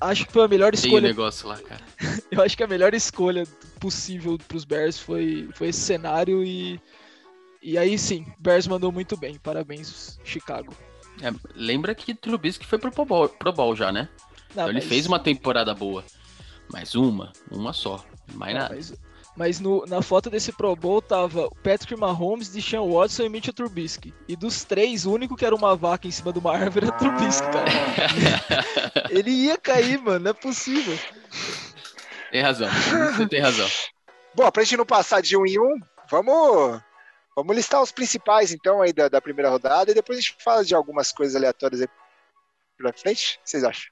acho 0.01 0.25
que 0.25 0.33
foi 0.33 0.43
a 0.43 0.47
melhor 0.47 0.71
Tem 0.71 0.85
escolha. 0.85 1.07
negócio 1.07 1.47
lá, 1.47 1.57
cara. 1.61 1.81
Eu 2.31 2.41
acho 2.41 2.57
que 2.57 2.63
a 2.63 2.67
melhor 2.67 2.93
escolha 2.93 3.45
possível 3.79 4.37
para 4.37 4.57
os 4.57 4.65
Bears 4.65 4.99
foi, 4.99 5.49
foi 5.53 5.69
esse 5.69 5.79
cenário. 5.81 6.43
E, 6.43 6.79
e 7.61 7.77
aí 7.77 7.97
sim, 7.97 8.25
Bears 8.39 8.67
mandou 8.67 8.91
muito 8.91 9.15
bem. 9.15 9.37
Parabéns, 9.37 10.19
Chicago. 10.23 10.75
É, 11.21 11.32
lembra 11.56 11.93
que 11.95 12.13
Trubisky 12.13 12.65
foi 12.65 12.80
pro 12.80 12.91
Pro 12.91 13.06
Bowl, 13.06 13.30
Pro 13.30 13.54
Bowl 13.54 13.76
já, 13.76 13.91
né? 13.91 14.10
Não, 14.56 14.63
Então 14.63 14.69
ele 14.69 14.80
mas- 14.80 14.86
fez 14.89 15.06
uma 15.06 15.19
temporada 15.19 15.73
boa. 15.73 16.04
Mas 16.71 16.95
uma, 16.95 17.32
uma 17.52 17.73
só. 17.73 18.04
Mais 18.34 18.54
não, 18.54 18.62
nada. 18.62 18.76
mas 18.76 18.93
mas 19.36 19.60
no- 19.60 19.84
na 19.88 19.99
foto 20.02 20.30
desse 20.30 20.52
Pro 20.52 20.76
Bowl 20.76 21.02
tava 21.02 21.45
o 21.47 21.56
Patrick 21.56 21.95
Mahomes, 21.95 22.49
Deshaun 22.49 22.91
Watson 22.93 23.23
e 23.23 23.30
Mitchell 23.30 23.54
Trubisky. 23.54 24.13
E 24.28 24.36
dos 24.36 24.63
três, 24.63 25.08
o 25.08 25.12
único 25.12 25.36
que 25.36 25.43
era 25.43 25.56
uma 25.56 25.76
vaca 25.76 26.08
em 26.08 26.12
cima 26.12 26.32
de 26.32 26.38
uma 26.38 26.54
árvore 26.56 26.86
era 26.88 26.95
Trubisky, 26.97 27.47
cara. 27.49 27.65
Ele 29.10 29.32
ia 29.32 29.58
cair, 29.58 29.99
mano, 29.99 30.19
não 30.19 30.32
é 30.32 30.34
possível. 30.34 30.97
Tem 32.32 32.41
razão. 32.43 32.69
Você 33.15 33.28
tem 33.28 33.39
razão. 33.41 33.67
Bom, 34.36 34.49
pra 34.52 34.63
gente 34.63 34.78
não 34.78 34.86
passar 34.86 35.21
de 35.21 35.36
um 35.36 35.45
em 35.47 35.60
um, 35.60 35.80
vamos, 36.12 36.80
vamos 37.36 37.56
listar 37.56 37.82
os 37.82 37.91
principais, 37.91 38.52
então, 38.52 38.82
aí 38.82 38.93
da, 38.93 39.08
da 39.10 39.22
primeira 39.22 39.50
rodada 39.50 39.91
e 39.91 39.96
depois 39.96 40.17
a 40.17 40.22
gente 40.22 40.36
fala 40.39 40.63
de 40.63 40.76
algumas 40.76 41.12
coisas 41.12 41.36
aleatórias 41.36 41.82
aí 41.82 41.88
pra 42.78 42.93
frente. 42.93 43.38
O 43.39 43.43
que 43.43 43.50
vocês 43.50 43.63
acham? 43.63 43.91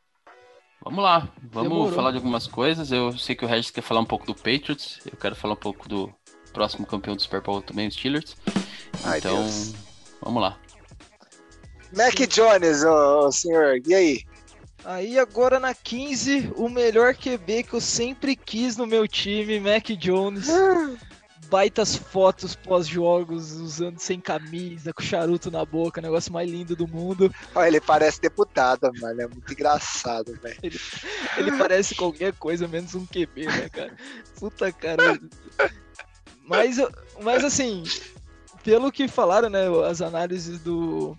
Vamos 0.83 1.03
lá, 1.03 1.31
vamos 1.43 1.69
Demorou. 1.69 1.93
falar 1.93 2.11
de 2.11 2.17
algumas 2.17 2.47
coisas. 2.47 2.91
Eu 2.91 3.17
sei 3.17 3.35
que 3.35 3.45
o 3.45 3.47
Regis 3.47 3.69
quer 3.69 3.81
falar 3.81 4.01
um 4.01 4.05
pouco 4.05 4.25
do 4.25 4.33
Patriots. 4.33 4.99
Eu 5.05 5.15
quero 5.15 5.35
falar 5.35 5.53
um 5.53 5.57
pouco 5.57 5.87
do 5.87 6.11
próximo 6.51 6.87
campeão 6.87 7.15
do 7.15 7.21
Super 7.21 7.41
Bowl 7.41 7.61
também, 7.61 7.87
os 7.87 7.93
Steelers. 7.93 8.35
Ai, 9.03 9.19
então, 9.19 9.43
Deus. 9.43 9.73
vamos 10.21 10.41
lá. 10.41 10.57
Mac 11.95 12.15
Jones, 12.27 12.83
ô, 12.83 13.27
ô, 13.27 13.31
senhor, 13.31 13.79
e 13.85 13.93
aí? 13.93 14.23
Aí 14.83 15.19
agora 15.19 15.59
na 15.59 15.75
15, 15.75 16.53
o 16.55 16.67
melhor 16.67 17.13
QB 17.13 17.63
que 17.63 17.73
eu 17.73 17.81
sempre 17.81 18.35
quis 18.35 18.75
no 18.75 18.87
meu 18.87 19.07
time, 19.07 19.59
Mac 19.59 19.85
Jones. 19.89 20.47
Baitas 21.51 21.97
fotos 21.97 22.55
pós-jogos, 22.55 23.51
usando 23.51 23.99
sem 23.99 24.21
camisa, 24.21 24.93
com 24.93 25.03
charuto 25.03 25.51
na 25.51 25.65
boca, 25.65 25.99
negócio 26.01 26.31
mais 26.31 26.49
lindo 26.49 26.77
do 26.77 26.87
mundo. 26.87 27.29
Olha, 27.53 27.67
ele 27.67 27.81
parece 27.81 28.21
deputado, 28.21 28.89
mano. 29.01 29.21
É 29.21 29.27
muito 29.27 29.51
engraçado, 29.51 30.33
velho. 30.41 30.79
Ele 31.37 31.51
parece 31.57 31.93
qualquer 31.93 32.33
coisa 32.35 32.69
menos 32.69 32.95
um 32.95 33.05
QB, 33.05 33.47
né, 33.47 33.67
cara? 33.67 33.93
Puta 34.39 34.71
cara. 34.71 35.19
Mas, 36.45 36.77
mas 37.21 37.43
assim, 37.43 37.83
pelo 38.63 38.89
que 38.89 39.09
falaram, 39.09 39.49
né, 39.49 39.65
as 39.89 40.01
análises 40.01 40.57
do, 40.61 41.17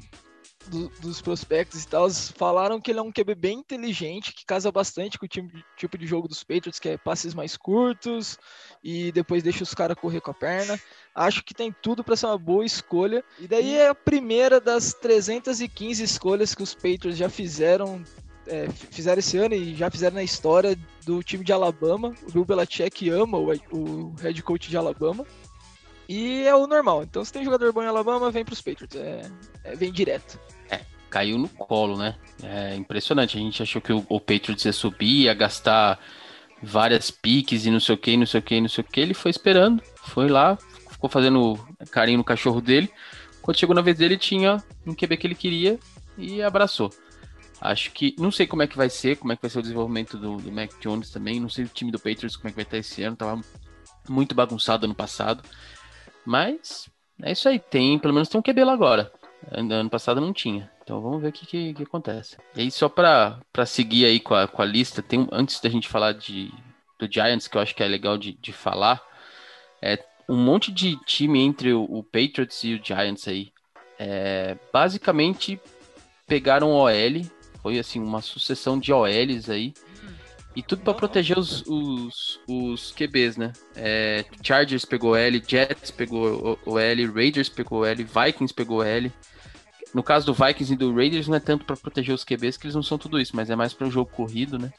do- 0.69 0.89
dos 1.01 1.21
prospectos 1.21 1.83
e 1.85 1.89
tal, 1.89 2.09
falaram 2.11 2.81
que 2.81 2.91
ele 2.91 2.99
é 2.99 3.03
um 3.03 3.13
QB 3.13 3.35
bem 3.35 3.59
inteligente, 3.59 4.33
que 4.33 4.45
casa 4.45 4.71
bastante 4.73 5.19
com 5.19 5.25
o 5.27 5.29
time- 5.29 5.51
tipo 5.77 5.97
de 5.99 6.07
jogo 6.07 6.29
dos 6.29 6.43
Patriots, 6.43 6.79
que 6.79 6.91
é 6.91 6.97
passes 6.99 7.35
mais 7.35 7.57
curtos 7.57 8.39
e 8.83 9.11
depois 9.13 9.43
deixa 9.43 9.63
os 9.63 9.75
caras 9.75 9.97
correr 9.99 10.21
com 10.21 10.31
a 10.31 10.35
perna. 10.35 10.79
Acho 11.15 11.43
que 11.45 11.55
tem 11.55 11.75
tudo 11.83 12.03
para 12.03 12.17
ser 12.17 12.27
uma 12.27 12.39
boa 12.39 12.65
escolha. 12.65 13.23
E 13.39 13.47
daí 13.47 13.77
é 13.77 13.89
a 13.89 13.95
primeira 13.95 14.61
das 14.61 14.95
315 14.95 16.03
escolhas 16.03 16.55
que 16.55 16.63
os 16.63 16.75
Patriots 16.75 17.17
já 17.17 17.29
fizeram 17.29 18.03
é, 18.45 18.69
fizeram 18.91 19.21
esse 19.21 19.39
ano 19.39 19.55
e 19.55 19.73
já 19.77 19.89
fizeram 19.89 20.17
na 20.17 20.23
história 20.25 20.77
do 21.07 21.23
time 21.23 21.45
de 21.45 21.53
Alabama. 21.53 22.13
O 22.29 22.33
Bill 22.33 22.45
Belichick 22.45 23.09
ama 23.09 23.39
o, 23.39 23.53
o 23.71 24.15
head 24.21 24.43
coach 24.43 24.69
de 24.69 24.77
Alabama. 24.77 25.25
E 26.09 26.43
é 26.43 26.55
o 26.55 26.67
normal. 26.67 27.03
Então, 27.03 27.25
se 27.25 27.33
tem 27.33 27.45
jogador 27.45 27.73
bom 27.73 27.83
em 27.83 27.87
Alabama, 27.87 28.31
vem 28.31 28.45
pros 28.45 28.61
Patriots. 28.61 28.97
É, 28.97 29.23
é, 29.65 29.77
vem 29.77 29.93
direto. 29.93 30.39
Caiu 31.13 31.37
no 31.37 31.47
colo, 31.47 31.99
né? 31.99 32.17
É 32.43 32.75
impressionante. 32.75 33.37
A 33.37 33.41
gente 33.41 33.63
achou 33.63 33.83
que 33.83 33.93
o, 33.93 34.05
o 34.09 34.19
Patriots 34.19 34.65
ia 34.65 34.73
subir, 34.73 35.25
ia 35.25 35.35
gastar 35.35 36.01
várias 36.63 37.11
piques 37.11 37.67
e 37.67 37.71
não 37.71 37.81
sei 37.81 37.95
o 37.95 37.99
que, 37.99 38.17
não 38.17 38.25
sei 38.25 38.41
o 38.41 38.43
que, 38.43 38.61
não 38.63 38.69
sei 38.69 38.83
o 38.83 38.87
que. 38.87 38.99
Ele 38.99 39.13
foi 39.13 39.31
esperando, 39.31 39.83
foi 40.05 40.29
lá, 40.29 40.57
ficou 40.91 41.11
fazendo 41.11 41.59
carinho 41.91 42.17
no 42.17 42.25
cachorro 42.25 42.63
dele. 42.63 42.91
Quando 43.43 43.59
chegou 43.59 43.75
na 43.75 43.83
vez 43.83 43.99
dele, 43.99 44.17
tinha 44.17 44.63
um 44.87 44.95
QB 44.95 45.17
que 45.19 45.27
ele 45.27 45.35
queria 45.35 45.79
e 46.17 46.43
abraçou. 46.43 46.91
Acho 47.61 47.91
que. 47.93 48.17
Não 48.19 48.31
sei 48.31 48.47
como 48.47 48.63
é 48.63 48.67
que 48.67 48.77
vai 48.77 48.89
ser, 48.89 49.19
como 49.19 49.33
é 49.33 49.37
que 49.37 49.43
vai 49.43 49.51
ser 49.51 49.59
o 49.59 49.63
desenvolvimento 49.63 50.17
do, 50.17 50.39
do 50.39 50.51
Mac 50.51 50.71
Jones 50.81 51.11
também. 51.11 51.39
Não 51.39 51.51
sei 51.51 51.67
o 51.67 51.69
time 51.69 51.93
do 51.93 51.99
Patriots 51.99 52.37
como 52.37 52.49
é 52.49 52.53
que 52.53 52.57
vai 52.57 52.65
estar 52.65 52.79
esse 52.79 53.03
ano. 53.03 53.17
Tava 53.17 53.39
muito 54.09 54.35
bagunçado 54.35 54.87
ano 54.87 54.95
passado. 54.95 55.43
Mas 56.25 56.89
é 57.23 57.33
isso 57.33 57.49
aí. 57.49 57.59
Tem, 57.59 57.99
pelo 57.99 58.15
menos 58.15 58.29
tem 58.29 58.39
um 58.39 58.43
QB 58.43 58.65
lá 58.65 58.73
agora. 58.73 59.13
Ano 59.51 59.91
passado 59.91 60.21
não 60.21 60.33
tinha. 60.33 60.71
Então 60.83 61.01
vamos 61.01 61.21
ver 61.21 61.29
o 61.29 61.33
que, 61.33 61.47
que, 61.47 61.75
que 61.75 61.83
acontece. 61.83 62.37
E 62.57 62.63
aí, 62.63 62.71
só 62.71 62.89
pra 62.89 63.41
seguir 63.67 64.05
aí 64.05 64.21
com 64.21 64.35
a, 64.35 64.49
com 64.49 64.63
a 64.63 64.65
lista, 64.65 65.03
tem 65.03 65.29
antes 65.33 65.61
da 65.61 65.69
gente 65.69 65.89
falar 65.89 66.13
de, 66.13 66.53
do 66.99 67.11
Giants, 67.11 67.49
que 67.49 67.57
eu 67.57 67.61
acho 67.61 67.75
que 67.75 67.83
é 67.83 67.89
legal 67.89 68.19
de, 68.19 68.33
de 68.35 68.53
falar, 68.53 69.01
é 69.81 69.99
um 70.29 70.37
monte 70.37 70.73
de 70.73 70.97
time 71.05 71.41
entre 71.41 71.73
o, 71.73 71.83
o 71.85 72.03
Patriots 72.03 72.63
e 72.65 72.75
o 72.75 72.85
Giants 72.85 73.27
aí. 73.29 73.53
É, 73.99 74.57
basicamente 74.73 75.61
pegaram 76.27 76.73
OL, 76.73 76.91
foi 77.63 77.79
assim, 77.79 78.01
uma 78.01 78.21
sucessão 78.21 78.79
de 78.79 78.93
OLs 78.93 79.51
aí. 79.51 79.75
E 80.55 80.63
tudo 80.63 80.83
não. 80.85 80.95
proteger 80.95 81.39
os, 81.39 81.63
os, 81.67 82.41
os 82.47 82.93
QBs, 82.93 83.37
né? 83.39 83.53
É, 83.75 84.25
Chargers 84.43 84.85
pegou 84.85 85.17
L, 85.17 85.43
Jets 85.47 85.91
pegou 85.91 86.59
o- 86.67 86.79
L, 86.79 87.07
Raiders 87.07 87.49
pegou 87.49 87.87
L, 87.87 88.05
Vikings 88.05 88.53
pegou 88.53 88.83
L. 88.83 89.11
No 89.95 90.03
caso 90.03 90.27
do 90.27 90.35
Vikings 90.35 90.73
e 90.73 90.77
do 90.77 90.95
Raiders, 90.95 91.29
não 91.29 91.37
é 91.37 91.41
tanto 91.41 91.65
pra 91.65 91.77
proteger 91.77 92.15
os 92.15 92.25
QBs, 92.25 92.57
que 92.57 92.67
eles 92.67 92.75
não 92.75 92.83
são 92.83 92.99
tudo 92.99 93.21
isso, 93.21 93.35
mas 93.35 93.49
é 93.51 93.57
mais 93.57 93.73
para 93.73 93.87
o 93.87 93.91
jogo 93.91 94.11
corrido, 94.11 94.59
né? 94.59 94.73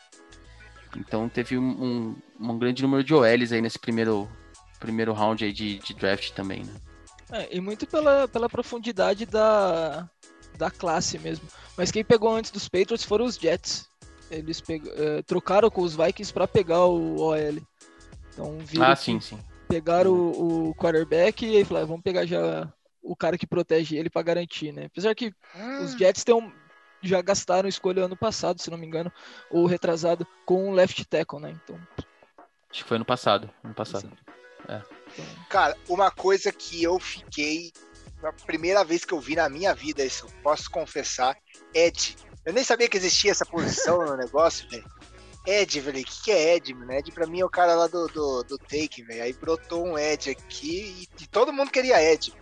Então 0.95 1.27
teve 1.27 1.57
um, 1.57 2.15
um, 2.39 2.51
um 2.51 2.57
grande 2.59 2.83
número 2.83 3.03
de 3.03 3.13
OLs 3.13 3.51
aí 3.51 3.61
nesse 3.61 3.79
primeiro, 3.79 4.29
primeiro 4.79 5.11
round 5.13 5.43
aí 5.43 5.51
de, 5.51 5.79
de 5.79 5.93
draft 5.93 6.31
também, 6.31 6.63
né? 6.63 6.73
É, 7.31 7.55
e 7.55 7.59
muito 7.59 7.87
pela, 7.87 8.27
pela 8.27 8.47
profundidade 8.47 9.25
da, 9.25 10.07
da 10.57 10.69
classe 10.69 11.17
mesmo. 11.17 11.47
Mas 11.75 11.91
quem 11.91 12.03
pegou 12.03 12.35
antes 12.35 12.51
dos 12.51 12.69
Patriots 12.69 13.03
foram 13.03 13.25
os 13.25 13.35
Jets. 13.35 13.89
Eles 14.31 14.59
peg- 14.61 14.87
eh, 14.87 15.21
trocaram 15.23 15.69
com 15.69 15.81
os 15.81 15.95
Vikings 15.95 16.33
para 16.33 16.47
pegar 16.47 16.85
o 16.85 17.17
OL. 17.17 17.61
Então 18.31 18.57
viram 18.59 18.85
Ah, 18.85 18.95
sim, 18.95 19.19
sim. 19.19 19.39
pegaram 19.67 20.11
o, 20.11 20.69
o 20.69 20.75
quarterback 20.75 21.45
e 21.45 21.57
aí 21.57 21.65
falaram, 21.65 21.87
vamos 21.87 22.03
pegar 22.03 22.25
já 22.25 22.71
o 23.01 23.15
cara 23.15 23.37
que 23.37 23.45
protege 23.45 23.95
ele 23.97 24.09
para 24.09 24.21
garantir, 24.23 24.71
né? 24.71 24.85
Apesar 24.85 25.13
que 25.13 25.33
os 25.81 25.91
Jets 25.93 26.23
têm 26.23 26.33
um- 26.35 26.51
já 27.01 27.21
gastaram 27.21 27.67
escolha 27.67 28.05
ano 28.05 28.15
passado, 28.15 28.61
se 28.61 28.71
não 28.71 28.77
me 28.77 28.87
engano, 28.87 29.11
ou 29.51 29.65
retrasado, 29.65 30.25
com 30.45 30.69
o 30.69 30.73
left 30.73 31.03
tackle, 31.05 31.39
né? 31.39 31.51
Então, 31.63 31.77
Acho 32.71 32.81
que 32.81 32.87
foi 32.89 32.95
ano 32.95 33.05
passado. 33.05 33.49
Ano 33.63 33.73
passado. 33.75 34.11
então 34.63 35.25
Cara, 35.49 35.77
uma 35.87 36.09
coisa 36.09 36.51
que 36.51 36.81
eu 36.81 36.99
fiquei. 36.99 37.71
A 38.23 38.31
primeira 38.31 38.83
vez 38.85 39.03
que 39.03 39.13
eu 39.13 39.19
vi 39.19 39.35
na 39.35 39.49
minha 39.49 39.75
vida, 39.75 40.03
isso 40.03 40.25
eu 40.25 40.31
posso 40.41 40.71
confessar, 40.71 41.37
Ed. 41.73 42.15
Eu 42.45 42.53
nem 42.53 42.63
sabia 42.63 42.87
que 42.89 42.97
existia 42.97 43.31
essa 43.31 43.45
posição 43.45 44.05
no 44.05 44.17
negócio, 44.17 44.67
velho. 44.69 44.83
Ed, 45.45 45.79
velho, 45.81 45.99
o 45.99 46.03
que, 46.03 46.23
que 46.23 46.31
é 46.31 46.55
Ed, 46.55 46.73
mano? 46.73 46.91
Ed 46.93 47.11
pra 47.11 47.27
mim 47.27 47.41
é 47.41 47.45
o 47.45 47.49
cara 47.49 47.75
lá 47.75 47.87
do, 47.87 48.07
do, 48.07 48.43
do 48.43 48.57
Take, 48.57 49.03
velho. 49.03 49.23
Aí 49.23 49.33
brotou 49.33 49.85
um 49.85 49.97
Ed 49.97 50.29
aqui 50.29 51.07
e, 51.19 51.23
e 51.23 51.27
todo 51.27 51.51
mundo 51.53 51.69
queria 51.71 52.01
Ed. 52.01 52.33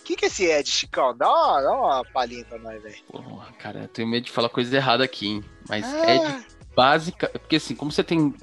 O 0.00 0.02
que, 0.02 0.16
que 0.16 0.24
é 0.24 0.28
esse 0.28 0.46
Ed, 0.46 0.68
Chicão? 0.68 1.16
Dá 1.16 1.28
uma, 1.28 1.62
dá 1.62 1.72
uma 1.72 2.04
palhinha 2.12 2.44
pra 2.44 2.58
nós, 2.58 2.82
velho. 2.82 2.96
Porra, 3.04 3.52
cara, 3.52 3.82
eu 3.82 3.88
tenho 3.88 4.08
medo 4.08 4.24
de 4.26 4.32
falar 4.32 4.48
coisa 4.48 4.74
errada 4.76 5.04
aqui, 5.04 5.26
hein? 5.28 5.44
Mas 5.68 5.84
Ah. 5.86 6.38
de 6.38 6.74
básica. 6.74 7.28
Porque 7.28 7.56
assim, 7.56 7.76
como 7.76 7.92
você 7.92 8.02
tem 8.02 8.34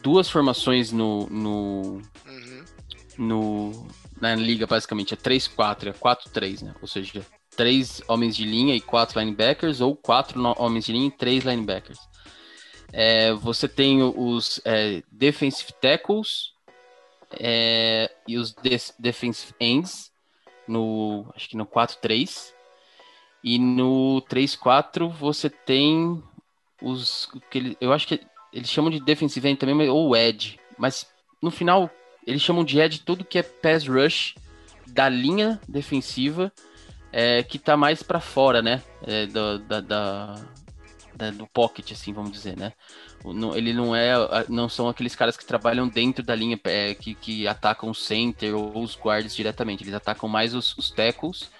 duas 0.00 0.28
formações 0.28 0.90
no, 0.90 1.28
no, 1.28 2.02
Uhum. 2.26 2.64
no 3.18 3.86
na 4.20 4.34
liga, 4.34 4.66
basicamente, 4.66 5.14
é 5.14 5.16
3-4, 5.16 5.88
é 5.88 5.92
4-3, 5.92 6.62
né? 6.62 6.74
Ou 6.80 6.88
seja, 6.88 7.24
três 7.62 8.02
homens 8.08 8.34
de 8.34 8.44
linha 8.44 8.74
e 8.74 8.80
quatro 8.80 9.20
linebackers, 9.20 9.80
ou 9.80 9.94
quatro 9.94 10.42
homens 10.58 10.84
de 10.84 10.90
linha 10.90 11.06
e 11.06 11.12
três 11.12 11.44
linebackers. 11.44 12.00
É, 12.92 13.32
você 13.34 13.68
tem 13.68 14.02
os 14.02 14.60
é, 14.64 15.00
defensive 15.12 15.72
tackles 15.80 16.54
é, 17.38 18.10
e 18.26 18.36
os 18.36 18.52
defensive 18.98 19.54
ends 19.60 20.10
no 20.66 21.32
acho 21.36 21.48
que 21.48 21.56
no 21.56 21.64
4-3 21.64 22.52
e 23.44 23.60
no 23.60 24.20
3-4 24.28 25.08
você 25.08 25.48
tem 25.48 26.20
os 26.82 27.30
que 27.48 27.76
eu 27.80 27.92
acho 27.92 28.08
que 28.08 28.20
eles 28.52 28.68
chamam 28.68 28.90
de 28.90 28.98
defensive 28.98 29.48
end 29.48 29.58
também 29.58 29.88
ou 29.88 30.16
edge, 30.16 30.58
mas 30.76 31.06
no 31.40 31.52
final 31.52 31.88
eles 32.26 32.42
chamam 32.42 32.64
de 32.64 32.80
edge 32.80 33.02
tudo 33.02 33.24
que 33.24 33.38
é 33.38 33.42
pass 33.44 33.86
rush 33.86 34.34
da 34.88 35.08
linha 35.08 35.60
defensiva 35.68 36.52
é, 37.12 37.42
que 37.42 37.58
tá 37.58 37.76
mais 37.76 38.02
para 38.02 38.20
fora, 38.20 38.62
né? 38.62 38.82
É, 39.06 39.26
do, 39.26 39.58
da, 39.58 39.80
da, 39.80 40.34
da, 41.14 41.30
do 41.30 41.46
pocket, 41.46 41.92
assim, 41.92 42.12
vamos 42.12 42.32
dizer, 42.32 42.56
né? 42.56 42.72
Ele 43.54 43.72
não 43.72 43.94
é, 43.94 44.14
não 44.48 44.68
são 44.68 44.88
aqueles 44.88 45.14
caras 45.14 45.36
que 45.36 45.44
trabalham 45.44 45.86
dentro 45.86 46.24
da 46.24 46.34
linha, 46.34 46.58
é, 46.64 46.94
que, 46.94 47.14
que 47.14 47.46
atacam 47.46 47.90
o 47.90 47.94
center 47.94 48.56
ou 48.56 48.82
os 48.82 48.96
guards 48.96 49.36
diretamente. 49.36 49.84
Eles 49.84 49.94
atacam 49.94 50.28
mais 50.28 50.54
os, 50.54 50.76
os 50.76 50.90
tackles. 50.90 51.50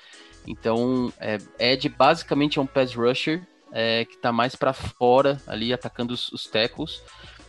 Então, 0.46 1.12
é, 1.20 1.38
Ed 1.58 1.88
basicamente 1.90 2.58
é 2.58 2.62
um 2.62 2.66
pass 2.66 2.94
rusher 2.94 3.46
é, 3.70 4.04
que 4.04 4.16
tá 4.16 4.32
mais 4.32 4.56
para 4.56 4.72
fora 4.72 5.40
ali, 5.46 5.72
atacando 5.72 6.12
os, 6.12 6.32
os 6.32 6.46
tackles. 6.46 7.00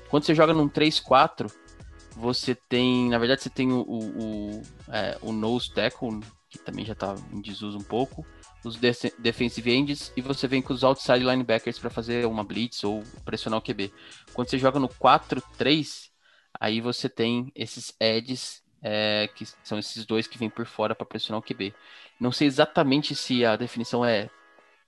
Quando 0.10 0.26
você 0.26 0.36
joga 0.36 0.54
num 0.54 0.70
3-4, 0.70 1.52
você 2.16 2.54
tem, 2.54 3.10
na 3.10 3.18
verdade, 3.18 3.42
você 3.42 3.50
tem 3.50 3.72
o, 3.72 3.82
o, 3.82 3.98
o, 3.98 4.62
é, 4.90 5.18
o 5.22 5.32
nose 5.32 5.72
tackle, 5.74 6.20
que 6.54 6.60
também 6.60 6.86
já 6.86 6.94
tá 6.94 7.16
em 7.32 7.42
desuso 7.42 7.78
um 7.78 7.84
pouco 7.84 8.26
os 8.64 8.78
defensive 8.78 9.72
ends 9.72 10.14
e 10.16 10.22
você 10.22 10.48
vem 10.48 10.62
com 10.62 10.74
os 10.74 10.84
outside 10.84 11.20
linebackers 11.20 11.78
para 11.78 11.90
fazer 11.90 12.26
uma 12.26 12.44
blitz 12.44 12.84
ou 12.84 13.04
pressionar 13.26 13.60
o 13.60 13.62
QB. 13.62 13.92
Quando 14.34 14.50
você 14.50 14.58
joga 14.58 14.80
no 14.80 14.88
4-3, 14.88 16.10
aí 16.60 16.80
você 16.80 17.10
tem 17.10 17.52
esses 17.56 17.94
edges, 18.00 18.64
é, 18.82 19.30
que 19.36 19.46
são 19.64 19.78
esses 19.78 20.06
dois 20.06 20.28
que 20.28 20.38
vêm 20.38 20.50
por 20.50 20.66
fora 20.66 20.96
para 20.96 21.06
pressionar 21.06 21.40
o 21.40 21.44
QB. 21.44 21.74
Não 22.20 22.32
sei 22.32 22.48
exatamente 22.48 23.16
se 23.16 23.44
a 23.44 23.56
definição 23.56 24.06
é 24.06 24.30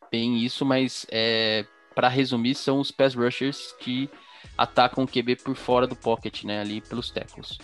bem 0.09 0.37
isso, 0.39 0.65
mas 0.65 1.05
é, 1.11 1.65
para 1.93 2.07
resumir, 2.07 2.55
são 2.55 2.79
os 2.79 2.91
pass 2.91 3.13
rushers 3.13 3.73
que 3.79 4.09
atacam 4.57 5.03
o 5.03 5.07
QB 5.07 5.37
por 5.37 5.55
fora 5.55 5.85
do 5.85 5.95
pocket, 5.95 6.43
né, 6.43 6.61
ali 6.61 6.79
pelos 6.79 7.09
tackles. 7.09 7.57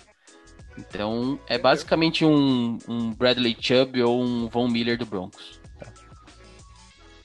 Então, 0.89 1.39
é 1.47 1.57
basicamente 1.57 2.25
um, 2.25 2.77
um 2.87 3.13
Bradley 3.13 3.55
Chubb 3.59 4.01
ou 4.01 4.21
um 4.21 4.49
Von 4.49 4.67
Miller 4.67 4.97
do 4.97 5.05
Broncos. 5.05 5.59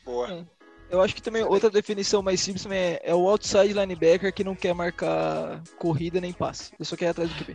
Boa. 0.04 0.30
É. 0.30 0.44
Eu 0.88 1.00
acho 1.00 1.14
que 1.14 1.22
também 1.22 1.42
outra 1.42 1.68
definição 1.68 2.22
mais 2.22 2.40
simples 2.40 2.64
é, 2.66 3.00
é, 3.02 3.12
o 3.12 3.28
outside 3.28 3.72
linebacker 3.72 4.32
que 4.32 4.44
não 4.44 4.54
quer 4.54 4.72
marcar 4.72 5.60
corrida 5.78 6.20
nem 6.20 6.32
passe. 6.32 6.72
Ele 6.78 6.84
só 6.84 6.96
quer 6.96 7.06
ir 7.06 7.08
atrás 7.08 7.28
do 7.28 7.44
QB. 7.44 7.54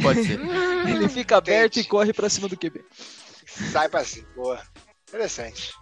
Pode 0.00 0.24
ser. 0.24 0.38
Ele 0.88 1.08
fica 1.08 1.36
aberto 1.36 1.72
Entendi. 1.72 1.86
e 1.86 1.90
corre 1.90 2.12
para 2.12 2.28
cima 2.28 2.48
do 2.48 2.56
QB. 2.56 2.84
Sai 3.72 3.88
pra 3.88 4.04
cima. 4.04 4.28
Boa. 4.36 4.62
Interessante. 5.08 5.72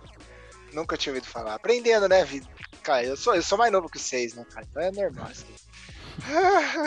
Nunca 0.73 0.97
tinha 0.97 1.13
ouvido 1.13 1.29
falar. 1.29 1.55
Aprendendo, 1.55 2.09
né, 2.09 2.25
vida? 2.25 2.49
Cara, 2.83 3.05
eu 3.05 3.17
sou, 3.19 3.35
eu 3.35 3.43
sou 3.43 3.59
mais 3.59 3.71
novo 3.71 3.91
que 3.91 3.99
vocês, 3.99 4.35
né, 4.35 4.47
cara? 4.51 4.67
Então 4.71 4.83
é 4.83 4.91
normal. 4.91 5.29
Assim. 5.31 5.47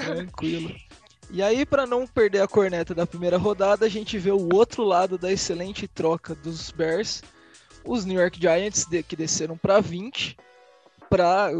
Tranquilo. 0.04 0.76
E 1.32 1.42
aí, 1.42 1.66
para 1.66 1.86
não 1.86 2.06
perder 2.06 2.42
a 2.42 2.48
corneta 2.48 2.94
da 2.94 3.08
primeira 3.08 3.38
rodada, 3.38 3.86
a 3.86 3.90
gente 3.90 4.18
vê 4.18 4.32
o 4.32 4.54
outro 4.54 4.84
lado 4.84 5.18
da 5.18 5.32
excelente 5.32 5.88
troca 5.88 6.36
dos 6.36 6.72
Bears 6.72 7.24
os 7.84 8.06
New 8.06 8.20
York 8.20 8.40
Giants 8.40 8.86
que 9.08 9.16
desceram 9.16 9.58
para 9.58 9.80
20, 9.80 10.38
para 11.10 11.52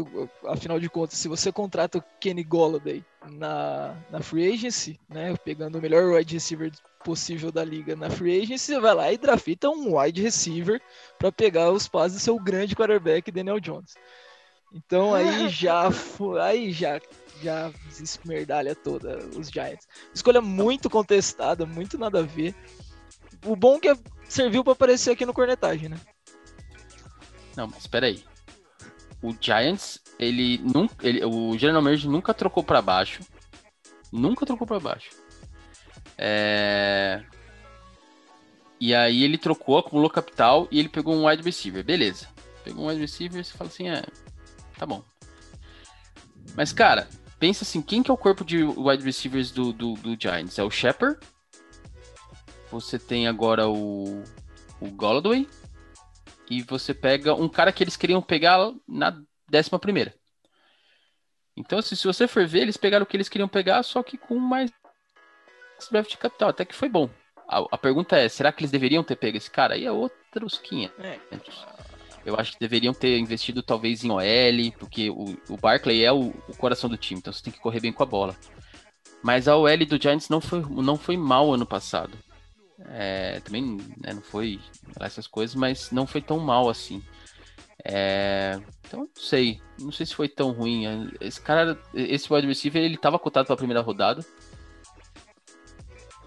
afinal 0.46 0.80
de 0.80 0.88
contas, 0.88 1.18
se 1.18 1.28
você 1.28 1.52
contrata 1.52 1.98
o 1.98 2.04
Kenny 2.20 2.42
Golladay 2.42 3.04
na, 3.30 3.96
na 4.10 4.20
free 4.20 4.52
agency, 4.52 4.98
né, 5.08 5.34
pegando 5.44 5.78
o 5.78 5.82
melhor 5.82 6.12
wide 6.12 6.34
receiver 6.34 6.70
possível 7.04 7.50
da 7.50 7.64
liga 7.64 7.96
na 7.96 8.08
free 8.08 8.40
agency, 8.40 8.66
você 8.66 8.80
vai 8.80 8.94
lá 8.94 9.12
e 9.12 9.18
drafta 9.18 9.68
um 9.68 9.98
wide 9.98 10.22
receiver 10.22 10.80
para 11.18 11.32
pegar 11.32 11.70
os 11.70 11.88
passes 11.88 12.18
do 12.18 12.20
seu 12.20 12.38
grande 12.38 12.76
quarterback 12.76 13.30
Daniel 13.30 13.60
Jones. 13.60 13.94
Então 14.72 15.14
aí 15.14 15.48
já 15.50 15.88
aí 16.40 16.72
já 16.72 17.00
já 17.42 17.72
esmerdalha 18.00 18.74
toda 18.74 19.18
os 19.36 19.48
Giants. 19.48 19.86
Escolha 20.14 20.40
muito 20.40 20.88
contestada, 20.88 21.66
muito 21.66 21.98
nada 21.98 22.20
a 22.20 22.22
ver. 22.22 22.54
O 23.44 23.56
bom 23.56 23.76
é 23.76 23.80
que 23.80 23.96
serviu 24.28 24.62
para 24.62 24.72
aparecer 24.72 25.10
aqui 25.10 25.26
no 25.26 25.34
cornetagem, 25.34 25.88
né? 25.88 26.00
Não, 27.56 27.66
mas 27.66 27.78
espera 27.78 28.06
aí. 28.06 28.24
O 29.22 29.34
Giants, 29.38 30.00
ele 30.18 30.58
nunca, 30.58 31.06
ele, 31.06 31.24
o 31.24 31.56
General 31.58 31.82
Manager 31.82 32.10
nunca 32.10 32.34
trocou 32.34 32.62
para 32.62 32.82
baixo. 32.82 33.22
Nunca 34.12 34.46
trocou 34.46 34.66
para 34.66 34.80
baixo. 34.80 35.10
É... 36.18 37.22
E 38.80 38.94
aí 38.94 39.22
ele 39.22 39.38
trocou, 39.38 39.78
acumulou 39.78 40.10
capital 40.10 40.66
e 40.70 40.78
ele 40.78 40.88
pegou 40.88 41.14
um 41.14 41.28
wide 41.28 41.42
receiver. 41.42 41.84
Beleza. 41.84 42.28
Pegou 42.64 42.84
um 42.84 42.88
wide 42.88 43.00
receiver 43.00 43.40
e 43.40 43.44
você 43.44 43.56
fala 43.56 43.70
assim, 43.70 43.88
é, 43.88 44.02
tá 44.76 44.84
bom. 44.84 45.04
Mas, 46.56 46.72
cara, 46.72 47.08
pensa 47.42 47.64
assim, 47.64 47.82
quem 47.82 48.04
que 48.04 48.10
é 48.10 48.14
o 48.14 48.16
corpo 48.16 48.44
de 48.44 48.62
wide 48.62 49.02
receivers 49.02 49.50
do, 49.50 49.72
do, 49.72 49.94
do 49.94 50.16
Giants? 50.16 50.60
É 50.60 50.62
o 50.62 50.70
Shepard? 50.70 51.18
Você 52.70 53.00
tem 53.00 53.26
agora 53.26 53.68
o, 53.68 54.22
o 54.80 54.88
Golladay? 54.92 55.48
e 56.52 56.60
você 56.62 56.92
pega 56.92 57.32
um 57.34 57.48
cara 57.48 57.72
que 57.72 57.82
eles 57.82 57.96
queriam 57.96 58.20
pegar 58.20 58.58
na 58.86 59.18
décima 59.48 59.78
primeira. 59.78 60.14
Então, 61.56 61.78
assim, 61.78 61.96
se 61.96 62.06
você 62.06 62.28
for 62.28 62.46
ver, 62.46 62.60
eles 62.60 62.76
pegaram 62.76 63.04
o 63.04 63.06
que 63.06 63.16
eles 63.16 63.28
queriam 63.28 63.48
pegar, 63.48 63.82
só 63.82 64.02
que 64.02 64.18
com 64.18 64.38
mais 64.38 64.70
draft 65.90 66.10
de 66.10 66.18
capital, 66.18 66.50
até 66.50 66.66
que 66.66 66.74
foi 66.74 66.90
bom. 66.90 67.08
A, 67.48 67.66
a, 67.72 67.78
pergunta 67.78 68.18
é, 68.18 68.28
será 68.28 68.52
que 68.52 68.60
eles 68.60 68.70
deveriam 68.70 69.02
ter 69.02 69.16
pego 69.16 69.38
esse 69.38 69.50
cara? 69.50 69.74
Aí 69.74 69.86
é 69.86 69.90
outros 69.90 70.58
500. 70.58 71.04
É. 71.04 71.18
Eu 72.24 72.36
acho 72.36 72.52
que 72.52 72.60
deveriam 72.60 72.94
ter 72.94 73.18
investido 73.18 73.62
talvez 73.62 74.04
em 74.04 74.10
OL, 74.10 74.72
porque 74.78 75.10
o, 75.10 75.36
o 75.48 75.56
Barkley 75.56 76.04
é 76.04 76.12
o, 76.12 76.32
o, 76.48 76.56
coração 76.56 76.88
do 76.88 76.96
time, 76.96 77.18
então 77.18 77.32
você 77.32 77.42
tem 77.42 77.52
que 77.52 77.60
correr 77.60 77.80
bem 77.80 77.92
com 77.92 78.02
a 78.02 78.06
bola. 78.06 78.36
Mas 79.22 79.48
a 79.48 79.56
OL 79.56 79.86
do 79.86 80.00
Giants 80.00 80.28
não 80.28 80.40
foi, 80.40 80.60
não 80.60 80.96
foi 80.96 81.16
mal 81.16 81.52
ano 81.52 81.66
passado. 81.66 82.16
É, 82.86 83.40
também 83.40 83.78
né, 84.00 84.12
não 84.12 84.22
foi 84.22 84.60
essas 85.00 85.26
coisas, 85.26 85.54
mas 85.54 85.90
não 85.90 86.06
foi 86.06 86.20
tão 86.20 86.38
mal 86.38 86.68
assim. 86.68 87.02
É, 87.84 88.60
então, 88.86 89.00
não 89.00 89.08
sei. 89.16 89.60
Não 89.80 89.90
sei 89.90 90.06
se 90.06 90.14
foi 90.14 90.28
tão 90.28 90.52
ruim. 90.52 91.10
Esse 91.20 91.40
cara, 91.40 91.78
esse 91.94 92.32
wide 92.32 92.46
receiver, 92.46 92.82
ele 92.82 92.96
tava 92.96 93.18
cotado 93.18 93.46
pra 93.46 93.56
primeira 93.56 93.80
rodada. 93.80 94.24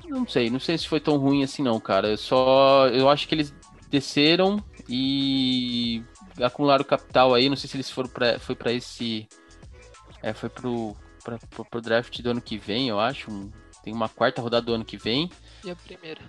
Não 0.07 0.27
sei, 0.27 0.49
não 0.49 0.59
sei 0.59 0.77
se 0.77 0.87
foi 0.87 0.99
tão 0.99 1.17
ruim 1.17 1.43
assim 1.43 1.63
não, 1.63 1.79
cara. 1.79 2.09
Eu 2.09 2.17
só, 2.17 2.87
eu 2.89 3.09
acho 3.09 3.27
que 3.27 3.35
eles 3.35 3.53
desceram 3.89 4.63
e 4.87 6.03
acumularam 6.41 6.83
capital 6.83 7.33
aí. 7.33 7.49
Não 7.49 7.55
sei 7.55 7.69
se 7.69 7.75
eles 7.75 7.89
foram 7.89 8.09
para, 8.09 8.39
foi 8.39 8.55
para 8.55 8.71
esse, 8.71 9.27
é, 10.21 10.33
foi 10.33 10.49
pro, 10.49 10.95
pra, 11.23 11.37
pro, 11.37 11.65
pro 11.65 11.81
draft 11.81 12.21
do 12.21 12.31
ano 12.31 12.41
que 12.41 12.57
vem, 12.57 12.89
eu 12.89 12.99
acho. 12.99 13.29
Tem 13.83 13.93
uma 13.93 14.09
quarta 14.09 14.41
rodada 14.41 14.65
do 14.65 14.73
ano 14.73 14.85
que 14.85 14.97
vem. 14.97 15.29
E 15.63 15.69
a 15.69 15.75
primeira. 15.75 16.21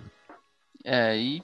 É, 0.83 1.17
e 1.17 1.43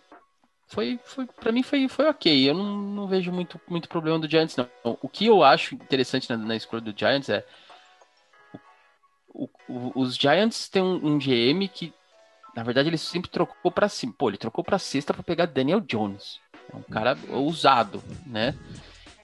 foi, 0.67 0.99
foi 1.03 1.25
para 1.25 1.51
mim 1.51 1.63
foi, 1.63 1.87
foi 1.87 2.07
ok. 2.07 2.49
Eu 2.49 2.53
não, 2.53 2.77
não 2.77 3.07
vejo 3.07 3.31
muito, 3.31 3.59
muito 3.67 3.89
problema 3.89 4.19
do 4.19 4.29
Giants, 4.29 4.55
não. 4.55 4.97
O 5.01 5.09
que 5.09 5.25
eu 5.25 5.43
acho 5.43 5.75
interessante 5.75 6.29
na, 6.29 6.37
na 6.37 6.55
escolha 6.55 6.81
do 6.81 6.97
Giants 6.97 7.29
é 7.29 7.45
o, 9.33 9.49
o, 9.67 10.01
os 10.01 10.15
Giants 10.15 10.69
têm 10.69 10.81
um, 10.81 11.13
um, 11.13 11.17
GM 11.17 11.67
que, 11.67 11.93
na 12.55 12.63
verdade, 12.63 12.89
ele 12.89 12.97
sempre 12.97 13.29
trocou 13.29 13.71
para 13.71 13.89
cima. 13.89 14.13
Pô, 14.17 14.29
ele 14.29 14.37
trocou 14.37 14.63
para 14.63 14.77
sexta 14.77 15.13
para 15.13 15.23
pegar 15.23 15.47
Daniel 15.47 15.81
Jones. 15.81 16.39
É 16.73 16.77
um 16.77 16.83
cara 16.83 17.17
ousado, 17.29 18.03
né? 18.25 18.55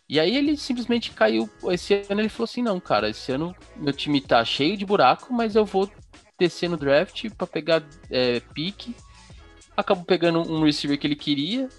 E 0.07 0.19
aí 0.19 0.35
ele 0.35 0.57
simplesmente 0.57 1.11
caiu. 1.11 1.49
Esse 1.65 2.05
ano 2.09 2.21
ele 2.21 2.29
falou 2.29 2.45
assim: 2.45 2.61
não, 2.61 2.79
cara, 2.79 3.09
esse 3.09 3.31
ano 3.31 3.55
meu 3.75 3.93
time 3.93 4.21
tá 4.21 4.43
cheio 4.43 4.77
de 4.77 4.85
buraco, 4.85 5.33
mas 5.33 5.55
eu 5.55 5.65
vou 5.65 5.89
descer 6.37 6.69
no 6.69 6.77
draft 6.77 7.29
para 7.31 7.47
pegar 7.47 7.83
é, 8.09 8.39
pique 8.53 8.95
acabou 9.79 10.03
pegando 10.03 10.39
um 10.39 10.63
receiver 10.63 10.97
que 10.97 11.07
ele 11.07 11.15
queria. 11.15 11.69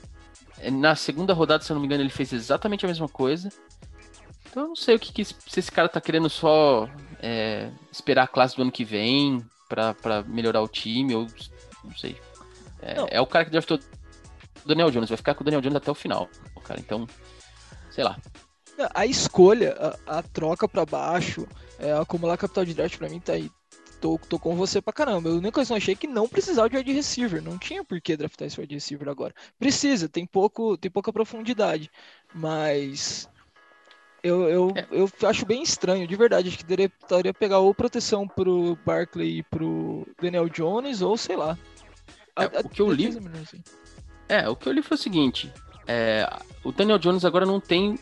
Na 0.72 0.94
segunda 0.94 1.32
rodada, 1.32 1.62
se 1.62 1.70
eu 1.70 1.74
não 1.74 1.80
me 1.80 1.86
engano, 1.86 2.02
ele 2.02 2.10
fez 2.10 2.32
exatamente 2.32 2.84
a 2.84 2.88
mesma 2.88 3.08
coisa. 3.08 3.50
Então 4.48 4.64
eu 4.64 4.68
não 4.68 4.76
sei 4.76 4.96
o 4.96 4.98
que, 4.98 5.12
que 5.12 5.24
se 5.24 5.36
esse 5.56 5.70
cara 5.70 5.88
tá 5.88 6.00
querendo 6.00 6.28
só 6.28 6.88
é, 7.22 7.70
esperar 7.90 8.24
a 8.24 8.28
classe 8.28 8.56
do 8.56 8.62
ano 8.62 8.72
que 8.72 8.84
vem 8.84 9.44
para 9.68 10.22
melhorar 10.26 10.60
o 10.60 10.68
time, 10.68 11.14
ou 11.14 11.26
não 11.84 11.96
sei. 11.96 12.16
É, 12.82 12.94
não. 12.94 13.08
é 13.10 13.20
o 13.20 13.26
cara 13.26 13.44
que 13.44 13.50
draftou 13.50 13.78
Daniel 14.64 14.90
Jones, 14.90 15.08
vai 15.08 15.16
ficar 15.16 15.34
com 15.34 15.42
o 15.42 15.44
Daniel 15.44 15.60
Jones 15.60 15.76
até 15.76 15.90
o 15.90 15.94
final, 15.94 16.28
cara. 16.64 16.80
Então, 16.80 17.06
sei 17.90 18.04
lá. 18.04 18.16
A 18.94 19.04
escolha, 19.04 19.76
a, 20.06 20.18
a 20.18 20.22
troca 20.22 20.66
para 20.66 20.86
baixo, 20.86 21.46
é, 21.78 21.92
acumular 21.92 22.36
capital 22.36 22.64
de 22.64 22.74
draft 22.74 22.96
para 22.96 23.08
mim 23.08 23.20
tá 23.20 23.34
aí 23.34 23.50
tô, 24.00 24.18
tô 24.18 24.38
com 24.38 24.56
você 24.56 24.80
pra 24.80 24.92
caramba. 24.92 25.28
A 25.28 25.32
única 25.32 25.52
coisa 25.52 25.68
que 25.68 25.72
eu 25.72 25.76
achei 25.76 25.94
é 25.94 25.96
que 25.96 26.06
não 26.06 26.26
precisava 26.26 26.68
de 26.68 26.76
wide 26.76 26.92
receiver. 26.92 27.42
Não 27.42 27.58
tinha 27.58 27.84
por 27.84 28.00
que 28.00 28.16
draftar 28.16 28.48
esse 28.48 28.60
wide 28.60 28.74
receiver 28.74 29.08
agora. 29.08 29.34
Precisa, 29.58 30.08
tem, 30.08 30.26
pouco, 30.26 30.76
tem 30.76 30.90
pouca 30.90 31.12
profundidade. 31.12 31.90
Mas 32.34 33.28
eu, 34.22 34.48
eu, 34.48 34.72
é. 34.74 34.86
eu 34.90 35.10
acho 35.28 35.44
bem 35.44 35.62
estranho, 35.62 36.06
de 36.06 36.16
verdade. 36.16 36.48
Acho 36.48 36.58
que 36.58 36.64
deveria 36.64 37.34
pegar 37.34 37.58
ou 37.58 37.74
proteção 37.74 38.26
pro 38.26 38.76
Barkley 38.84 39.38
e 39.38 39.42
pro 39.42 40.06
Daniel 40.20 40.48
Jones, 40.48 41.02
ou 41.02 41.16
sei 41.16 41.36
lá. 41.36 41.58
É, 42.36 42.44
a, 42.44 42.60
o 42.64 42.68
que 42.68 42.80
eu 42.80 42.90
li. 42.90 43.08
Assim. 43.42 43.62
É, 44.30 44.48
o 44.48 44.54
que 44.54 44.68
eu 44.68 44.72
li 44.72 44.80
foi 44.80 44.94
o 44.94 45.00
seguinte: 45.00 45.52
é, 45.88 46.24
o 46.62 46.70
Daniel 46.70 47.00
Jones 47.00 47.24
agora 47.24 47.44
não 47.44 47.58
tem 47.58 47.98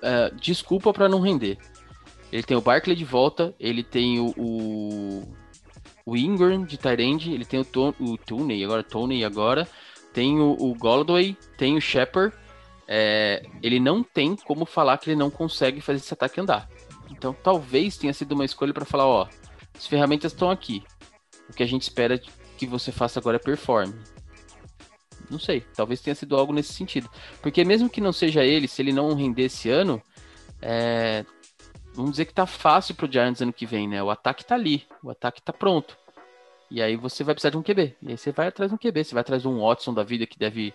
é, 0.00 0.30
desculpa 0.30 0.90
para 0.90 1.06
não 1.06 1.20
render. 1.20 1.58
Ele 2.32 2.42
tem 2.42 2.56
o 2.56 2.62
Barkley 2.62 2.96
de 2.96 3.04
volta, 3.04 3.54
ele 3.60 3.82
tem 3.82 4.18
o, 4.18 4.32
o, 4.38 5.36
o 6.06 6.16
Ingram 6.16 6.64
de 6.64 6.78
Tyrande, 6.78 7.32
ele 7.32 7.44
tem 7.44 7.60
o, 7.60 7.64
Ton, 7.64 7.92
o 8.00 8.16
Tooney, 8.16 8.64
agora 8.64 8.82
Tony 8.82 9.22
agora, 9.22 9.68
tem 10.14 10.40
o, 10.40 10.56
o 10.58 10.74
Goldway, 10.74 11.36
tem 11.58 11.76
o 11.76 11.80
Shepard. 11.80 12.34
É, 12.88 13.46
ele 13.62 13.78
não 13.78 14.02
tem 14.02 14.36
como 14.36 14.64
falar 14.64 14.96
que 14.96 15.10
ele 15.10 15.18
não 15.18 15.30
consegue 15.30 15.82
fazer 15.82 15.98
esse 15.98 16.14
ataque 16.14 16.40
andar. 16.40 16.70
Então 17.10 17.36
talvez 17.42 17.98
tenha 17.98 18.14
sido 18.14 18.32
uma 18.32 18.46
escolha 18.46 18.72
para 18.72 18.86
falar, 18.86 19.06
ó, 19.06 19.28
as 19.76 19.86
ferramentas 19.86 20.32
estão 20.32 20.50
aqui. 20.50 20.82
O 21.50 21.52
que 21.52 21.62
a 21.62 21.66
gente 21.66 21.82
espera 21.82 22.18
que 22.56 22.66
você 22.66 22.90
faça 22.90 23.20
agora 23.20 23.36
é 23.36 23.38
performe. 23.38 23.94
Não 25.30 25.38
sei, 25.38 25.62
talvez 25.74 26.00
tenha 26.00 26.14
sido 26.14 26.36
algo 26.36 26.52
nesse 26.52 26.72
sentido. 26.72 27.08
Porque 27.40 27.64
mesmo 27.64 27.88
que 27.88 28.00
não 28.00 28.12
seja 28.12 28.44
ele, 28.44 28.68
se 28.68 28.82
ele 28.82 28.92
não 28.92 29.14
render 29.14 29.44
esse 29.44 29.70
ano, 29.70 30.02
é, 30.60 31.24
vamos 31.94 32.12
dizer 32.12 32.26
que 32.26 32.34
tá 32.34 32.46
fácil 32.46 32.94
pro 32.94 33.10
Giants 33.10 33.40
ano 33.40 33.52
que 33.52 33.66
vem, 33.66 33.88
né? 33.88 34.02
O 34.02 34.10
ataque 34.10 34.44
tá 34.44 34.54
ali, 34.54 34.86
o 35.02 35.10
ataque 35.10 35.42
tá 35.42 35.52
pronto. 35.52 35.96
E 36.70 36.82
aí 36.82 36.96
você 36.96 37.22
vai 37.22 37.34
precisar 37.34 37.50
de 37.50 37.56
um 37.56 37.62
QB. 37.62 37.96
E 38.02 38.10
aí 38.10 38.18
você 38.18 38.32
vai 38.32 38.48
atrás 38.48 38.70
de 38.70 38.74
um 38.74 38.78
QB, 38.78 39.04
você 39.04 39.14
vai 39.14 39.20
atrás 39.20 39.42
de 39.42 39.48
um 39.48 39.60
Watson 39.60 39.94
da 39.94 40.02
vida 40.02 40.26
que 40.26 40.38
deve 40.38 40.74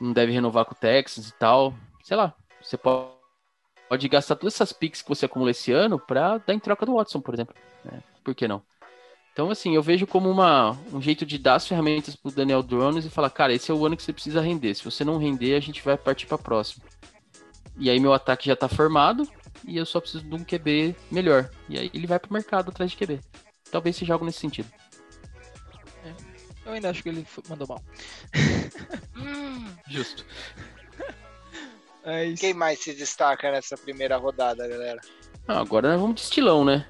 não 0.00 0.12
deve 0.12 0.32
renovar 0.32 0.64
com 0.64 0.72
o 0.72 0.78
Texas 0.78 1.28
e 1.28 1.32
tal. 1.34 1.74
Sei 2.02 2.16
lá, 2.16 2.34
você 2.62 2.76
pode, 2.76 3.10
pode 3.88 4.08
gastar 4.08 4.36
todas 4.36 4.54
essas 4.54 4.72
picks 4.72 5.02
que 5.02 5.08
você 5.08 5.26
acumula 5.26 5.50
esse 5.50 5.72
ano 5.72 5.98
para 5.98 6.38
dar 6.38 6.54
em 6.54 6.60
troca 6.60 6.86
do 6.86 6.94
Watson, 6.94 7.20
por 7.20 7.34
exemplo. 7.34 7.54
Né? 7.84 8.02
Por 8.22 8.34
que 8.34 8.46
não? 8.46 8.62
Então, 9.36 9.50
assim, 9.50 9.74
eu 9.74 9.82
vejo 9.82 10.06
como 10.06 10.30
uma, 10.30 10.70
um 10.90 10.98
jeito 10.98 11.26
de 11.26 11.36
dar 11.36 11.56
as 11.56 11.68
ferramentas 11.68 12.16
pro 12.16 12.32
Daniel 12.32 12.62
Jones 12.62 13.04
e 13.04 13.10
falar, 13.10 13.28
cara, 13.28 13.52
esse 13.52 13.70
é 13.70 13.74
o 13.74 13.84
ano 13.84 13.94
que 13.94 14.02
você 14.02 14.10
precisa 14.10 14.40
render. 14.40 14.74
Se 14.74 14.82
você 14.82 15.04
não 15.04 15.18
render, 15.18 15.54
a 15.54 15.60
gente 15.60 15.82
vai 15.82 15.94
partir 15.94 16.24
para 16.24 16.38
próximo. 16.38 16.82
E 17.76 17.90
aí 17.90 18.00
meu 18.00 18.14
ataque 18.14 18.46
já 18.46 18.56
tá 18.56 18.66
formado, 18.66 19.30
e 19.68 19.76
eu 19.76 19.84
só 19.84 20.00
preciso 20.00 20.24
de 20.24 20.34
um 20.34 20.42
QB 20.42 20.96
melhor. 21.10 21.50
E 21.68 21.78
aí 21.78 21.90
ele 21.92 22.06
vai 22.06 22.18
pro 22.18 22.32
mercado 22.32 22.70
atrás 22.70 22.90
de 22.90 22.96
QB. 22.96 23.20
Talvez 23.70 23.94
seja 23.94 24.14
algo 24.14 24.24
nesse 24.24 24.38
sentido. 24.38 24.72
É. 26.02 26.14
Eu 26.64 26.72
ainda 26.72 26.88
acho 26.88 27.02
que 27.02 27.10
ele 27.10 27.26
mandou 27.46 27.68
mal. 27.68 27.82
Justo. 29.86 30.24
É 32.08 32.32
Quem 32.34 32.54
mais 32.54 32.78
se 32.78 32.94
destaca 32.94 33.50
nessa 33.50 33.76
primeira 33.76 34.16
rodada, 34.16 34.68
galera? 34.68 35.00
Ah, 35.48 35.58
agora 35.58 35.90
nós 35.90 36.00
vamos 36.00 36.14
de 36.14 36.20
estilão, 36.20 36.64
né? 36.64 36.86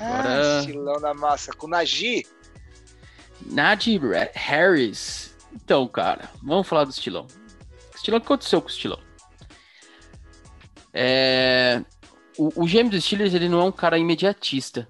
Agora... 0.00 0.58
Ah, 0.58 0.60
estilão 0.60 1.00
da 1.00 1.14
massa. 1.14 1.52
Com 1.52 1.66
o 1.66 1.70
Najee. 1.70 2.26
Najee 3.46 4.00
Harris. 4.34 5.36
Então, 5.52 5.86
cara, 5.86 6.30
vamos 6.42 6.66
falar 6.66 6.84
do 6.84 6.90
estilão. 6.90 7.26
Estilão, 7.94 8.18
o 8.18 8.20
que 8.20 8.26
aconteceu 8.26 8.60
com 8.60 8.68
o 8.68 8.70
estilão? 8.70 9.00
É, 10.92 11.82
o, 12.36 12.62
o 12.62 12.66
GM 12.66 12.88
dos 12.88 13.04
Steelers 13.04 13.34
ele 13.34 13.48
não 13.48 13.60
é 13.60 13.64
um 13.64 13.72
cara 13.72 13.98
imediatista. 13.98 14.88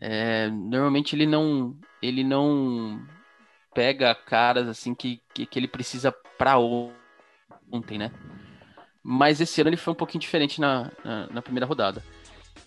É, 0.00 0.48
normalmente 0.48 1.14
ele 1.14 1.26
não 1.26 1.76
ele 2.00 2.24
não 2.24 3.06
pega 3.74 4.14
caras 4.14 4.66
assim 4.66 4.94
que, 4.94 5.20
que, 5.34 5.44
que 5.44 5.58
ele 5.58 5.68
precisa 5.68 6.10
para 6.38 6.58
ontem, 6.58 7.98
né? 7.98 8.10
Mas 9.02 9.40
esse 9.40 9.60
ano 9.60 9.70
ele 9.70 9.76
foi 9.76 9.92
um 9.92 9.96
pouquinho 9.96 10.20
diferente 10.20 10.60
na, 10.60 10.90
na, 11.04 11.26
na 11.26 11.42
primeira 11.42 11.66
rodada. 11.66 12.02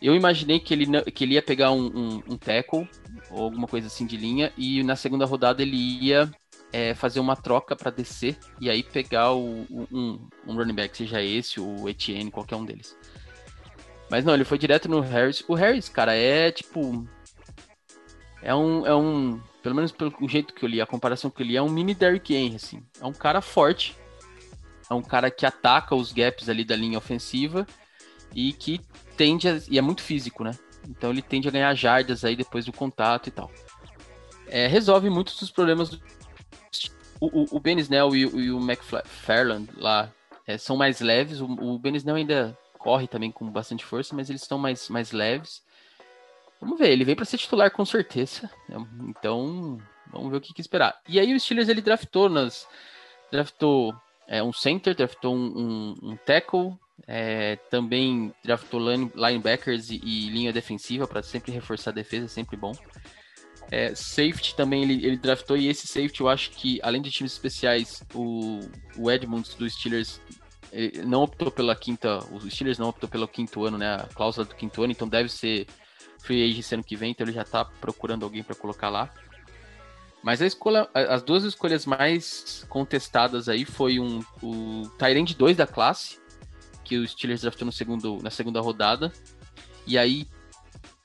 Eu 0.03 0.13
imaginei 0.13 0.59
que 0.59 0.73
ele, 0.73 1.01
que 1.03 1.23
ele 1.23 1.35
ia 1.35 1.41
pegar 1.41 1.71
um, 1.71 1.85
um, 1.85 2.23
um 2.31 2.37
tackle 2.37 2.85
ou 3.31 3.43
alguma 3.43 3.65
coisa 3.65 3.87
assim 3.87 4.05
de 4.05 4.17
linha 4.17 4.51
e 4.57 4.83
na 4.83 4.97
segunda 4.97 5.25
rodada 5.25 5.61
ele 5.61 5.77
ia 5.77 6.29
é, 6.73 6.93
fazer 6.93 7.21
uma 7.21 7.37
troca 7.37 7.73
para 7.73 7.89
descer 7.89 8.37
e 8.59 8.69
aí 8.69 8.83
pegar 8.83 9.31
o, 9.31 9.65
um, 9.71 10.27
um, 10.45 10.55
running 10.55 10.73
back, 10.73 10.97
seja 10.97 11.21
esse, 11.21 11.57
o 11.61 11.87
Etienne, 11.87 12.29
qualquer 12.29 12.57
um 12.57 12.65
deles. 12.65 12.97
Mas 14.09 14.25
não, 14.25 14.33
ele 14.33 14.43
foi 14.43 14.57
direto 14.57 14.89
no 14.89 14.99
Harris. 14.99 15.41
O 15.47 15.53
Harris, 15.53 15.87
cara, 15.87 16.13
é 16.13 16.51
tipo. 16.51 17.07
É 18.41 18.53
um. 18.53 18.85
É 18.85 18.93
um 18.93 19.39
pelo 19.61 19.75
menos 19.75 19.93
pelo 19.93 20.13
jeito 20.27 20.53
que 20.53 20.65
eu 20.65 20.69
li, 20.69 20.81
a 20.81 20.85
comparação 20.85 21.31
que 21.31 21.41
eu 21.41 21.47
li, 21.47 21.55
é 21.55 21.61
um 21.61 21.69
mini 21.69 21.95
Derrick 21.95 22.35
Henry, 22.35 22.57
assim. 22.57 22.83
É 22.99 23.05
um 23.05 23.13
cara 23.13 23.39
forte. 23.39 23.95
É 24.89 24.93
um 24.93 25.01
cara 25.01 25.31
que 25.31 25.45
ataca 25.45 25.95
os 25.95 26.11
gaps 26.11 26.49
ali 26.49 26.65
da 26.65 26.75
linha 26.75 26.97
ofensiva 26.97 27.65
e 28.35 28.51
que 28.51 28.81
tende 29.17 29.47
a, 29.47 29.59
e 29.69 29.77
é 29.77 29.81
muito 29.81 30.01
físico, 30.01 30.43
né? 30.43 30.51
Então 30.87 31.11
ele 31.11 31.21
tende 31.21 31.47
a 31.47 31.51
ganhar 31.51 31.73
jardas 31.73 32.25
aí 32.25 32.35
depois 32.35 32.65
do 32.65 32.73
contato 32.73 33.27
e 33.27 33.31
tal. 33.31 33.49
É, 34.47 34.67
resolve 34.67 35.09
muitos 35.09 35.39
dos 35.39 35.49
problemas 35.49 35.89
do 35.89 35.99
o, 37.31 37.57
o, 37.57 37.59
Ben 37.59 37.79
Snell 37.79 38.13
e, 38.15 38.21
e 38.21 38.51
o 38.51 38.59
McFarland 38.59 39.69
lá 39.77 40.11
é, 40.45 40.57
são 40.57 40.75
mais 40.75 40.99
leves. 40.99 41.39
O, 41.39 41.45
o 41.45 41.79
Ben 41.79 41.95
Snell 41.95 42.17
ainda 42.17 42.57
corre 42.77 43.07
também 43.07 43.31
com 43.31 43.49
bastante 43.49 43.85
força, 43.85 44.13
mas 44.13 44.29
eles 44.29 44.41
estão 44.41 44.57
mais, 44.57 44.89
mais 44.89 45.11
leves. 45.11 45.63
Vamos 46.59 46.77
ver, 46.77 46.91
ele 46.91 47.05
vem 47.05 47.15
para 47.15 47.25
ser 47.25 47.37
titular 47.37 47.71
com 47.71 47.85
certeza. 47.85 48.49
Então, 49.07 49.77
vamos 50.11 50.31
ver 50.31 50.37
o 50.37 50.41
que, 50.41 50.53
que, 50.53 50.61
esperar. 50.61 50.99
E 51.07 51.19
aí 51.19 51.33
o 51.33 51.39
Steelers 51.39 51.69
ele 51.69 51.81
draftou 51.81 52.27
nas 52.27 52.67
draftou 53.31 53.95
é, 54.27 54.43
um 54.43 54.53
center, 54.53 54.95
draftou 54.95 55.33
um, 55.33 55.45
um, 55.57 56.09
um 56.11 56.17
tackle, 56.17 56.77
é, 57.07 57.57
também 57.69 58.33
draftou 58.43 58.79
linebackers 59.15 59.89
e, 59.89 59.95
e 60.03 60.29
linha 60.29 60.53
defensiva 60.53 61.07
para 61.07 61.23
sempre 61.23 61.51
reforçar 61.51 61.91
a 61.91 61.93
defesa, 61.93 62.27
sempre 62.27 62.55
bom. 62.55 62.73
É, 63.71 63.95
safety 63.95 64.55
também 64.55 64.83
ele, 64.83 65.05
ele 65.05 65.17
draftou, 65.17 65.57
e 65.57 65.67
esse 65.67 65.87
safety 65.87 66.21
eu 66.21 66.29
acho 66.29 66.51
que, 66.51 66.79
além 66.83 67.01
de 67.01 67.09
times 67.09 67.31
especiais, 67.31 68.03
o, 68.13 68.59
o 68.97 69.09
Edmonds 69.09 69.55
dos 69.55 69.73
Steelers 69.73 70.19
não 71.05 71.21
optou 71.21 71.51
pela 71.51 71.75
quinta, 71.75 72.19
os 72.31 72.43
Steelers 72.51 72.79
não 72.79 72.89
optou 72.89 73.07
pelo 73.07 73.27
quinto 73.27 73.63
ano, 73.63 73.77
né? 73.77 73.95
A 73.95 74.07
cláusula 74.13 74.45
do 74.45 74.55
quinto 74.55 74.81
ano, 74.83 74.91
então 74.91 75.07
deve 75.07 75.29
ser 75.29 75.67
free 76.19 76.43
agent 76.49 76.71
ano 76.71 76.83
que 76.83 76.95
vem, 76.95 77.11
então 77.11 77.25
ele 77.25 77.33
já 77.33 77.43
tá 77.43 77.63
procurando 77.63 78.23
alguém 78.23 78.41
para 78.41 78.55
colocar 78.55 78.89
lá. 78.89 79.13
Mas 80.23 80.41
a 80.41 80.47
escolha, 80.47 80.89
as 80.93 81.21
duas 81.21 81.43
escolhas 81.43 81.85
mais 81.85 82.65
contestadas 82.69 83.49
aí 83.49 83.65
foi 83.65 83.99
um, 83.99 84.23
o 84.41 84.89
Tyrande 84.97 85.35
2 85.35 85.57
da 85.57 85.67
classe, 85.67 86.17
que 86.83 86.97
o 86.97 87.07
Steelers 87.07 87.41
draftou 87.41 87.65
no 87.65 87.71
segundo, 87.71 88.19
na 88.21 88.29
segunda 88.29 88.59
rodada. 88.61 89.11
E 89.85 89.97
aí 89.97 90.27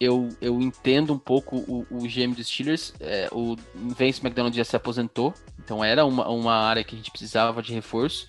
eu, 0.01 0.29
eu 0.41 0.61
entendo 0.61 1.13
um 1.13 1.19
pouco 1.19 1.57
o, 1.57 1.87
o 1.91 2.09
GM 2.09 2.35
dos 2.35 2.47
Steelers. 2.47 2.95
É, 3.01 3.29
o 3.33 3.57
Vince 3.75 4.21
McDonald 4.21 4.57
já 4.57 4.65
se 4.65 4.77
aposentou, 4.77 5.35
então 5.59 5.85
era 5.85 6.05
uma, 6.05 6.29
uma 6.29 6.55
área 6.55 6.85
que 6.85 6.95
a 6.95 6.99
gente 6.99 7.11
precisava 7.11 7.63
de 7.63 7.73
reforço. 7.73 8.29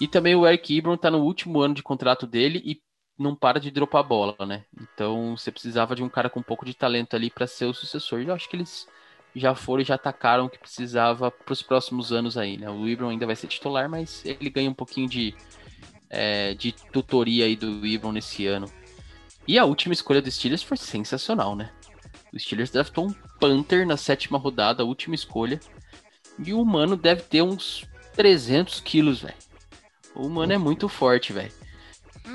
E 0.00 0.06
também 0.06 0.34
o 0.34 0.46
Eric 0.46 0.76
Ebron 0.76 0.94
está 0.94 1.10
no 1.10 1.22
último 1.22 1.60
ano 1.60 1.74
de 1.74 1.82
contrato 1.82 2.26
dele 2.26 2.62
e 2.64 2.80
não 3.18 3.36
para 3.36 3.60
de 3.60 3.70
dropar 3.70 4.00
a 4.00 4.04
bola, 4.04 4.36
né? 4.46 4.64
Então 4.80 5.36
você 5.36 5.50
precisava 5.50 5.94
de 5.94 6.02
um 6.02 6.08
cara 6.08 6.30
com 6.30 6.40
um 6.40 6.42
pouco 6.42 6.64
de 6.64 6.74
talento 6.74 7.14
ali 7.14 7.30
para 7.30 7.46
ser 7.46 7.66
o 7.66 7.74
sucessor. 7.74 8.20
E 8.20 8.26
eu 8.26 8.34
acho 8.34 8.48
que 8.48 8.56
eles 8.56 8.88
já 9.34 9.54
foram 9.54 9.82
e 9.82 9.84
já 9.84 9.94
atacaram 9.94 10.46
o 10.46 10.50
que 10.50 10.58
precisava 10.58 11.30
para 11.30 11.52
os 11.52 11.62
próximos 11.62 12.12
anos 12.12 12.36
aí, 12.36 12.56
né? 12.56 12.68
O 12.70 12.86
Ibron 12.86 13.10
ainda 13.10 13.26
vai 13.26 13.36
ser 13.36 13.46
titular, 13.46 13.88
mas 13.88 14.24
ele 14.24 14.50
ganha 14.50 14.70
um 14.70 14.74
pouquinho 14.74 15.08
de, 15.08 15.34
é, 16.12 16.54
de 16.54 16.70
tutoria 16.70 17.46
aí 17.46 17.56
do 17.56 17.84
Ibron 17.84 18.12
nesse 18.12 18.46
ano. 18.46 18.70
E 19.48 19.58
a 19.58 19.64
última 19.64 19.92
escolha 19.94 20.22
do 20.22 20.30
Steelers 20.30 20.62
foi 20.62 20.76
sensacional, 20.76 21.56
né? 21.56 21.70
O 22.32 22.38
Steelers 22.38 22.70
draftou 22.70 23.08
um 23.08 23.14
Panther 23.40 23.86
na 23.86 23.96
sétima 23.96 24.38
rodada, 24.38 24.82
a 24.82 24.86
última 24.86 25.14
escolha. 25.14 25.58
E 26.38 26.52
o 26.52 26.60
humano 26.60 26.96
deve 26.96 27.22
ter 27.22 27.42
uns 27.42 27.84
300 28.14 28.80
quilos, 28.80 29.22
velho. 29.22 29.34
O 30.14 30.26
humano 30.26 30.52
é 30.52 30.58
muito 30.58 30.88
forte, 30.88 31.32
velho. 31.32 31.52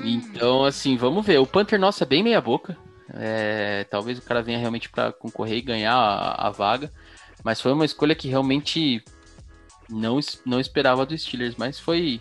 Então, 0.04 0.64
assim, 0.64 0.96
vamos 0.96 1.24
ver. 1.24 1.38
O 1.38 1.46
Panther, 1.46 1.78
nossa, 1.78 2.04
é 2.04 2.06
bem 2.06 2.22
meia 2.22 2.40
boca. 2.40 2.76
É, 3.14 3.84
talvez 3.84 4.18
o 4.18 4.22
cara 4.22 4.42
venha 4.42 4.58
realmente 4.58 4.88
para 4.88 5.12
concorrer 5.12 5.58
e 5.58 5.62
ganhar 5.62 5.94
a, 5.94 6.48
a, 6.48 6.50
vaga. 6.50 6.92
Mas 7.42 7.60
foi 7.60 7.72
uma 7.72 7.84
escolha 7.84 8.14
que 8.14 8.28
realmente 8.28 9.02
não, 9.88 10.20
não 10.44 10.60
esperava 10.60 11.06
do 11.06 11.16
Steelers. 11.16 11.56
Mas 11.56 11.80
foi, 11.80 12.20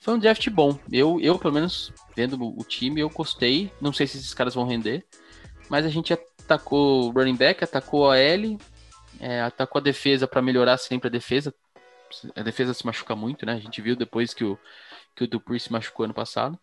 foi 0.00 0.14
um 0.14 0.18
draft 0.18 0.48
bom. 0.48 0.78
Eu, 0.90 1.20
eu, 1.20 1.38
pelo 1.38 1.52
menos, 1.52 1.92
vendo 2.16 2.42
o 2.42 2.64
time, 2.64 3.00
eu 3.00 3.10
gostei. 3.10 3.70
Não 3.80 3.92
sei 3.92 4.06
se 4.06 4.16
esses 4.16 4.32
caras 4.32 4.54
vão 4.54 4.66
render, 4.66 5.04
mas 5.68 5.84
a 5.84 5.90
gente 5.90 6.12
atacou 6.12 7.10
running 7.10 7.36
back, 7.36 7.62
atacou 7.62 8.10
a 8.10 8.16
L, 8.16 8.58
é, 9.20 9.42
atacou 9.42 9.78
a 9.78 9.82
defesa 9.82 10.26
para 10.26 10.40
melhorar 10.40 10.78
sempre 10.78 11.08
a 11.08 11.10
defesa. 11.10 11.54
A 12.34 12.42
defesa 12.42 12.72
se 12.72 12.84
machuca 12.84 13.14
muito, 13.14 13.44
né? 13.44 13.52
A 13.52 13.60
gente 13.60 13.80
viu 13.82 13.94
depois 13.94 14.32
que 14.32 14.42
o, 14.42 14.58
que 15.14 15.24
o 15.24 15.28
Dupree 15.28 15.60
se 15.60 15.70
machucou 15.70 16.04
ano 16.04 16.14
passado. 16.14 16.58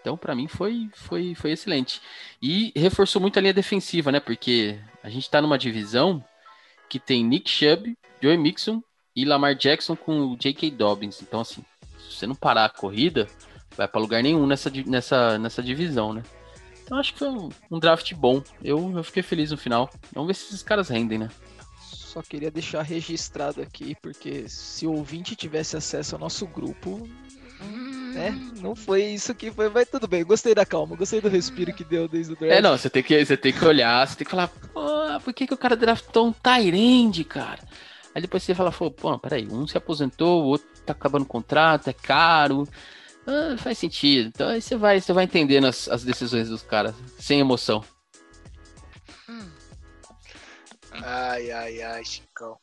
Então, 0.00 0.16
para 0.16 0.34
mim, 0.34 0.46
foi, 0.46 0.88
foi, 0.94 1.34
foi 1.34 1.50
excelente. 1.50 2.00
E 2.40 2.72
reforçou 2.74 3.20
muito 3.20 3.36
a 3.38 3.42
linha 3.42 3.52
defensiva, 3.52 4.12
né? 4.12 4.20
Porque 4.20 4.78
a 5.02 5.10
gente 5.10 5.28
tá 5.28 5.42
numa 5.42 5.58
divisão 5.58 6.24
que 6.88 7.00
tem 7.00 7.24
Nick 7.24 7.50
Chubb, 7.50 7.98
Joey 8.22 8.38
Mixon 8.38 8.82
e 9.14 9.24
Lamar 9.24 9.54
Jackson 9.56 9.96
com 9.96 10.20
o 10.20 10.36
J.K. 10.36 10.70
Dobbins. 10.70 11.20
Então, 11.20 11.40
assim, 11.40 11.62
se 12.08 12.18
você 12.18 12.26
não 12.26 12.34
parar 12.34 12.64
a 12.64 12.70
corrida, 12.70 13.28
vai 13.76 13.86
para 13.86 14.00
lugar 14.00 14.22
nenhum 14.22 14.46
nessa, 14.46 14.70
nessa, 14.86 15.38
nessa 15.38 15.62
divisão, 15.62 16.12
né? 16.12 16.22
Então, 16.82 16.98
acho 16.98 17.12
que 17.12 17.18
foi 17.18 17.28
um, 17.28 17.50
um 17.70 17.78
draft 17.78 18.14
bom. 18.14 18.42
Eu, 18.64 18.96
eu 18.96 19.04
fiquei 19.04 19.22
feliz 19.22 19.50
no 19.50 19.58
final. 19.58 19.90
Vamos 20.12 20.28
ver 20.28 20.34
se 20.34 20.46
esses 20.46 20.62
caras 20.62 20.88
rendem, 20.88 21.18
né? 21.18 21.28
Só 21.78 22.22
queria 22.22 22.50
deixar 22.50 22.80
registrado 22.80 23.60
aqui, 23.60 23.94
porque 24.00 24.48
se 24.48 24.86
o 24.86 24.92
ouvinte 24.92 25.36
tivesse 25.36 25.76
acesso 25.76 26.14
ao 26.14 26.20
nosso 26.20 26.46
grupo, 26.46 27.06
né? 28.14 28.30
Não 28.60 28.74
foi 28.74 29.04
isso 29.04 29.34
que 29.34 29.50
foi, 29.50 29.68
mas 29.68 29.88
tudo 29.88 30.08
bem. 30.08 30.24
Gostei 30.24 30.54
da 30.54 30.64
calma, 30.64 30.96
gostei 30.96 31.20
do 31.20 31.28
respiro 31.28 31.74
que 31.74 31.84
deu 31.84 32.08
desde 32.08 32.32
o 32.32 32.36
draft. 32.36 32.54
É, 32.54 32.62
não, 32.62 32.76
você 32.76 32.88
tem 32.88 33.02
que, 33.02 33.24
você 33.24 33.36
tem 33.36 33.52
que 33.52 33.64
olhar, 33.64 34.06
você 34.06 34.16
tem 34.16 34.24
que 34.24 34.30
falar, 34.30 34.48
pô, 34.48 35.20
por 35.22 35.34
que, 35.34 35.46
que 35.46 35.54
o 35.54 35.58
cara 35.58 35.76
draftou 35.76 36.28
um 36.28 36.32
Tyrande, 36.32 37.22
cara? 37.22 37.60
Aí 38.14 38.22
depois 38.22 38.42
você 38.42 38.54
fala, 38.54 38.72
pô, 38.72 39.18
peraí, 39.18 39.46
um 39.46 39.66
se 39.66 39.76
aposentou, 39.76 40.42
o 40.42 40.46
outro 40.46 40.66
tá 40.88 40.98
acabando 40.98 41.22
o 41.22 41.28
contrato, 41.28 41.88
é 41.88 41.92
caro. 41.92 42.68
Ah, 43.26 43.56
faz 43.58 43.78
sentido. 43.78 44.28
Então 44.28 44.48
aí 44.48 44.60
você 44.60 44.76
vai, 44.76 45.00
você 45.00 45.12
vai 45.12 45.24
entendendo 45.24 45.66
as, 45.66 45.88
as 45.88 46.02
decisões 46.02 46.48
dos 46.48 46.62
caras, 46.62 46.94
sem 47.18 47.40
emoção. 47.40 47.84
Ai, 51.04 51.50
ai, 51.50 51.82
ai, 51.82 52.04
Chicão. 52.04 52.58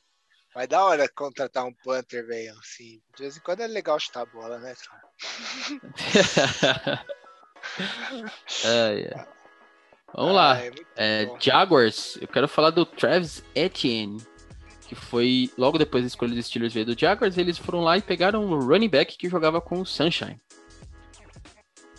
Vai 0.53 0.67
da 0.67 0.83
hora 0.83 1.07
contratar 1.09 1.65
um 1.65 1.73
punter, 1.73 2.25
velho. 2.25 2.57
Assim, 2.59 3.01
de 3.15 3.23
vez 3.23 3.37
em 3.37 3.41
quando 3.41 3.61
é 3.61 3.67
legal 3.67 3.99
chutar 3.99 4.21
a 4.21 4.25
bola, 4.25 4.57
né, 4.57 4.73
cara? 4.87 5.03
ai, 8.65 9.09
ai. 9.13 9.27
Vamos 10.13 10.35
lá. 10.35 10.57
é, 10.95 11.29
Jaguars, 11.39 12.17
eu 12.21 12.27
quero 12.27 12.47
falar 12.47 12.69
do 12.69 12.85
Travis 12.85 13.43
Etienne, 13.53 14.25
que 14.87 14.95
foi 14.95 15.49
logo 15.57 15.77
depois 15.77 16.03
da 16.03 16.07
escolha 16.07 16.35
dos 16.35 16.45
Steelers 16.45 16.73
veio 16.73 16.85
do 16.85 16.99
Jaguars, 16.99 17.37
eles 17.37 17.57
foram 17.57 17.81
lá 17.81 17.97
e 17.97 18.01
pegaram 18.01 18.45
o 18.45 18.59
running 18.59 18.89
back 18.89 19.17
que 19.17 19.29
jogava 19.29 19.59
com 19.59 19.81
o 19.81 19.85
Sunshine. 19.85 20.39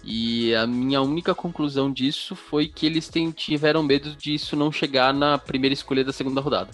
E 0.04 0.54
a 0.54 0.66
minha 0.66 1.02
única 1.02 1.34
conclusão 1.34 1.92
disso 1.92 2.36
foi 2.36 2.68
que 2.68 2.86
eles 2.86 3.10
tiveram 3.34 3.82
medo 3.82 4.14
disso 4.14 4.54
não 4.54 4.70
chegar 4.70 5.12
na 5.12 5.36
primeira 5.36 5.74
escolha 5.74 6.04
da 6.04 6.12
segunda 6.12 6.40
rodada 6.40 6.70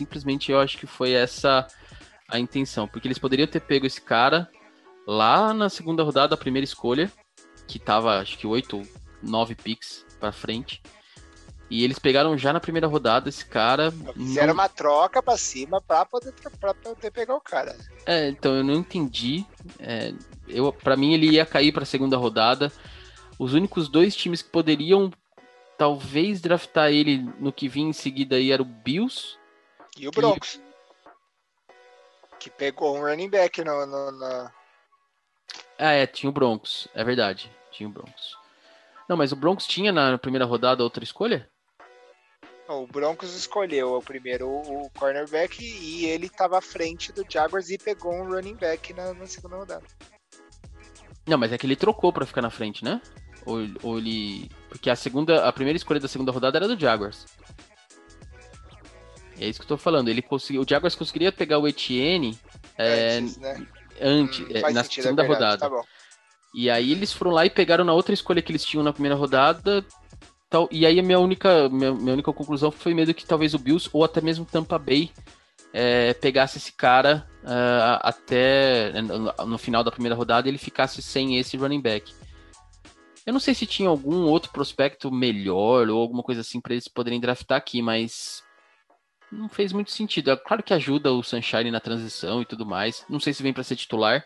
simplesmente 0.00 0.50
eu 0.50 0.58
acho 0.58 0.78
que 0.78 0.86
foi 0.86 1.12
essa 1.12 1.66
a 2.28 2.38
intenção, 2.38 2.88
porque 2.88 3.06
eles 3.06 3.18
poderiam 3.18 3.46
ter 3.46 3.60
pego 3.60 3.86
esse 3.86 4.00
cara 4.00 4.48
lá 5.06 5.52
na 5.52 5.68
segunda 5.68 6.02
rodada, 6.02 6.34
a 6.34 6.38
primeira 6.38 6.64
escolha, 6.64 7.12
que 7.66 7.78
tava 7.78 8.18
acho 8.18 8.38
que 8.38 8.46
8 8.46 8.76
ou 8.78 8.86
9 9.22 9.54
picks 9.56 10.06
para 10.18 10.32
frente. 10.32 10.80
E 11.70 11.84
eles 11.84 12.00
pegaram 12.00 12.36
já 12.36 12.52
na 12.52 12.58
primeira 12.58 12.88
rodada 12.88 13.28
esse 13.28 13.46
cara. 13.46 13.92
Fizeram 14.12 14.48
não... 14.48 14.54
uma 14.54 14.68
troca 14.68 15.22
para 15.22 15.38
cima 15.38 15.80
para 15.80 16.04
poder, 16.04 16.34
pra 16.58 16.74
poder 16.74 17.10
pegar 17.12 17.36
o 17.36 17.40
cara. 17.40 17.76
É, 18.04 18.28
então 18.28 18.56
eu 18.56 18.64
não 18.64 18.74
entendi. 18.74 19.46
É, 19.78 20.12
eu, 20.48 20.72
para 20.72 20.96
mim 20.96 21.14
ele 21.14 21.30
ia 21.30 21.46
cair 21.46 21.70
para 21.70 21.84
a 21.84 21.86
segunda 21.86 22.16
rodada. 22.16 22.72
Os 23.38 23.54
únicos 23.54 23.88
dois 23.88 24.16
times 24.16 24.42
que 24.42 24.50
poderiam 24.50 25.12
talvez 25.78 26.40
draftar 26.40 26.90
ele 26.90 27.18
no 27.38 27.52
que 27.52 27.68
vinha 27.68 27.88
em 27.88 27.92
seguida 27.92 28.36
aí 28.36 28.50
era 28.50 28.60
o 28.60 28.66
Bills 28.66 29.38
e 29.96 30.08
o 30.08 30.10
Broncos. 30.10 30.60
Que, 32.38 32.50
que 32.50 32.50
pegou 32.50 32.96
um 32.96 33.02
running 33.02 33.30
back 33.30 33.62
no, 33.62 33.86
no, 33.86 34.10
na. 34.10 34.52
Ah, 35.78 35.92
é, 35.92 36.06
tinha 36.06 36.28
o 36.28 36.32
Broncos. 36.32 36.88
É 36.94 37.04
verdade. 37.04 37.50
Tinha 37.70 37.88
o 37.88 37.92
Broncos. 37.92 38.36
Não, 39.08 39.16
mas 39.16 39.32
o 39.32 39.36
Broncos 39.36 39.66
tinha 39.66 39.92
na 39.92 40.16
primeira 40.18 40.44
rodada 40.44 40.84
outra 40.84 41.02
escolha? 41.02 41.49
O 42.70 42.86
Broncos 42.86 43.34
escolheu 43.34 43.94
o 43.94 44.02
primeiro 44.02 44.48
o 44.48 44.88
cornerback 44.96 45.60
e 45.60 46.06
ele 46.06 46.26
estava 46.26 46.58
à 46.58 46.60
frente 46.60 47.12
do 47.12 47.26
Jaguars 47.28 47.68
e 47.68 47.76
pegou 47.76 48.14
um 48.14 48.28
running 48.28 48.54
back 48.54 48.94
na, 48.94 49.12
na 49.12 49.26
segunda 49.26 49.56
rodada. 49.56 49.82
Não, 51.26 51.36
mas 51.36 51.52
é 51.52 51.58
que 51.58 51.66
ele 51.66 51.74
trocou 51.74 52.12
para 52.12 52.24
ficar 52.24 52.42
na 52.42 52.50
frente, 52.50 52.84
né? 52.84 53.00
Ou, 53.44 53.58
ou 53.82 53.98
ele. 53.98 54.48
Porque 54.68 54.88
a 54.88 54.94
segunda, 54.94 55.48
a 55.48 55.52
primeira 55.52 55.76
escolha 55.76 55.98
da 55.98 56.06
segunda 56.06 56.30
rodada 56.30 56.58
era 56.58 56.68
do 56.68 56.78
Jaguars. 56.78 57.26
É 59.40 59.48
isso 59.48 59.58
que 59.58 59.64
eu 59.64 59.68
tô 59.68 59.76
falando. 59.76 60.08
Ele 60.08 60.22
conseguiu, 60.22 60.62
o 60.62 60.68
Jaguars 60.68 60.94
conseguiria 60.94 61.32
pegar 61.32 61.58
o 61.58 61.66
Etienne 61.66 62.38
é, 62.78 63.16
antes, 63.16 63.36
né? 63.38 63.66
antes 64.00 64.40
hum, 64.40 64.46
é, 64.50 64.72
na 64.72 64.84
sentido, 64.84 65.00
é 65.00 65.02
segunda 65.02 65.24
é 65.24 65.26
rodada. 65.26 65.68
Tá 65.68 65.82
e 66.54 66.70
aí 66.70 66.92
eles 66.92 67.12
foram 67.12 67.32
lá 67.32 67.44
e 67.44 67.50
pegaram 67.50 67.84
na 67.84 67.92
outra 67.92 68.14
escolha 68.14 68.42
que 68.42 68.52
eles 68.52 68.64
tinham 68.64 68.84
na 68.84 68.92
primeira 68.92 69.16
rodada. 69.16 69.84
E 70.70 70.84
aí 70.84 70.98
a 70.98 71.02
minha 71.02 71.18
única, 71.18 71.68
minha, 71.68 71.92
minha 71.92 72.12
única 72.14 72.32
conclusão 72.32 72.70
foi 72.70 72.92
medo 72.92 73.14
que 73.14 73.24
talvez 73.24 73.54
o 73.54 73.58
Bills 73.58 73.88
ou 73.92 74.02
até 74.02 74.20
mesmo 74.20 74.44
Tampa 74.44 74.78
Bay 74.78 75.12
é, 75.72 76.12
pegasse 76.14 76.58
esse 76.58 76.72
cara 76.72 77.26
uh, 77.44 78.00
até 78.02 79.00
no, 79.00 79.46
no, 79.46 79.58
final 79.58 79.84
da 79.84 79.92
primeira 79.92 80.16
rodada 80.16 80.48
ele 80.48 80.58
ficasse 80.58 81.00
sem 81.02 81.38
esse 81.38 81.56
running 81.56 81.80
back. 81.80 82.12
Eu 83.24 83.32
não 83.32 83.38
sei 83.38 83.54
se 83.54 83.66
tinha 83.66 83.88
algum 83.88 84.24
outro 84.24 84.50
prospecto 84.50 85.10
melhor 85.12 85.88
ou 85.88 86.00
alguma 86.00 86.22
coisa 86.22 86.40
assim 86.40 86.60
para 86.60 86.72
eles 86.72 86.88
poderem 86.88 87.20
draftar 87.20 87.58
aqui, 87.58 87.80
mas 87.80 88.42
não 89.30 89.48
fez 89.48 89.72
muito 89.72 89.92
sentido. 89.92 90.30
É 90.30 90.36
claro 90.36 90.62
que 90.62 90.74
ajuda 90.74 91.12
o 91.12 91.22
Sunshine 91.22 91.70
na 91.70 91.78
transição 91.78 92.42
e 92.42 92.44
tudo 92.44 92.66
mais. 92.66 93.04
Não 93.08 93.20
sei 93.20 93.32
se 93.32 93.42
vem 93.42 93.52
para 93.52 93.62
ser 93.62 93.76
titular, 93.76 94.24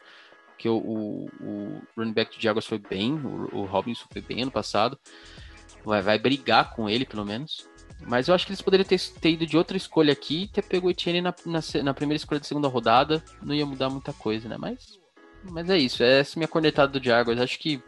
que 0.57 0.69
o, 0.69 0.77
o, 0.77 1.27
o, 1.41 1.83
running 1.97 2.13
back 2.13 2.35
do 2.35 2.43
Jaguars 2.43 2.67
foi 2.67 2.79
bem, 2.79 3.13
o, 3.13 3.59
o 3.59 3.65
Robinson 3.67 4.07
foi 4.11 4.23
bem 4.23 4.43
ano 4.43 4.51
passado. 4.51 4.99
Vai, 5.85 6.01
vai 6.03 6.19
brigar 6.19 6.75
com 6.75 6.89
ele, 6.89 7.05
pelo 7.05 7.25
menos. 7.25 7.69
Mas 8.07 8.29
eu 8.29 8.35
acho 8.35 8.47
que 8.47 8.53
eles 8.53 8.63
poderiam 8.63 8.87
ter, 8.87 9.01
ter 9.01 9.31
ido 9.31 9.47
de 9.47 9.57
outra 9.57 9.77
escolha 9.77 10.13
aqui 10.13 10.45
e 10.45 10.49
ter 10.49 10.63
pego 10.63 10.89
o 10.89 10.91
Etienne 10.91 11.21
na, 11.21 11.35
na, 11.47 11.61
na, 11.83 11.95
primeira 11.95 12.17
escolha 12.17 12.41
da 12.41 12.47
segunda 12.47 12.69
rodada. 12.69 13.23
Não 13.43 13.55
ia 13.55 13.65
mudar 13.65 13.89
muita 13.89 14.13
coisa, 14.13 14.49
né? 14.49 14.57
Mas, 14.59 14.99
mas 15.43 15.71
é 15.71 15.79
isso. 15.79 16.03
É 16.03 16.21
essa 16.21 16.39
minha 16.39 16.49
cornetada 16.49 16.99
do 16.99 17.05
Jaguars. 17.05 17.41
Acho 17.41 17.59
que 17.59 17.83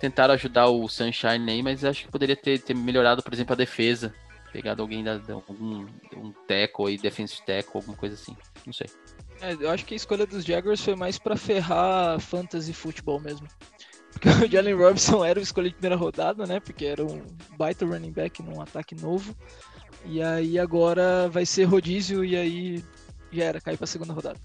tentaram 0.00 0.34
ajudar 0.34 0.66
o 0.68 0.88
Sunshine 0.88 1.50
aí, 1.50 1.62
mas 1.62 1.84
acho 1.84 2.04
que 2.04 2.10
poderia 2.10 2.36
ter, 2.36 2.58
ter 2.60 2.74
melhorado, 2.74 3.22
por 3.22 3.32
exemplo, 3.32 3.52
a 3.52 3.56
defesa 3.56 4.14
pegado 4.52 4.82
alguém 4.82 5.02
da, 5.02 5.16
da 5.16 5.32
algum 5.32 5.86
um 6.14 6.32
teco 6.46 6.86
aí, 6.86 6.98
defensive 6.98 7.42
teco, 7.44 7.78
alguma 7.78 7.96
coisa 7.96 8.14
assim. 8.14 8.36
Não 8.66 8.72
sei. 8.72 8.86
É, 9.40 9.54
eu 9.54 9.70
acho 9.70 9.84
que 9.84 9.94
a 9.94 9.96
escolha 9.96 10.26
dos 10.26 10.44
Jaguars 10.44 10.80
foi 10.80 10.94
mais 10.94 11.18
para 11.18 11.36
ferrar 11.36 12.20
fantasy 12.20 12.72
futebol 12.72 13.18
mesmo. 13.18 13.48
Porque 14.12 14.28
o 14.28 14.50
Jalen 14.50 14.74
Robinson 14.74 15.24
era 15.24 15.40
o 15.40 15.42
escolha 15.42 15.68
de 15.68 15.74
primeira 15.74 15.96
rodada, 15.96 16.46
né? 16.46 16.60
Porque 16.60 16.84
era 16.84 17.04
um 17.04 17.26
baita 17.56 17.84
running 17.84 18.12
back 18.12 18.42
num 18.42 18.60
ataque 18.60 18.94
novo. 18.94 19.34
E 20.04 20.22
aí 20.22 20.58
agora 20.58 21.28
vai 21.28 21.46
ser 21.46 21.64
rodízio 21.64 22.24
e 22.24 22.36
aí 22.36 22.84
já 23.32 23.44
era, 23.44 23.60
cair 23.60 23.76
pra 23.76 23.86
segunda 23.86 24.12
rodada. 24.12 24.38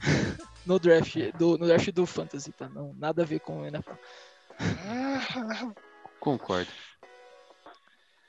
no 0.66 0.78
draft 0.78 1.16
do, 1.38 1.56
no 1.58 1.66
draft 1.66 1.90
do 1.92 2.06
Fantasy, 2.06 2.52
tá? 2.52 2.68
Não, 2.68 2.94
nada 2.94 3.22
a 3.22 3.26
ver 3.26 3.40
com 3.40 3.60
o 3.60 3.66
NFL. 3.66 3.92
Concordo. 6.20 6.70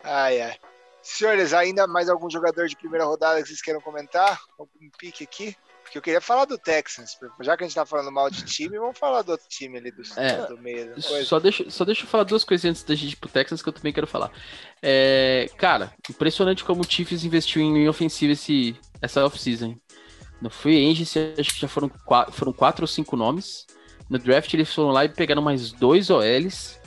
Ai, 0.04 0.42
ai. 0.42 0.58
Senhores, 1.02 1.54
ainda 1.54 1.86
mais 1.86 2.08
algum 2.10 2.30
jogador 2.30 2.68
de 2.68 2.78
primeira 2.78 3.06
rodada 3.06 3.42
que 3.42 3.48
vocês 3.48 3.62
queiram 3.62 3.82
comentar? 3.82 4.42
Algum 4.58 4.90
pique 4.98 5.24
aqui? 5.24 5.56
Porque 5.94 6.00
eu 6.00 6.02
queria 6.02 6.22
falar 6.22 6.46
do 6.46 6.58
Texans. 6.58 7.16
Já 7.42 7.56
que 7.56 7.64
a 7.64 7.68
gente 7.68 7.76
tá 7.76 7.86
falando 7.86 8.12
mal 8.12 8.28
de 8.28 8.44
time, 8.44 8.80
vamos 8.80 8.98
falar 8.98 9.22
do 9.22 9.34
outro 9.34 9.48
time 9.48 9.78
ali 9.78 9.92
do, 9.92 10.02
é, 10.18 10.48
do 10.48 10.58
meio. 10.58 11.00
Só 11.00 11.40
deixa, 11.40 11.70
só 11.70 11.86
deixa 11.86 12.04
eu 12.04 12.08
falar 12.08 12.24
duas 12.24 12.44
coisinhas 12.44 12.78
antes 12.78 12.84
da 12.84 12.96
gente 12.96 13.14
ir 13.14 13.16
pro 13.18 13.30
Texans 13.30 13.62
que 13.62 13.70
eu 13.70 13.74
também 13.74 13.94
quero 13.94 14.08
falar. 14.08 14.32
É, 14.82 15.48
cara, 15.56 15.94
impressionante 16.10 16.64
como 16.64 16.82
o 16.82 16.84
Chiefs 16.84 17.24
investiu 17.24 17.62
em 17.62 17.88
ofensiva 17.88 18.34
esse, 18.34 18.76
essa 19.00 19.24
off-season. 19.24 19.78
No 20.42 20.50
Free 20.50 20.90
Agency, 20.90 21.36
acho 21.38 21.54
que 21.54 21.62
já 21.62 21.68
foram 21.68 21.88
quatro, 21.90 22.34
foram 22.34 22.52
quatro 22.52 22.84
ou 22.84 22.88
cinco 22.88 23.16
nomes. 23.16 23.68
No 24.10 24.18
draft, 24.18 24.52
eles 24.52 24.74
foram 24.74 24.90
lá 24.90 25.06
e 25.06 25.10
pegaram 25.10 25.44
mais 25.44 25.72
dois 25.72 26.10
OLs. 26.10 26.80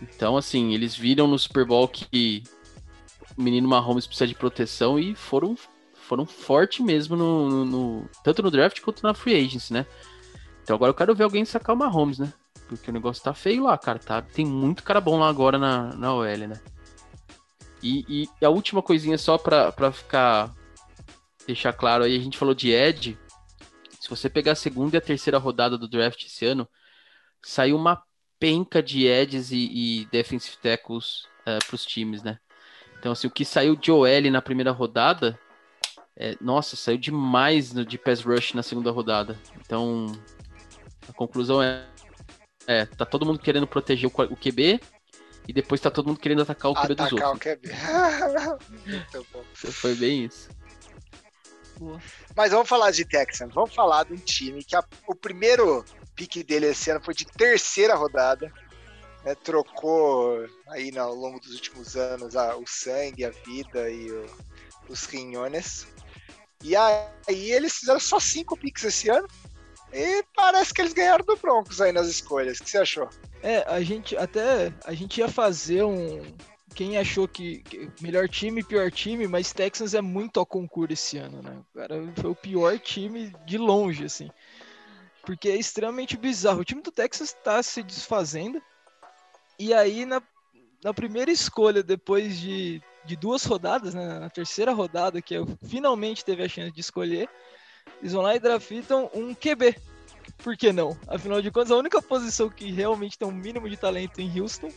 Então, 0.00 0.36
assim, 0.36 0.74
eles 0.74 0.94
viram 0.94 1.26
no 1.26 1.38
Super 1.40 1.64
Bowl 1.64 1.88
que 1.88 2.44
o 3.36 3.42
menino 3.42 3.66
Mahomes 3.66 4.06
precisa 4.06 4.28
de 4.28 4.34
proteção 4.36 4.96
e 4.96 5.16
foram, 5.16 5.56
foram 6.08 6.24
forte 6.24 6.82
mesmo 6.82 7.14
no, 7.14 7.48
no, 7.50 7.64
no, 7.64 8.10
tanto 8.24 8.42
no 8.42 8.50
draft 8.50 8.80
quanto 8.80 9.02
na 9.02 9.12
free 9.12 9.34
agency, 9.34 9.74
né? 9.74 9.86
Então 10.62 10.74
agora 10.74 10.90
eu 10.90 10.94
quero 10.94 11.14
ver 11.14 11.24
alguém 11.24 11.44
sacar 11.44 11.76
o 11.76 11.78
Mahomes, 11.78 12.18
né? 12.18 12.32
Porque 12.66 12.90
o 12.90 12.92
negócio 12.92 13.22
tá 13.22 13.34
feio 13.34 13.64
lá, 13.64 13.76
cara. 13.76 13.98
Tá, 13.98 14.22
tem 14.22 14.44
muito 14.44 14.82
cara 14.82 15.00
bom 15.00 15.18
lá 15.18 15.28
agora 15.28 15.58
na, 15.58 15.94
na 15.94 16.14
OL, 16.14 16.24
né? 16.24 16.60
E, 17.82 18.28
e 18.40 18.44
a 18.44 18.48
última 18.48 18.82
coisinha 18.82 19.18
só 19.18 19.36
pra, 19.36 19.70
pra 19.70 19.92
ficar. 19.92 20.54
Deixar 21.46 21.72
claro 21.72 22.04
aí, 22.04 22.16
a 22.16 22.20
gente 22.20 22.36
falou 22.36 22.54
de 22.54 22.70
Ed. 22.70 23.18
Se 24.00 24.10
você 24.10 24.28
pegar 24.28 24.52
a 24.52 24.56
segunda 24.56 24.96
e 24.96 24.98
a 24.98 25.02
terceira 25.02 25.38
rodada 25.38 25.78
do 25.78 25.88
draft 25.88 26.24
esse 26.24 26.44
ano, 26.44 26.68
saiu 27.42 27.76
uma 27.76 28.02
penca 28.38 28.82
de 28.82 29.06
Eds 29.06 29.50
e, 29.50 30.02
e 30.02 30.04
defensive 30.06 30.56
tackles 30.58 31.24
uh, 31.46 31.64
pros 31.66 31.86
times, 31.86 32.22
né? 32.22 32.38
Então, 32.98 33.12
assim, 33.12 33.26
o 33.26 33.30
que 33.30 33.44
saiu 33.44 33.76
de 33.76 33.90
OL 33.90 34.30
na 34.30 34.42
primeira 34.42 34.72
rodada, 34.72 35.38
é, 36.18 36.36
nossa, 36.40 36.74
saiu 36.76 36.98
demais 36.98 37.72
no, 37.72 37.84
de 37.84 37.96
pass 37.96 38.20
rush 38.22 38.52
na 38.54 38.62
segunda 38.62 38.90
rodada. 38.90 39.38
Então, 39.64 40.06
a 41.08 41.12
conclusão 41.12 41.62
é, 41.62 41.86
É, 42.66 42.84
tá 42.84 43.06
todo 43.06 43.24
mundo 43.24 43.38
querendo 43.38 43.66
proteger 43.66 44.10
o, 44.10 44.12
o 44.32 44.36
QB 44.36 44.78
e 45.46 45.52
depois 45.54 45.80
tá 45.80 45.90
todo 45.90 46.08
mundo 46.08 46.20
querendo 46.20 46.42
atacar 46.42 46.70
o 46.70 46.74
QB 46.74 46.92
Atacar 46.92 47.08
dos 47.08 47.18
o 47.18 47.24
outros. 47.24 47.40
QB. 47.42 47.68
Muito 48.86 49.26
bom. 49.32 49.42
Foi 49.54 49.94
bem 49.94 50.24
isso. 50.26 50.50
Mas 52.36 52.50
vamos 52.50 52.68
falar 52.68 52.90
de 52.90 53.04
Texans. 53.04 53.54
Vamos 53.54 53.74
falar 53.74 54.04
de 54.04 54.12
um 54.12 54.16
time 54.16 54.62
que 54.64 54.74
a- 54.76 54.84
o 55.06 55.14
primeiro 55.14 55.84
pique 56.14 56.42
dele 56.42 56.66
esse 56.66 56.90
ano 56.90 57.00
foi 57.02 57.14
de 57.14 57.24
terceira 57.24 57.94
rodada. 57.94 58.52
né, 59.24 59.34
trocou 59.34 60.46
aí 60.68 60.92
no- 60.92 61.00
ao 61.00 61.12
longo 61.14 61.40
dos 61.40 61.52
últimos 61.54 61.96
anos 61.96 62.36
a- 62.36 62.56
o 62.56 62.64
sangue, 62.66 63.24
a 63.24 63.30
vida 63.30 63.90
e 63.90 64.10
o- 64.12 64.26
os 64.88 65.04
rinhones. 65.06 65.88
E 66.62 66.74
aí 66.76 67.52
eles 67.52 67.74
fizeram 67.74 68.00
só 68.00 68.18
cinco 68.18 68.56
picks 68.56 68.84
esse 68.84 69.08
ano. 69.08 69.26
E 69.92 70.22
parece 70.34 70.74
que 70.74 70.82
eles 70.82 70.92
ganharam 70.92 71.24
do 71.24 71.36
Broncos 71.36 71.80
aí 71.80 71.92
nas 71.92 72.08
escolhas. 72.08 72.58
O 72.58 72.64
que 72.64 72.70
você 72.70 72.78
achou? 72.78 73.08
É, 73.42 73.64
a 73.66 73.80
gente 73.80 74.16
até 74.16 74.72
a 74.84 74.92
gente 74.92 75.18
ia 75.18 75.28
fazer 75.28 75.82
um 75.84 76.20
quem 76.74 76.96
achou 76.96 77.26
que, 77.26 77.58
que 77.62 77.90
melhor 78.00 78.28
time, 78.28 78.62
pior 78.62 78.90
time, 78.90 79.26
mas 79.26 79.52
Texans 79.52 79.94
é 79.94 80.00
muito 80.00 80.38
ao 80.38 80.46
concurso 80.46 80.92
esse 80.92 81.18
ano, 81.18 81.42
né? 81.42 81.60
O 81.74 81.78
cara 81.78 82.12
foi 82.20 82.30
o 82.30 82.36
pior 82.36 82.78
time 82.78 83.34
de 83.44 83.58
longe, 83.58 84.04
assim. 84.04 84.30
Porque 85.24 85.48
é 85.48 85.56
extremamente 85.56 86.16
bizarro. 86.16 86.60
O 86.60 86.64
time 86.64 86.80
do 86.80 86.92
Texas 86.92 87.32
tá 87.32 87.60
se 87.62 87.82
desfazendo. 87.82 88.62
E 89.58 89.74
aí, 89.74 90.06
na, 90.06 90.22
na 90.84 90.94
primeira 90.94 91.32
escolha, 91.32 91.82
depois 91.82 92.38
de, 92.38 92.80
de 93.08 93.16
duas 93.16 93.42
rodadas, 93.44 93.94
né, 93.94 94.18
na 94.18 94.28
terceira 94.28 94.72
rodada, 94.72 95.22
que 95.22 95.34
eu 95.34 95.46
finalmente 95.66 96.24
teve 96.24 96.42
a 96.42 96.48
chance 96.48 96.70
de 96.70 96.80
escolher, 96.80 97.28
eles 98.00 98.12
vão 98.12 98.22
lá 98.22 98.36
e 98.36 98.38
draftam 98.38 99.10
um 99.14 99.34
QB. 99.34 99.76
Por 100.36 100.56
que 100.56 100.72
não? 100.72 100.96
Afinal 101.08 101.40
de 101.40 101.50
contas, 101.50 101.70
a 101.70 101.76
única 101.76 102.02
posição 102.02 102.50
que 102.50 102.70
realmente 102.70 103.18
tem 103.18 103.26
um 103.26 103.32
mínimo 103.32 103.68
de 103.68 103.76
talento 103.76 104.20
em 104.20 104.38
Houston. 104.38 104.70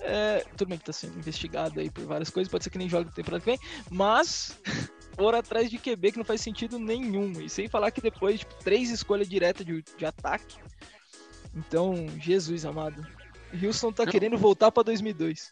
É, 0.00 0.44
tudo 0.56 0.68
bem 0.68 0.78
que 0.78 0.84
tá 0.84 0.92
sendo 0.92 1.18
investigado 1.18 1.80
aí 1.80 1.90
por 1.90 2.04
várias 2.04 2.30
coisas, 2.30 2.50
pode 2.50 2.62
ser 2.62 2.70
que 2.70 2.78
nem 2.78 2.88
jogue 2.88 3.12
temporada 3.12 3.42
que 3.42 3.50
vem, 3.50 3.58
mas 3.90 4.56
foram 5.16 5.38
atrás 5.38 5.68
de 5.68 5.78
QB 5.78 6.12
que 6.12 6.18
não 6.18 6.24
faz 6.24 6.42
sentido 6.42 6.78
nenhum. 6.78 7.32
E 7.40 7.48
sem 7.48 7.68
falar 7.68 7.90
que 7.90 8.02
depois, 8.02 8.40
tipo, 8.40 8.54
três 8.62 8.90
escolhas 8.90 9.28
diretas 9.28 9.64
de, 9.64 9.82
de 9.82 10.04
ataque. 10.04 10.56
Então, 11.54 12.06
Jesus 12.20 12.66
amado. 12.66 13.04
Houston 13.60 13.90
tá 13.92 14.04
Não. 14.04 14.12
querendo 14.12 14.36
voltar 14.36 14.70
pra 14.70 14.82
2002. 14.82 15.50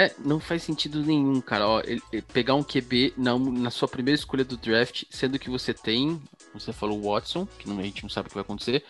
É, 0.00 0.14
não 0.18 0.38
faz 0.38 0.62
sentido 0.62 1.02
nenhum, 1.02 1.40
cara. 1.40 1.66
Ó, 1.66 1.80
ele- 1.80 2.00
ele 2.12 2.22
pegar 2.22 2.54
um 2.54 2.62
QB 2.62 3.14
na, 3.16 3.36
na 3.36 3.68
sua 3.70 3.88
primeira 3.88 4.14
escolha 4.16 4.44
do 4.44 4.56
draft, 4.56 5.02
sendo 5.10 5.38
que 5.40 5.50
você 5.50 5.74
tem, 5.74 6.22
você 6.54 6.72
falou 6.72 7.02
Watson, 7.02 7.46
que 7.58 7.68
não- 7.68 7.80
a 7.80 7.82
gente 7.82 8.04
não 8.04 8.08
sabe 8.08 8.26
o 8.26 8.28
que 8.28 8.34
vai 8.36 8.42
acontecer, 8.42 8.84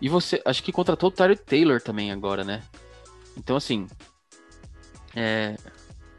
e 0.00 0.08
você, 0.08 0.40
acho 0.46 0.62
que 0.62 0.72
contratou 0.72 1.10
o 1.10 1.12
Tyler 1.12 1.36
Taylor 1.38 1.82
também 1.82 2.10
agora, 2.10 2.42
né? 2.44 2.62
Então, 3.36 3.56
assim, 3.56 3.86
é, 5.14 5.54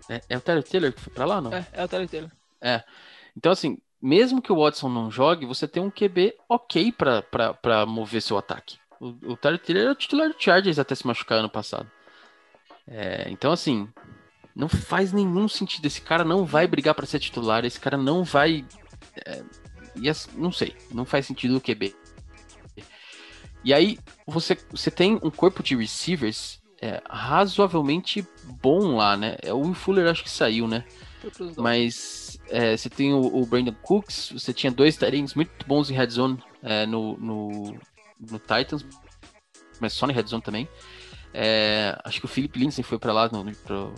é, 0.08 0.22
é 0.30 0.38
o 0.38 0.42
Tyler 0.42 0.64
Taylor 0.64 0.94
que 0.94 1.02
foi 1.02 1.12
pra 1.14 1.26
lá, 1.26 1.42
não? 1.42 1.52
É, 1.52 1.66
é 1.74 1.84
o 1.84 1.88
Tyler 1.88 2.08
Taylor. 2.08 2.32
Então, 3.36 3.52
assim, 3.52 3.80
mesmo 4.00 4.44
que 4.44 4.52
o 4.54 4.62
Watson 4.62 4.90
não 4.90 5.10
jogue, 5.10 5.46
você 5.48 5.68
tem 5.68 5.82
um 5.82 5.90
QB 5.90 6.36
ok 6.48 6.92
pra, 6.92 7.24
pra, 7.24 7.54
pra 7.54 7.84
mover 7.86 8.22
seu 8.22 8.38
ataque. 8.38 8.78
O, 9.00 9.08
o 9.32 9.38
Tyler 9.38 9.60
Taylor 9.60 9.84
era 9.86 9.92
o 9.92 9.96
titular 9.96 10.30
do 10.30 10.36
Chargers 10.38 10.78
até 10.78 10.94
se 10.94 11.06
machucar 11.08 11.40
ano 11.40 11.50
passado. 11.50 11.90
É, 12.88 13.30
então, 13.30 13.52
assim, 13.52 13.88
não 14.56 14.70
faz 14.70 15.12
nenhum 15.12 15.48
sentido. 15.48 15.86
Esse 15.86 16.02
cara 16.02 16.24
não 16.24 16.46
vai 16.46 16.68
brigar 16.68 16.94
pra 16.94 17.06
ser 17.06 17.20
titular, 17.20 17.66
esse 17.66 17.80
cara 17.80 17.98
não 17.98 18.24
vai. 18.24 18.66
é, 19.26 19.44
e 19.96 20.12
não 20.36 20.52
sei, 20.52 20.76
não 20.92 21.06
faz 21.06 21.26
sentido 21.26 21.58
o 21.58 21.62
QB. 21.62 21.96
E 23.64 23.74
aí, 23.74 23.98
você, 24.28 24.58
você 24.70 24.92
tem 24.92 25.20
um 25.24 25.30
corpo 25.30 25.64
de 25.64 25.76
receivers 25.76 26.62
é, 26.82 27.02
razoavelmente 27.10 28.28
bom 28.62 28.96
lá, 28.98 29.16
né? 29.16 29.38
É, 29.42 29.54
O 29.54 29.60
Will 29.60 29.74
Fuller 29.74 30.10
acho 30.10 30.24
que 30.24 30.30
saiu, 30.30 30.68
né? 30.68 30.84
Mas 31.58 32.38
é, 32.50 32.76
você 32.76 32.90
tem 32.90 33.14
o, 33.14 33.22
o 33.22 33.46
Brandon 33.46 33.74
Cooks, 33.82 34.32
você 34.34 34.52
tinha 34.52 34.70
dois 34.70 34.98
Tyrants 34.98 35.34
muito 35.34 35.66
bons 35.66 35.90
em 35.90 35.94
red 35.94 36.10
zone 36.10 36.44
é, 36.62 36.86
no, 36.86 37.16
no, 37.18 37.78
no 38.20 38.40
Titans, 38.40 38.86
mas 39.80 39.94
só 39.94 40.06
no 40.06 40.12
red 40.14 40.24
zone 40.28 40.44
também. 40.44 40.68
É, 41.34 41.98
acho 42.04 42.20
que 42.20 42.26
o 42.26 42.30
Philip 42.30 42.58
Lindsay 42.60 42.84
foi 42.84 43.00
pra 43.00 43.12
lá 43.14 43.28
no, 43.30 43.44
pro- 43.58 43.94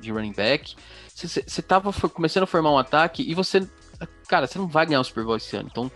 de 0.00 0.10
running 0.10 0.32
back. 0.32 0.74
Você- 1.14 1.28
Você 1.28 1.44
você 1.46 1.62
tava 1.62 1.92
for- 1.92 2.10
começando 2.10 2.44
a 2.44 2.46
formar 2.46 2.70
um 2.72 2.78
ataque 2.78 3.22
e 3.22 3.34
você. 3.34 3.66
Cara, 4.28 4.46
você 4.46 4.58
não 4.58 4.66
vai 4.68 4.86
ganhar 4.86 5.00
o 5.00 5.04
Super 5.04 5.24
Bowl 5.24 5.36
esse 5.36 5.56
ano. 5.56 5.68
Então, 5.70 5.90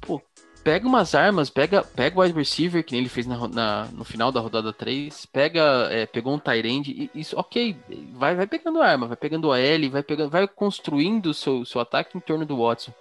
pô, 0.00 0.20
pega 0.64 0.86
umas 0.86 1.14
armas, 1.14 1.50
pega, 1.50 1.82
pega 1.82 2.18
o 2.18 2.22
wide 2.22 2.36
receiver, 2.36 2.84
que 2.84 2.92
nem 2.92 3.00
ele 3.00 3.08
fez 3.08 3.26
na, 3.26 3.48
na- 3.48 3.84
no 3.92 4.04
final 4.04 4.30
da 4.32 4.40
rodada 4.40 4.72
3, 4.72 5.26
pega, 5.26 5.88
é, 5.90 6.06
pegou 6.06 6.34
um 6.34 6.38
tight 6.38 7.10
isso, 7.14 7.38
ok, 7.38 7.76
vai, 8.12 8.34
vai 8.34 8.46
pegando 8.46 8.80
arma, 8.82 9.06
vai 9.06 9.16
pegando 9.16 9.48
o 9.48 9.54
L, 9.54 9.88
vai 9.88 10.02
pegando, 10.02 10.30
vai 10.30 10.46
construindo 10.48 11.26
o 11.26 11.34
seu, 11.34 11.64
seu 11.64 11.80
ataque 11.80 12.16
em 12.16 12.20
torno 12.20 12.44
do 12.46 12.56
Watson. 12.58 12.92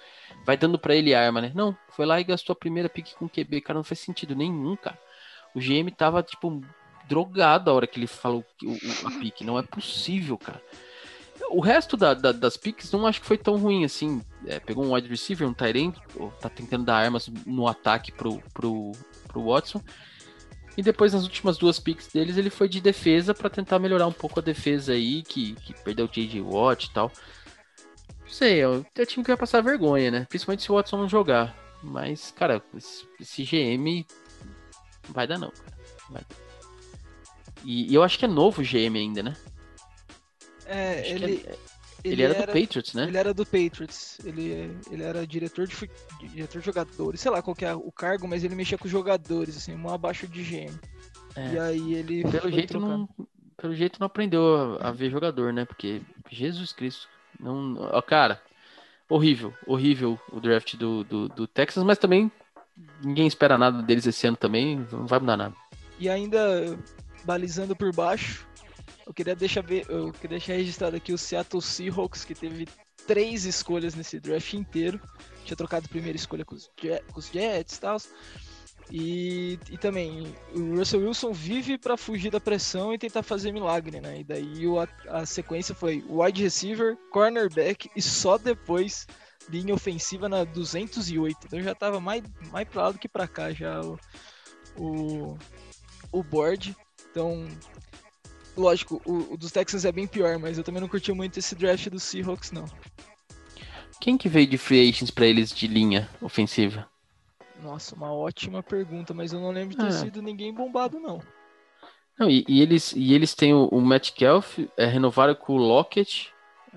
Vai 0.45 0.57
dando 0.57 0.79
pra 0.79 0.95
ele 0.95 1.13
arma, 1.13 1.39
né? 1.41 1.51
Não, 1.53 1.75
foi 1.89 2.05
lá 2.05 2.19
e 2.19 2.23
gastou 2.23 2.53
a 2.53 2.55
primeira 2.55 2.89
pick 2.89 3.13
com 3.15 3.29
QB, 3.29 3.61
cara, 3.61 3.77
não 3.77 3.83
faz 3.83 3.99
sentido 3.99 4.35
nenhum, 4.35 4.75
cara. 4.75 4.97
O 5.55 5.59
GM 5.59 5.89
tava, 5.91 6.23
tipo, 6.23 6.61
drogado 7.07 7.69
a 7.69 7.73
hora 7.73 7.87
que 7.87 7.99
ele 7.99 8.07
falou 8.07 8.43
o, 8.63 8.71
o- 8.71 9.07
a 9.07 9.19
pick. 9.19 9.41
Não 9.41 9.57
é 9.59 9.63
possível, 9.63 10.37
cara. 10.37 10.61
O 11.49 11.59
resto 11.59 11.97
da- 11.97 12.13
da- 12.13 12.31
das 12.31 12.55
picks 12.55 12.91
não 12.91 13.05
acho 13.05 13.19
que 13.19 13.27
foi 13.27 13.37
tão 13.37 13.57
ruim 13.57 13.83
assim. 13.83 14.21
É, 14.45 14.59
pegou 14.59 14.85
um 14.85 14.93
wide 14.93 15.07
receiver, 15.09 15.47
um 15.47 15.53
tight 15.53 15.93
tá 16.39 16.49
tentando 16.49 16.85
dar 16.85 16.97
armas 16.97 17.27
no 17.45 17.67
ataque 17.67 18.11
pro, 18.11 18.41
pro, 18.53 18.91
pro 19.27 19.43
Watson. 19.45 19.81
E 20.77 20.81
depois, 20.81 21.11
nas 21.13 21.23
últimas 21.23 21.57
duas 21.57 21.79
picks 21.79 22.07
deles, 22.07 22.37
ele 22.37 22.49
foi 22.49 22.69
de 22.69 22.79
defesa 22.79 23.33
pra 23.33 23.49
tentar 23.49 23.77
melhorar 23.79 24.07
um 24.07 24.11
pouco 24.13 24.39
a 24.39 24.43
defesa 24.43 24.93
aí, 24.93 25.21
que, 25.21 25.53
que 25.55 25.73
perdeu 25.83 26.05
o 26.05 26.09
J.J. 26.09 26.39
Watt 26.41 26.85
e 26.85 26.93
tal. 26.93 27.11
Não 28.21 28.27
sei, 28.29 28.61
é 28.61 28.67
o 28.67 28.85
é 28.95 29.05
time 29.05 29.23
que 29.25 29.31
vai 29.31 29.37
passar 29.37 29.61
vergonha, 29.61 30.09
né? 30.09 30.25
Principalmente 30.29 30.63
se 30.63 30.71
o 30.71 30.75
Watson 30.75 30.97
não 30.97 31.09
jogar. 31.09 31.53
Mas, 31.83 32.31
cara, 32.31 32.63
esse 33.19 33.43
GM 33.43 34.05
vai 35.11 35.27
dar 35.27 35.37
não, 35.37 35.51
cara. 35.51 35.77
Vai 36.09 36.21
dar. 36.21 36.35
E, 37.63 37.91
e 37.91 37.95
eu 37.95 38.03
acho 38.03 38.17
que 38.17 38.25
é 38.25 38.27
novo 38.27 38.61
o 38.61 38.65
GM 38.65 38.97
ainda, 38.97 39.21
né? 39.21 39.35
É, 40.65 41.09
ele, 41.09 41.45
é- 41.45 41.57
ele, 42.03 42.23
era, 42.23 42.33
do 42.33 42.47
Patriots, 42.47 42.93
né? 42.93 43.03
Ele 43.07 43.17
era 43.17 43.33
do 43.33 43.45
Patriots. 43.45 44.19
Ele, 44.23 44.75
ele 44.89 45.03
era 45.03 45.27
diretor 45.27 45.67
de, 45.67 45.75
diretor 46.29 46.59
de 46.59 46.65
jogadores. 46.65 47.21
Sei 47.21 47.29
lá 47.29 47.41
qual 47.41 47.55
que 47.55 47.65
é 47.65 47.75
o 47.75 47.91
cargo, 47.91 48.27
mas 48.27 48.43
ele 48.43 48.55
mexia 48.55 48.77
com 48.77 48.85
os 48.85 48.91
jogadores, 48.91 49.57
assim, 49.57 49.75
um 49.75 49.89
abaixo 49.89 50.27
de 50.27 50.41
GM. 50.41 50.79
É. 51.35 51.53
E 51.53 51.59
aí 51.59 51.93
ele. 51.93 52.23
Pelo 52.23 52.51
jeito, 52.51 52.79
não, 52.79 53.07
pelo 53.57 53.75
jeito 53.75 53.99
não 53.99 54.07
aprendeu 54.07 54.79
a, 54.81 54.89
a 54.89 54.91
ver 54.91 55.11
jogador, 55.11 55.53
né? 55.53 55.65
Porque, 55.65 56.01
Jesus 56.29 56.71
Cristo. 56.73 57.07
Não, 57.39 57.75
ó, 57.79 58.01
cara, 58.01 58.41
horrível, 59.09 59.53
horrível 59.67 60.19
o 60.31 60.39
draft 60.39 60.75
do, 60.75 61.03
do, 61.03 61.29
do 61.29 61.47
Texas, 61.47 61.83
mas 61.83 61.97
também 61.97 62.31
ninguém 63.03 63.27
espera 63.27 63.57
nada 63.57 63.81
deles 63.81 64.05
esse 64.05 64.25
ano 64.27 64.37
também, 64.37 64.85
não 64.91 65.05
vai 65.05 65.19
mudar 65.19 65.37
nada. 65.37 65.55
E 65.99 66.09
ainda 66.09 66.77
balizando 67.23 67.75
por 67.75 67.93
baixo, 67.93 68.47
eu 69.05 69.13
queria 69.13 69.35
deixar, 69.35 69.61
ver, 69.61 69.85
eu 69.89 70.11
queria 70.11 70.37
deixar 70.37 70.53
registrado 70.53 70.95
aqui 70.95 71.13
o 71.13 71.17
Seattle 71.17 71.61
Seahawks, 71.61 72.23
que 72.25 72.33
teve 72.33 72.67
três 73.05 73.45
escolhas 73.45 73.93
nesse 73.95 74.19
draft 74.19 74.53
inteiro. 74.53 74.99
Tinha 75.43 75.57
trocado 75.57 75.85
a 75.85 75.89
primeira 75.89 76.15
escolha 76.15 76.45
com 76.45 76.55
os, 76.55 76.69
Je- 76.81 77.03
com 77.11 77.19
os 77.19 77.27
Jets 77.27 77.77
e 77.77 77.81
tal. 77.81 77.97
E, 78.91 79.57
também, 79.79 80.35
o 80.53 80.75
Russell 80.77 80.99
Wilson 81.01 81.31
vive 81.31 81.77
para 81.77 81.95
fugir 81.95 82.29
da 82.29 82.41
pressão 82.41 82.93
e 82.93 82.97
tentar 82.97 83.23
fazer 83.23 83.51
milagre, 83.51 84.01
né? 84.01 84.19
E 84.19 84.23
daí 84.23 84.63
a, 85.07 85.19
a 85.19 85.25
sequência 85.25 85.73
foi 85.73 86.03
wide 86.09 86.43
receiver, 86.43 86.97
cornerback 87.09 87.89
e 87.95 88.01
só 88.01 88.37
depois 88.37 89.07
linha 89.49 89.73
ofensiva 89.73 90.27
na 90.29 90.43
208. 90.43 91.37
Então 91.47 91.61
já 91.61 91.73
tava 91.75 91.99
mais, 91.99 92.23
mais 92.51 92.67
pra 92.67 92.83
lá 92.83 92.91
do 92.91 92.99
que 92.99 93.07
pra 93.09 93.27
cá 93.27 93.51
já 93.51 93.81
o, 93.81 93.97
o, 94.77 95.37
o 96.11 96.23
board. 96.23 96.75
Então, 97.09 97.47
lógico, 98.55 99.01
o, 99.05 99.33
o 99.33 99.37
dos 99.37 99.51
Texans 99.51 99.85
é 99.85 99.91
bem 99.91 100.07
pior, 100.07 100.37
mas 100.39 100.57
eu 100.57 100.63
também 100.63 100.81
não 100.81 100.87
curti 100.87 101.11
muito 101.11 101.37
esse 101.39 101.55
draft 101.55 101.87
dos 101.89 102.03
Seahawks, 102.03 102.51
não. 102.51 102.65
Quem 103.99 104.17
que 104.17 104.27
veio 104.29 104.47
de 104.47 104.57
free 104.57 104.89
agents 104.89 105.11
pra 105.11 105.25
eles 105.27 105.51
de 105.51 105.67
linha 105.67 106.09
ofensiva? 106.21 106.87
Nossa, 107.61 107.93
uma 107.95 108.11
ótima 108.11 108.63
pergunta, 108.63 109.13
mas 109.13 109.31
eu 109.33 109.39
não 109.39 109.51
lembro 109.51 109.69
de 109.75 109.77
ter 109.77 109.87
Ah. 109.87 109.91
sido 109.91 110.21
ninguém 110.21 110.51
bombado, 110.53 110.99
não. 110.99 111.21
Não, 112.17 112.29
e, 112.29 112.43
e 112.47 112.61
eles, 112.61 112.93
e 112.95 113.13
eles 113.13 113.35
têm 113.35 113.53
o, 113.53 113.67
o 113.67 113.79
Matt 113.81 114.11
Kelf, 114.13 114.57
é, 114.77 114.85
renovaram 114.85 115.35
com 115.35 115.53
o 115.53 115.57
Lockett. 115.57 116.31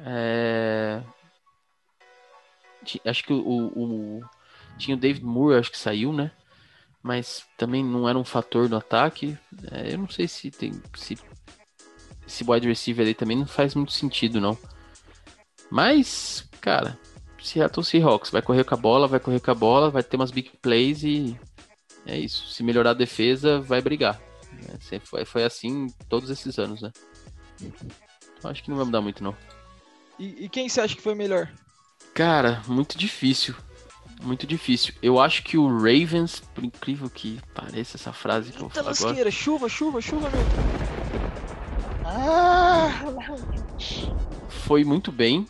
é, 0.05 1.03
Acho 3.05 3.25
que 3.25 3.33
o, 3.33 3.39
o- 3.39 4.19
o- 4.19 4.25
Tinha 4.79 4.97
o 4.97 5.01
David 5.01 5.25
Moore, 5.25 5.59
acho 5.59 5.71
que 5.71 5.79
saiu, 5.79 6.13
né? 6.13 6.31
Mas 7.03 7.45
também 7.57 7.85
não 7.85 8.09
era 8.09 8.19
um 8.19 8.25
fator 8.25 8.69
no 8.69 8.77
ataque. 8.77 9.37
É, 9.71 9.93
eu 9.95 9.99
não 9.99 10.09
sei 10.09 10.27
se 10.27 10.51
tem. 10.51 10.73
Se 10.97 11.17
esse 12.27 12.45
wide 12.49 12.67
receiver 12.67 13.07
aí 13.07 13.15
também 13.15 13.37
não 13.37 13.47
faz 13.47 13.75
muito 13.75 13.93
sentido, 13.93 14.41
não. 14.41 14.57
Mas, 15.71 16.49
cara, 16.61 16.99
Seattle 17.43 17.85
Seahawks 17.85 18.31
vai 18.31 18.41
correr 18.43 18.65
com 18.65 18.75
a 18.75 18.79
bola, 18.79 19.07
vai 19.07 19.21
correr 19.21 19.41
com 19.41 19.51
a 19.51 19.55
bola, 19.55 19.91
vai 19.91 20.03
ter 20.03 20.17
umas 20.17 20.31
big 20.31 20.51
plays 20.63 21.03
e 21.03 21.39
é 22.07 22.19
isso. 22.19 22.49
Se 22.49 22.63
melhorar 22.63 22.91
a 22.91 22.95
defesa, 22.95 23.61
vai 23.61 23.81
brigar. 23.83 24.21
É, 24.91 24.99
foi, 25.01 25.25
foi 25.25 25.45
assim 25.45 25.89
todos 26.09 26.31
esses 26.31 26.59
anos, 26.59 26.81
né? 26.81 26.91
Então, 27.61 28.51
acho 28.51 28.63
que 28.63 28.71
não 28.71 28.77
vai 28.77 28.87
mudar 28.87 29.01
muito, 29.01 29.23
não. 29.23 29.37
E, 30.19 30.45
e 30.45 30.49
quem 30.49 30.69
você 30.69 30.81
acha 30.81 30.95
que 30.95 31.03
foi 31.03 31.15
melhor? 31.15 31.51
Cara, 32.15 32.63
muito 32.69 32.97
difícil. 32.97 33.55
Muito 34.23 34.47
difícil. 34.47 34.95
Eu 35.03 35.21
acho 35.21 35.43
que 35.43 35.59
o 35.59 35.67
Ravens, 35.67 36.41
por 36.55 36.65
incrível 36.65 37.11
que 37.11 37.39
pareça 37.53 37.97
essa 37.97 38.13
frase 38.13 38.53
que 38.53 38.63
Eita 38.63 38.65
eu 38.65 38.71
falar 38.71 38.87
lasqueira. 38.89 39.15
agora. 39.15 39.31
chuva, 39.31 39.69
chuva, 39.69 40.01
chuva, 40.01 40.31
meu. 40.31 40.41
Ah! 42.07 42.89
Foi 44.49 44.85
muito 44.85 45.13
bem. 45.13 45.47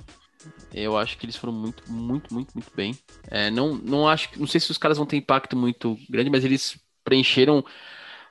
Eu 0.72 0.98
acho 0.98 1.16
que 1.16 1.24
eles 1.24 1.36
foram 1.36 1.52
muito, 1.52 1.84
muito, 1.90 2.34
muito, 2.34 2.52
muito 2.52 2.72
bem. 2.74 2.98
É, 3.30 3.50
não, 3.50 3.74
não 3.74 4.08
acho, 4.08 4.30
não 4.36 4.46
sei 4.46 4.60
se 4.60 4.70
os 4.70 4.78
caras 4.78 4.98
vão 4.98 5.06
ter 5.06 5.16
impacto 5.16 5.56
muito 5.56 5.96
grande, 6.10 6.30
mas 6.30 6.44
eles 6.44 6.76
preencheram 7.04 7.64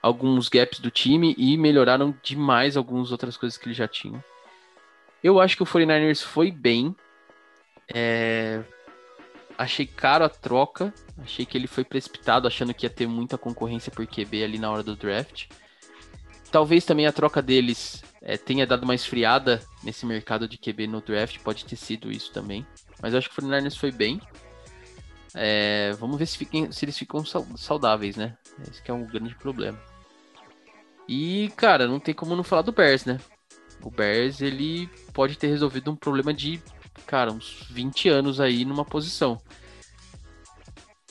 alguns 0.02 0.50
gaps 0.50 0.80
do 0.80 0.92
time 0.92 1.34
e 1.38 1.58
melhoraram 1.58 2.14
demais 2.22 2.76
algumas 2.76 3.12
outras 3.14 3.38
coisas 3.38 3.58
que 3.58 3.68
eles 3.68 3.78
já 3.78 3.88
tinham. 3.88 4.22
Eu 5.24 5.40
acho 5.40 5.56
que 5.56 5.64
o 5.64 5.66
49ers 5.66 6.22
foi 6.22 6.52
bem. 6.52 6.94
É... 7.94 8.64
Achei 9.58 9.86
caro 9.86 10.26
a 10.26 10.30
troca. 10.30 10.94
Achei 11.20 11.46
que 11.46 11.58
ele 11.58 11.68
foi 11.68 11.84
precipitado, 11.84 12.48
achando 12.48 12.74
que 12.74 12.86
ia 12.86 12.90
ter 12.90 13.08
muita 13.08 13.38
concorrência 13.38 13.92
por 13.92 14.06
QB 14.08 14.44
ali 14.44 14.58
na 14.58 14.72
hora 14.72 14.84
do 14.84 14.96
draft. 14.96 15.48
Talvez 16.52 16.86
também 16.86 17.08
a 17.08 17.12
troca 17.12 17.42
deles 17.42 18.04
é, 18.22 18.38
tenha 18.38 18.66
dado 18.66 18.84
uma 18.84 18.96
esfriada 18.96 19.62
nesse 19.84 20.06
mercado 20.06 20.48
de 20.48 20.58
QB 20.58 20.88
no 20.88 21.02
draft. 21.02 21.40
Pode 21.40 21.66
ter 21.66 21.76
sido 21.76 22.12
isso 22.12 22.32
também. 22.32 22.66
Mas 23.02 23.14
eu 23.14 23.20
acho 23.20 23.30
que 23.30 23.40
o 23.40 23.44
49ers 23.44 23.78
foi 23.78 23.92
bem. 23.92 24.22
É, 25.36 25.92
vamos 26.00 26.18
ver 26.18 26.28
se, 26.28 26.38
fiquem, 26.38 26.72
se, 26.72 26.86
eles 26.86 26.98
ficam 26.98 27.24
saudáveis, 27.26 28.16
né? 28.16 28.38
Esse 28.70 28.82
é 28.86 28.94
um 28.94 29.06
grande 29.06 29.36
problema. 29.36 29.80
E, 31.08 31.52
cara, 31.56 31.88
não 31.88 32.00
tem 32.00 32.14
como 32.14 32.36
não 32.36 32.44
falar 32.44 32.62
do 32.62 32.72
Bears, 32.72 33.06
né? 33.06 33.20
O 33.82 33.90
Bears, 33.90 34.42
ele 34.42 34.88
pode 35.12 35.38
ter 35.38 35.48
resolvido 35.48 35.92
um 35.92 35.96
problema 35.96 36.34
de, 36.34 36.62
cara, 37.06 37.32
uns 37.32 37.66
20 37.70 38.10
anos 38.10 38.40
aí 38.40 38.66
numa 38.66 38.86
posição. 38.86 39.40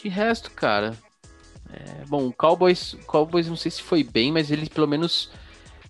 De 0.03 0.09
resto, 0.09 0.51
cara. 0.51 0.97
É, 1.72 2.05
bom, 2.07 2.26
o 2.26 2.33
Cowboys, 2.33 2.97
Cowboys 3.07 3.49
não 3.49 3.57
sei 3.57 3.70
se 3.70 3.83
foi 3.83 4.03
bem, 4.03 4.30
mas 4.30 4.51
ele 4.51 4.68
pelo 4.68 4.89
menos 4.89 5.30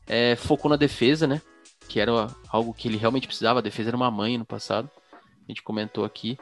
é, 0.07 0.37
focou 0.37 0.71
na 0.71 0.77
defesa, 0.77 1.27
né? 1.27 1.41
Que 1.89 1.99
era 1.99 2.13
algo 2.49 2.73
que 2.73 2.89
ele 2.89 2.97
realmente 2.97 3.27
precisava. 3.27 3.59
A 3.59 3.63
defesa 3.63 3.91
era 3.91 3.97
uma 3.97 4.11
mãe 4.11 4.39
no 4.39 4.45
passado. 4.45 4.91
A 5.13 5.51
gente 5.51 5.63
comentou 5.63 6.05
aqui. 6.05 6.39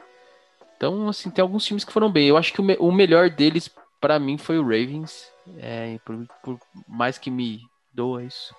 Então, 0.77 1.07
assim, 1.09 1.29
tem 1.29 1.41
alguns 1.41 1.65
times 1.65 1.83
que 1.83 1.93
foram 1.93 2.11
bem. 2.11 2.27
Eu 2.27 2.37
acho 2.37 2.53
que 2.53 2.61
o, 2.61 2.63
me 2.63 2.75
o 2.79 2.91
melhor 2.91 3.29
deles, 3.29 3.69
para 3.99 4.19
mim, 4.19 4.37
foi 4.37 4.59
o 4.59 4.63
Ravens. 4.63 5.31
É, 5.57 5.97
por, 6.05 6.27
por, 6.43 6.59
mais 6.87 7.17
que 7.17 7.31
me 7.31 7.61
doa 7.93 8.23
isso. 8.23 8.55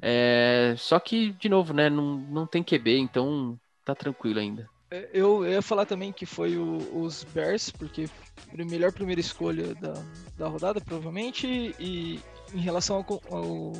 É, 0.00 0.74
só 0.78 0.98
que, 0.98 1.32
de 1.32 1.48
novo, 1.48 1.72
né? 1.72 1.88
Não, 1.88 2.16
não 2.16 2.46
tem 2.46 2.62
QB, 2.62 2.98
então 2.98 3.58
tá 3.84 3.94
tranquilo 3.94 4.38
ainda. 4.38 4.68
É, 4.90 5.08
eu 5.12 5.46
ia 5.46 5.62
falar 5.62 5.86
também 5.86 6.12
que 6.12 6.26
foi 6.26 6.56
o, 6.58 7.02
os 7.02 7.24
Bears, 7.24 7.70
porque 7.70 8.08
melhor 8.52 8.92
primeira 8.92 9.20
escolha 9.20 9.74
da, 9.74 9.94
da 10.36 10.48
rodada, 10.48 10.80
provavelmente, 10.80 11.74
e 11.78 12.20
em 12.52 12.60
relação 12.60 12.96
ao, 12.96 13.34
ao 13.34 13.72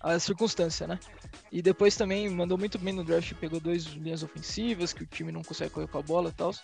a 0.00 0.18
circunstância, 0.18 0.86
né? 0.86 0.98
E 1.52 1.60
depois 1.60 1.96
também 1.96 2.28
mandou 2.30 2.56
muito 2.56 2.78
bem 2.78 2.94
no 2.94 3.04
draft, 3.04 3.34
pegou 3.34 3.60
duas 3.60 3.84
linhas 3.84 4.22
ofensivas, 4.22 4.92
que 4.92 5.02
o 5.02 5.06
time 5.06 5.30
não 5.32 5.42
consegue 5.42 5.70
correr 5.70 5.88
com 5.88 5.98
a 5.98 6.02
bola 6.02 6.30
e 6.30 6.32
tal. 6.32 6.54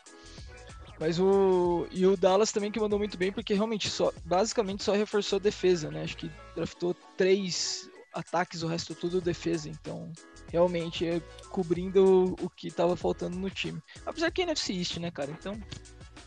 Mas 0.98 1.18
o. 1.18 1.86
E 1.90 2.06
o 2.06 2.16
Dallas 2.16 2.52
também 2.52 2.70
que 2.70 2.80
mandou 2.80 2.98
muito 2.98 3.18
bem, 3.18 3.30
porque 3.30 3.52
realmente 3.52 3.90
só. 3.90 4.12
Basicamente 4.24 4.82
só 4.82 4.92
reforçou 4.92 5.38
a 5.38 5.40
defesa, 5.40 5.90
né? 5.90 6.02
Acho 6.02 6.16
que 6.16 6.30
draftou 6.54 6.94
três 7.16 7.90
ataques, 8.16 8.62
o 8.62 8.66
resto 8.66 8.94
tudo 8.94 9.20
defesa. 9.20 9.68
Então, 9.68 10.12
realmente 10.50 11.06
é 11.06 11.20
cobrindo 11.50 12.36
o, 12.40 12.46
o 12.46 12.50
que 12.50 12.70
tava 12.70 12.96
faltando 12.96 13.36
no 13.36 13.50
time. 13.50 13.80
Apesar 14.04 14.30
que 14.30 14.42
é 14.42 14.44
NFC 14.44 14.72
East, 14.72 14.96
né, 14.98 15.10
cara? 15.10 15.30
Então, 15.30 15.60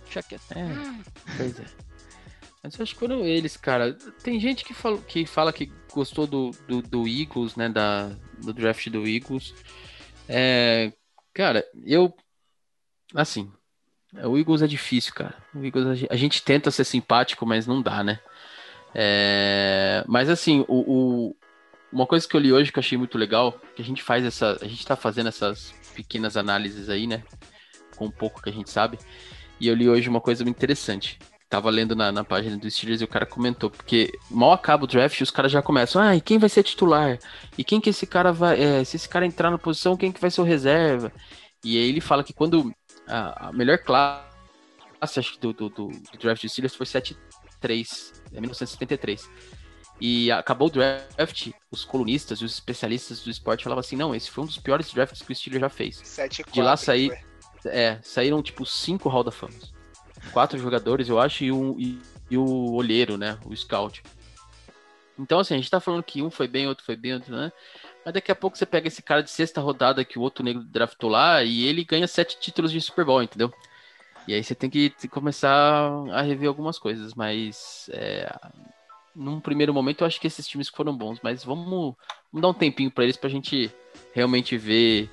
deixa 0.03 0.23
quieto. 0.23 0.51
É, 0.51 1.35
pois 1.37 1.59
é. 1.59 1.65
Mas 2.61 2.77
eu 2.77 2.83
acho 2.83 2.93
que 2.93 2.99
foram 2.99 3.25
eles, 3.25 3.55
cara. 3.55 3.93
Tem 4.21 4.39
gente 4.39 4.65
que 4.65 4.73
fala 4.73 4.97
que, 4.97 5.25
fala 5.25 5.53
que 5.53 5.71
gostou 5.93 6.27
do, 6.27 6.51
do, 6.67 6.81
do 6.81 7.07
Eagles, 7.07 7.55
né? 7.55 7.69
Da, 7.69 8.09
do 8.37 8.53
draft 8.53 8.87
do 8.89 9.07
Eagles. 9.07 9.53
É, 10.27 10.91
cara, 11.33 11.65
eu. 11.85 12.13
Assim, 13.15 13.51
o 14.13 14.37
Eagles 14.37 14.61
é 14.61 14.67
difícil, 14.67 15.13
cara. 15.13 15.35
O 15.55 15.63
Eagles, 15.63 16.05
a 16.09 16.15
gente 16.15 16.43
tenta 16.43 16.69
ser 16.69 16.83
simpático, 16.83 17.45
mas 17.45 17.65
não 17.65 17.81
dá, 17.81 18.03
né? 18.03 18.19
É, 18.93 20.03
mas 20.07 20.29
assim, 20.29 20.65
o, 20.67 20.79
o, 20.79 21.35
uma 21.91 22.05
coisa 22.05 22.27
que 22.27 22.35
eu 22.35 22.39
li 22.39 22.53
hoje 22.53 22.71
que 22.71 22.79
eu 22.79 22.81
achei 22.81 22.97
muito 22.97 23.17
legal, 23.17 23.59
que 23.75 23.81
a 23.81 23.85
gente 23.85 24.03
faz 24.03 24.23
essa. 24.25 24.57
A 24.61 24.67
gente 24.67 24.85
tá 24.85 24.95
fazendo 24.95 25.27
essas 25.27 25.73
pequenas 25.95 26.37
análises 26.37 26.89
aí, 26.89 27.07
né? 27.07 27.23
Com 27.95 28.05
um 28.05 28.11
pouco 28.11 28.41
que 28.41 28.49
a 28.49 28.53
gente 28.53 28.69
sabe. 28.69 28.97
E 29.59 29.67
eu 29.67 29.75
li 29.75 29.89
hoje 29.89 30.07
uma 30.07 30.21
coisa 30.21 30.43
muito 30.43 30.57
interessante. 30.57 31.19
Tava 31.49 31.69
lendo 31.69 31.95
na, 31.95 32.11
na 32.11 32.23
página 32.23 32.57
do 32.57 32.69
Steelers 32.69 33.01
e 33.01 33.03
o 33.03 33.07
cara 33.07 33.25
comentou, 33.25 33.71
porque 33.71 34.11
mal 34.29 34.51
acaba 34.51 34.83
o 34.83 34.87
draft, 34.87 35.19
os 35.19 35.31
caras 35.31 35.51
já 35.51 35.63
começam, 35.63 35.99
ah, 35.99 36.15
e 36.15 36.21
quem 36.21 36.37
vai 36.37 36.47
ser 36.47 36.61
titular? 36.61 37.17
E 37.57 37.63
quem 37.63 37.81
que 37.81 37.89
esse 37.89 38.05
cara 38.05 38.31
vai. 38.31 38.61
É, 38.61 38.83
se 38.83 38.95
esse 38.95 39.09
cara 39.09 39.25
entrar 39.25 39.49
na 39.49 39.57
posição, 39.57 39.97
quem 39.97 40.11
que 40.11 40.21
vai 40.21 40.29
ser 40.29 40.41
o 40.41 40.43
reserva? 40.43 41.11
E 41.63 41.75
aí 41.75 41.89
ele 41.89 42.01
fala 42.01 42.23
que 42.23 42.33
quando 42.33 42.71
a, 43.07 43.49
a 43.49 43.51
melhor 43.51 43.79
classe 43.79 44.29
acho 45.01 45.33
que 45.33 45.39
do, 45.39 45.53
do, 45.53 45.69
do, 45.69 45.87
do 45.87 46.17
draft 46.19 46.43
do 46.43 46.49
Steelers 46.49 46.75
foi 46.75 46.85
7-3, 46.85 47.15
é 48.33 48.39
1973. 48.39 49.27
E 50.01 50.31
acabou 50.31 50.67
o 50.67 50.71
draft, 50.71 51.51
os 51.69 51.83
colunistas 51.83 52.39
e 52.39 52.45
os 52.45 52.53
especialistas 52.53 53.21
do 53.21 53.29
esporte 53.29 53.63
falavam 53.63 53.81
assim: 53.81 53.95
não, 53.95 54.15
esse 54.15 54.31
foi 54.31 54.43
um 54.43 54.47
dos 54.47 54.57
piores 54.57 54.91
drafts 54.93 55.21
que 55.21 55.31
o 55.31 55.35
Steelers 55.35 55.61
já 55.61 55.69
fez. 55.69 55.97
7 56.03 56.43
De 56.51 56.61
lá 56.61 56.77
sair, 56.77 57.11
é, 57.65 57.99
saíram 58.01 58.41
tipo 58.41 58.65
cinco 58.65 59.09
Hall 59.09 59.23
da 59.23 59.31
Fama 59.31 59.53
quatro 60.31 60.57
jogadores, 60.59 61.09
eu 61.09 61.19
acho, 61.19 61.43
e, 61.43 61.51
um, 61.51 61.79
e, 61.79 61.99
e, 62.29 62.37
o 62.37 62.73
olheiro, 62.73 63.17
né? 63.17 63.37
O 63.45 63.55
scout. 63.55 64.03
Então, 65.17 65.39
assim, 65.39 65.55
a 65.55 65.57
gente 65.57 65.69
tá 65.69 65.79
falando 65.79 66.03
que 66.03 66.21
um 66.21 66.29
foi 66.29 66.47
bem, 66.47 66.67
outro 66.67 66.85
foi 66.85 66.95
bem, 66.95 67.13
outro, 67.13 67.35
né? 67.35 67.51
Mas 68.05 68.13
daqui 68.13 68.31
a 68.31 68.35
pouco 68.35 68.57
você 68.57 68.65
pega 68.65 68.87
esse 68.87 69.01
cara 69.01 69.21
de 69.21 69.29
sexta 69.29 69.59
rodada 69.59 70.05
que 70.05 70.17
o 70.17 70.21
outro 70.21 70.43
negro 70.43 70.63
draftou 70.63 71.09
lá 71.09 71.43
e 71.43 71.65
ele 71.65 71.83
ganha 71.83 72.07
sete 72.07 72.39
títulos 72.39 72.71
de 72.71 72.79
Super 72.79 73.03
Bowl, 73.03 73.21
entendeu? 73.21 73.53
E 74.27 74.33
aí 74.33 74.43
você 74.43 74.55
tem 74.55 74.69
que 74.69 74.91
começar 75.09 75.91
a 76.11 76.21
rever 76.21 76.47
algumas 76.47 76.79
coisas, 76.79 77.13
mas 77.13 77.89
é, 77.91 78.31
num 79.15 79.39
primeiro 79.39 79.73
momento 79.73 80.01
eu 80.01 80.07
acho 80.07 80.19
que 80.19 80.27
esses 80.27 80.47
times 80.47 80.69
foram 80.69 80.95
bons, 80.95 81.19
mas 81.23 81.43
vamos, 81.43 81.95
vamos 82.31 82.41
dar 82.41 82.47
um 82.49 82.53
tempinho 82.53 82.91
para 82.91 83.03
eles 83.03 83.17
pra 83.17 83.29
gente 83.29 83.71
realmente 84.13 84.57
ver 84.57 85.09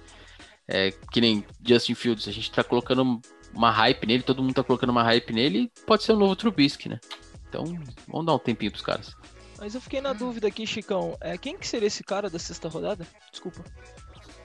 é, 0.68 0.90
que 1.12 1.20
nem 1.20 1.44
Justin 1.64 1.94
Fields, 1.94 2.28
a 2.28 2.32
gente 2.32 2.50
tá 2.50 2.64
colocando 2.64 3.20
uma 3.54 3.70
hype 3.70 4.06
nele, 4.06 4.22
todo 4.22 4.42
mundo 4.42 4.54
tá 4.54 4.62
colocando 4.62 4.90
uma 4.90 5.02
hype 5.02 5.32
nele, 5.32 5.70
pode 5.86 6.02
ser 6.02 6.12
um 6.12 6.18
novo 6.18 6.36
Trubisky, 6.36 6.88
né? 6.88 7.00
Então, 7.48 7.64
vamos 8.08 8.26
dar 8.26 8.34
um 8.34 8.38
tempinho 8.38 8.70
pros 8.70 8.84
caras. 8.84 9.16
Mas 9.58 9.74
eu 9.74 9.80
fiquei 9.80 10.00
na 10.00 10.12
dúvida 10.12 10.48
aqui, 10.48 10.66
Chicão. 10.66 11.16
É, 11.20 11.38
quem 11.38 11.56
que 11.56 11.66
seria 11.66 11.86
esse 11.86 12.04
cara 12.04 12.28
da 12.28 12.38
sexta 12.38 12.68
rodada? 12.68 13.06
Desculpa. 13.30 13.64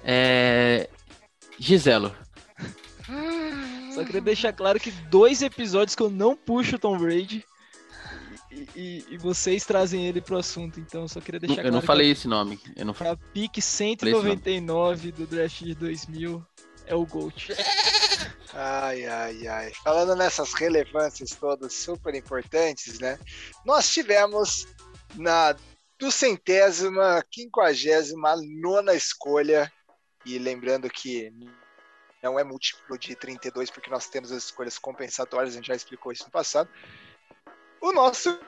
É. 0.03 0.89
Giselo. 1.59 2.15
Só 3.93 4.05
queria 4.05 4.21
deixar 4.21 4.53
claro 4.53 4.79
que 4.79 4.89
dois 4.89 5.41
episódios 5.41 5.95
que 5.95 6.01
eu 6.01 6.09
não 6.09 6.35
puxo 6.35 6.77
o 6.77 6.79
Tom 6.79 6.97
Brady 6.97 7.43
e, 8.51 8.67
e, 8.75 9.05
e, 9.11 9.17
vocês 9.17 9.65
trazem 9.65 10.07
ele 10.07 10.21
pro 10.21 10.37
assunto, 10.37 10.79
então 10.79 11.07
só 11.07 11.21
queria 11.21 11.39
deixar 11.39 11.53
eu 11.53 11.55
claro. 11.55 11.67
Eu 11.69 11.71
não 11.73 11.81
falei 11.81 12.11
esse 12.11 12.27
nome. 12.27 12.59
Eu 12.75 12.85
não 12.85 12.93
falei. 12.93 13.13
A 13.13 13.17
pique 13.17 13.61
199 13.61 15.11
do 15.11 15.25
draft 15.25 15.61
de 15.63 15.73
2000 15.73 16.45
é 16.85 16.95
o 16.95 17.05
Gold. 17.05 17.47
Ai, 18.53 19.05
ai, 19.05 19.47
ai. 19.47 19.71
Falando 19.81 20.13
nessas 20.13 20.53
relevâncias 20.53 21.29
todas 21.31 21.73
super 21.73 22.13
importantes, 22.13 22.99
né? 22.99 23.17
Nós 23.65 23.89
tivemos 23.89 24.67
na 25.15 25.55
duzentésima, 25.97 27.23
quinquagésima 27.31 28.35
nona 28.61 28.93
escolha, 28.93 29.71
e 30.25 30.37
lembrando 30.37 30.89
que 30.89 31.31
não 32.21 32.37
é 32.37 32.43
múltiplo 32.43 32.97
de 32.97 33.15
32, 33.15 33.71
porque 33.71 33.89
nós 33.89 34.07
temos 34.07 34.31
as 34.31 34.43
escolhas 34.45 34.77
compensatórias, 34.77 35.53
a 35.53 35.57
gente 35.57 35.67
já 35.67 35.75
explicou 35.75 36.11
isso 36.11 36.25
no 36.25 36.31
passado. 36.31 36.69
O 37.81 37.91
nosso 37.91 38.39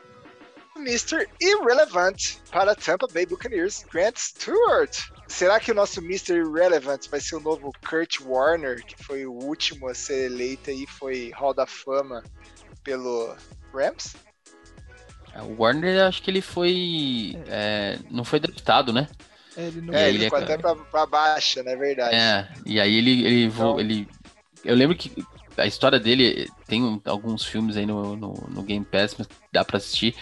Mr. 0.78 1.28
Irrelevant 1.42 2.38
para 2.52 2.76
Tampa 2.76 3.08
Bay 3.12 3.26
Buccaneers, 3.26 3.84
Grant 3.92 4.18
Stewart. 4.18 4.96
Será 5.28 5.60
que 5.60 5.72
o 5.72 5.76
nosso 5.76 6.00
Mr. 6.00 6.34
Irrelevant 6.36 7.08
vai 7.10 7.20
ser 7.20 7.36
o 7.36 7.40
novo 7.40 7.72
Kurt 7.88 8.20
Warner, 8.22 8.84
que 8.86 9.02
foi 9.04 9.26
o 9.26 9.34
último 9.34 9.88
a 9.88 9.96
ser 9.96 10.26
eleito 10.26 10.70
e 10.72 10.86
foi 10.86 11.32
Hall 11.36 11.54
da 11.54 11.66
Fama 11.66 12.24
pelo 12.84 13.36
Rams? 13.74 14.16
É, 15.34 15.42
o 15.42 15.56
Warner, 15.58 16.04
acho 16.04 16.22
que 16.22 16.30
ele 16.30 16.42
foi. 16.42 17.36
É, 17.48 17.98
não 18.12 18.24
foi 18.24 18.40
deputado, 18.40 18.94
né? 18.94 19.08
É, 19.58 19.64
ele, 19.66 19.82
não... 19.82 19.94
é, 19.94 20.10
ele, 20.10 20.18
ele 20.18 20.26
ficou 20.26 20.40
é... 20.40 20.44
até 20.44 20.58
pra, 20.58 20.76
pra 20.76 21.06
baixa, 21.06 21.64
não 21.64 21.72
é 21.72 21.76
verdade? 21.76 22.16
É, 22.16 22.50
e 22.66 22.80
aí 22.80 22.96
ele, 22.96 23.26
ele, 23.26 23.44
então... 23.46 23.80
ele. 23.80 24.08
Eu 24.64 24.76
lembro 24.76 24.96
que 24.96 25.12
a 25.58 25.66
história 25.66 26.00
dele 26.00 26.50
tem 26.68 26.84
um, 26.84 27.00
alguns 27.06 27.46
filmes 27.46 27.78
aí 27.78 27.86
no, 27.86 28.16
no, 28.16 28.34
no, 28.50 28.64
Game 28.64 28.86
Pass, 28.86 29.16
mas 29.18 29.28
dá 29.52 29.64
pra 29.64 29.78
assistir. 29.78 30.16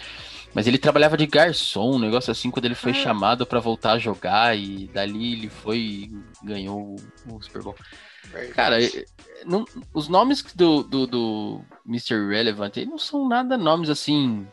Mas 0.54 0.68
ele 0.68 0.78
trabalhava 0.78 1.16
de 1.16 1.26
garçom, 1.26 1.96
um 1.96 2.00
negócio 2.00 2.32
assim, 2.32 2.52
quando 2.52 2.66
ele 2.66 2.76
foi 2.76 2.92
ah. 2.92 2.96
chamado 2.96 3.46
para 3.46 3.60
voltar 3.60 3.94
a 3.94 4.00
jogar, 4.00 4.58
e 4.58 4.88
dali 4.88 5.34
ele 5.34 5.50
foi 5.50 5.78
e 5.78 6.12
ganhou 6.44 6.96
o, 7.28 7.36
o 7.36 7.42
Super 7.42 7.62
Bowl. 7.62 7.76
Verdade. 8.26 8.54
Cara, 8.54 8.78
não, 9.46 9.66
os 9.94 10.08
nomes 10.08 10.44
do, 10.54 10.84
do, 10.84 11.08
do 11.08 11.62
Mr. 11.86 12.28
Relevant 12.28 12.78
não 12.86 12.98
são 12.98 13.28
nada 13.28 13.58
nomes 13.58 13.90
assim, 13.90 14.48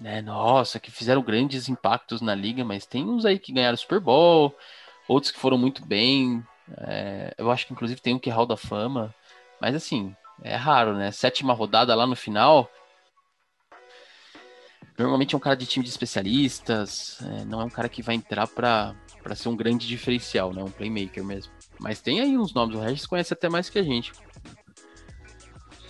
né? 0.00 0.20
Nossa, 0.20 0.78
que 0.78 0.90
fizeram 0.90 1.22
grandes 1.22 1.68
impactos 1.68 2.20
na 2.20 2.34
liga, 2.34 2.64
mas 2.64 2.86
tem 2.86 3.04
uns 3.04 3.24
aí 3.24 3.38
que 3.38 3.52
ganharam 3.52 3.76
Super 3.76 4.00
Bowl, 4.00 4.54
outros 5.08 5.30
que 5.32 5.38
foram 5.38 5.56
muito 5.56 5.84
bem. 5.84 6.44
É, 6.78 7.34
eu 7.38 7.50
acho 7.50 7.66
que 7.66 7.72
inclusive 7.72 8.00
tem 8.00 8.14
um 8.14 8.18
que 8.18 8.30
é 8.30 8.32
Hall 8.32 8.46
da 8.46 8.56
Fama. 8.56 9.14
Mas 9.60 9.74
assim, 9.74 10.14
é 10.42 10.54
raro, 10.54 10.94
né? 10.94 11.10
Sétima 11.10 11.52
rodada 11.52 11.94
lá 11.94 12.06
no 12.06 12.16
final. 12.16 12.70
Normalmente 14.98 15.34
é 15.34 15.36
um 15.36 15.40
cara 15.40 15.56
de 15.56 15.66
time 15.66 15.84
de 15.84 15.90
especialistas, 15.90 17.18
é, 17.22 17.44
não 17.44 17.60
é 17.60 17.64
um 17.64 17.70
cara 17.70 17.88
que 17.88 18.02
vai 18.02 18.14
entrar 18.14 18.46
para 18.46 18.94
ser 19.34 19.48
um 19.50 19.56
grande 19.56 19.86
diferencial, 19.86 20.54
né? 20.54 20.62
Um 20.62 20.70
playmaker 20.70 21.22
mesmo. 21.22 21.52
Mas 21.78 22.00
tem 22.00 22.20
aí 22.20 22.36
uns 22.38 22.54
nomes, 22.54 22.76
o 22.76 22.80
Regis 22.80 23.06
conhece 23.06 23.32
até 23.34 23.48
mais 23.48 23.68
que 23.68 23.78
a 23.78 23.82
gente. 23.82 24.12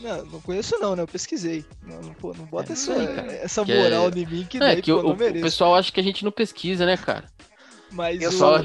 Não, 0.00 0.26
não 0.26 0.40
conheço 0.40 0.76
não, 0.78 0.96
né? 0.96 1.02
Eu 1.02 1.06
pesquisei. 1.06 1.64
Não, 1.82 2.00
não, 2.00 2.14
pô, 2.14 2.34
não 2.34 2.44
bota 2.46 2.72
é 2.72 2.74
essa, 2.74 2.92
aí, 2.92 3.28
essa 3.36 3.64
moral 3.64 4.08
é... 4.08 4.18
em 4.18 4.26
mim 4.26 4.46
que, 4.48 4.56
é, 4.56 4.60
daí, 4.60 4.82
que 4.82 4.92
pô, 4.92 5.00
o, 5.00 5.12
o, 5.12 5.16
pessoal 5.16 5.76
acha 5.76 5.92
que 5.92 6.00
a 6.00 6.02
gente 6.02 6.24
não 6.24 6.32
pesquisa, 6.32 6.84
né, 6.84 6.96
cara? 6.96 7.30
Mas 7.92 8.20
eu 8.20 8.30
o... 8.30 8.32
só 8.32 8.64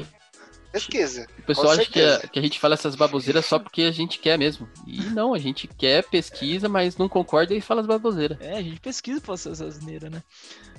pesquisa. 0.72 1.26
O 1.38 1.42
pessoal 1.42 1.70
acha 1.70 1.84
que 1.84 2.00
a, 2.00 2.18
que 2.26 2.38
a, 2.38 2.42
gente 2.42 2.58
fala 2.58 2.74
essas 2.74 2.94
baboseiras 2.94 3.44
só 3.44 3.58
porque 3.58 3.82
a 3.82 3.90
gente 3.90 4.18
quer 4.18 4.38
mesmo. 4.38 4.68
E 4.86 5.00
não, 5.10 5.34
a 5.34 5.38
gente 5.38 5.68
quer 5.68 6.02
pesquisa, 6.04 6.68
mas 6.68 6.96
não 6.96 7.08
concorda 7.08 7.54
e 7.54 7.60
fala 7.60 7.82
as 7.82 7.86
baboseiras. 7.86 8.40
É, 8.40 8.56
a 8.56 8.62
gente 8.62 8.80
pesquisa 8.80 9.20
pra 9.20 9.36
fazer 9.36 9.50
essas 9.50 9.76
asneiras, 9.76 10.10
né? 10.10 10.22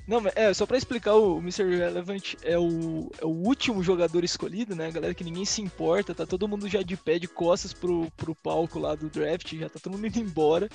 Não, 0.06 0.20
mas 0.20 0.34
é, 0.36 0.52
só 0.52 0.66
pra 0.66 0.76
explicar, 0.76 1.14
o 1.14 1.38
Mr. 1.38 1.64
Relevant 1.64 2.34
é 2.42 2.58
o, 2.58 3.10
é 3.18 3.24
o 3.24 3.30
último 3.30 3.82
jogador 3.82 4.22
escolhido, 4.22 4.74
né? 4.74 4.90
Galera 4.90 5.14
que 5.14 5.24
ninguém 5.24 5.44
se 5.44 5.62
importa, 5.62 6.14
tá 6.14 6.26
todo 6.26 6.48
mundo 6.48 6.68
já 6.68 6.82
de 6.82 6.96
pé, 6.96 7.18
de 7.18 7.26
costas 7.28 7.72
pro, 7.72 8.10
pro 8.16 8.34
palco 8.34 8.78
lá 8.78 8.94
do 8.94 9.08
draft, 9.08 9.54
já 9.54 9.68
tá 9.68 9.78
todo 9.80 9.92
mundo 9.92 10.06
indo 10.06 10.18
embora. 10.18 10.68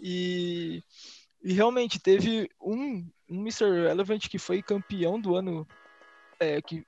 E, 0.00 0.82
e 1.42 1.52
realmente 1.52 2.00
teve 2.00 2.50
um, 2.60 3.06
um 3.30 3.40
Mr. 3.40 3.70
Relevant 3.86 4.28
que 4.28 4.38
foi 4.38 4.62
campeão 4.62 5.20
do 5.20 5.36
ano 5.36 5.66
é, 6.40 6.60
que 6.60 6.84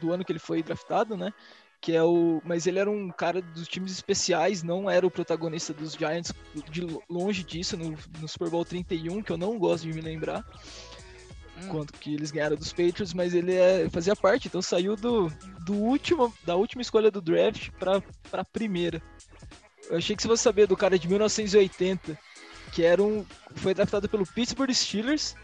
do 0.00 0.12
ano 0.12 0.24
que 0.24 0.32
ele 0.32 0.38
foi 0.38 0.62
draftado, 0.62 1.16
né? 1.16 1.32
Que 1.80 1.96
é 1.96 2.02
o, 2.02 2.40
mas 2.44 2.66
ele 2.66 2.78
era 2.78 2.90
um 2.90 3.10
cara 3.10 3.42
dos 3.42 3.66
times 3.66 3.92
especiais, 3.92 4.62
não 4.62 4.88
era 4.88 5.06
o 5.06 5.10
protagonista 5.10 5.72
dos 5.72 5.94
Giants, 5.94 6.32
de 6.70 6.86
longe 7.10 7.42
disso, 7.42 7.76
no, 7.76 7.96
no 8.20 8.28
Super 8.28 8.50
Bowl 8.50 8.64
31, 8.64 9.22
que 9.22 9.32
eu 9.32 9.36
não 9.36 9.58
gosto 9.58 9.84
de 9.84 9.92
me 9.92 10.00
lembrar 10.00 10.44
hum. 11.58 11.68
quanto 11.68 11.92
que 11.94 12.14
eles 12.14 12.30
ganharam 12.30 12.56
dos 12.56 12.72
Patriots, 12.72 13.14
mas 13.14 13.34
ele 13.34 13.54
é, 13.54 13.88
fazia 13.90 14.14
parte, 14.14 14.48
então 14.48 14.62
saiu 14.62 14.96
do, 14.96 15.28
do 15.64 15.74
último, 15.74 16.32
da 16.44 16.56
última 16.56 16.82
escolha 16.82 17.10
do 17.10 17.20
draft 17.20 17.70
para 17.78 18.02
a 18.32 18.44
primeira. 18.44 19.02
Eu 19.90 19.98
achei 19.98 20.14
que 20.14 20.22
você 20.22 20.28
fosse 20.28 20.42
saber 20.42 20.66
do 20.66 20.76
cara 20.76 20.98
de 20.98 21.08
1980, 21.08 22.18
que 22.72 22.82
era 22.82 23.02
um, 23.02 23.24
foi 23.56 23.74
draftado 23.74 24.08
pelo 24.08 24.26
Pittsburgh 24.26 24.72
Steelers 24.72 25.34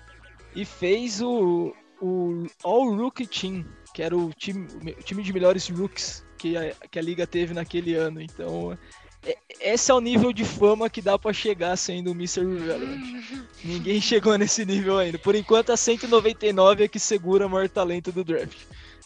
e 0.54 0.64
fez 0.64 1.20
o, 1.20 1.74
o 2.00 2.46
All 2.62 2.94
Rookie 2.94 3.26
Team, 3.26 3.66
que 3.92 4.02
era 4.02 4.16
o 4.16 4.30
time, 4.32 4.66
o 4.98 5.02
time 5.02 5.22
de 5.22 5.32
melhores 5.32 5.68
rookies 5.68 6.24
que 6.36 6.56
a, 6.56 6.72
que 6.90 6.98
a 6.98 7.02
liga 7.02 7.26
teve 7.26 7.52
naquele 7.52 7.94
ano. 7.94 8.20
Então, 8.20 8.76
é, 9.24 9.36
esse 9.60 9.90
é 9.90 9.94
o 9.94 10.00
nível 10.00 10.32
de 10.32 10.44
fama 10.44 10.88
que 10.88 11.02
dá 11.02 11.18
para 11.18 11.32
chegar 11.32 11.76
sendo 11.76 12.12
o 12.12 12.14
Mr. 12.14 12.40
Irrelevant. 12.42 13.24
Ninguém 13.64 14.00
chegou 14.00 14.36
nesse 14.38 14.64
nível 14.64 14.98
ainda. 14.98 15.18
Por 15.18 15.34
enquanto, 15.34 15.70
a 15.70 15.76
199 15.76 16.84
é 16.84 16.88
que 16.88 16.98
segura 16.98 17.46
o 17.46 17.50
maior 17.50 17.68
talento 17.68 18.12
do 18.12 18.24
draft. 18.24 18.58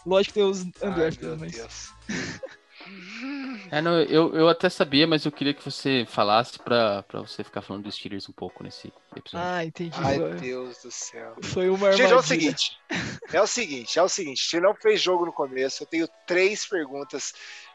Lógico 0.05 0.35
que 0.35 0.41
tem 0.41 0.49
os 0.49 0.63
undrafted, 0.83 1.37
mas. 1.39 1.93
É, 3.73 3.81
não, 3.81 3.99
eu, 4.03 4.35
eu 4.35 4.51
até 4.51 4.69
sabia, 4.69 5.07
mas 5.07 5.25
eu 5.25 5.33
queria 5.33 5.55
que 5.55 5.65
você 5.65 6.05
falasse 6.07 6.59
pra, 6.59 7.03
pra 7.05 7.23
você 7.23 7.43
ficar 7.43 7.63
falando 7.63 7.85
dos 7.85 7.95
Steelers 7.95 8.29
um 8.29 8.33
pouco 8.33 8.63
nesse 8.63 8.93
episódio. 9.17 9.49
Ah, 9.49 9.65
entendi. 9.65 9.97
Ai, 9.97 10.19
Deus 10.35 10.83
do 10.83 10.91
céu. 10.91 11.35
Foi 11.43 11.71
uma 11.71 11.89
armadilha. 11.89 12.09
Gente, 12.09 12.13
é 12.13 12.19
o 12.19 12.23
seguinte, 12.23 12.79
é 13.33 13.41
o 13.41 13.47
seguinte, 13.47 13.99
é 13.99 14.03
o 14.03 14.09
seguinte, 14.11 14.45
se 14.45 14.61
não 14.61 14.75
fez 14.75 15.01
jogo 15.01 15.25
no 15.25 15.33
começo, 15.33 15.83
eu 15.83 15.87
tenho 15.87 16.07
três 16.27 16.67
perguntas 16.67 17.33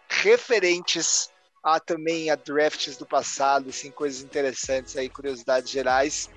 referentes 0.08 1.32
a 1.64 1.80
também 1.80 2.30
a 2.30 2.36
drafts 2.36 2.96
do 2.96 3.06
passado, 3.06 3.70
assim, 3.70 3.90
coisas 3.90 4.22
interessantes 4.22 4.96
aí, 4.96 5.10
curiosidades 5.10 5.72
gerais, 5.72 6.30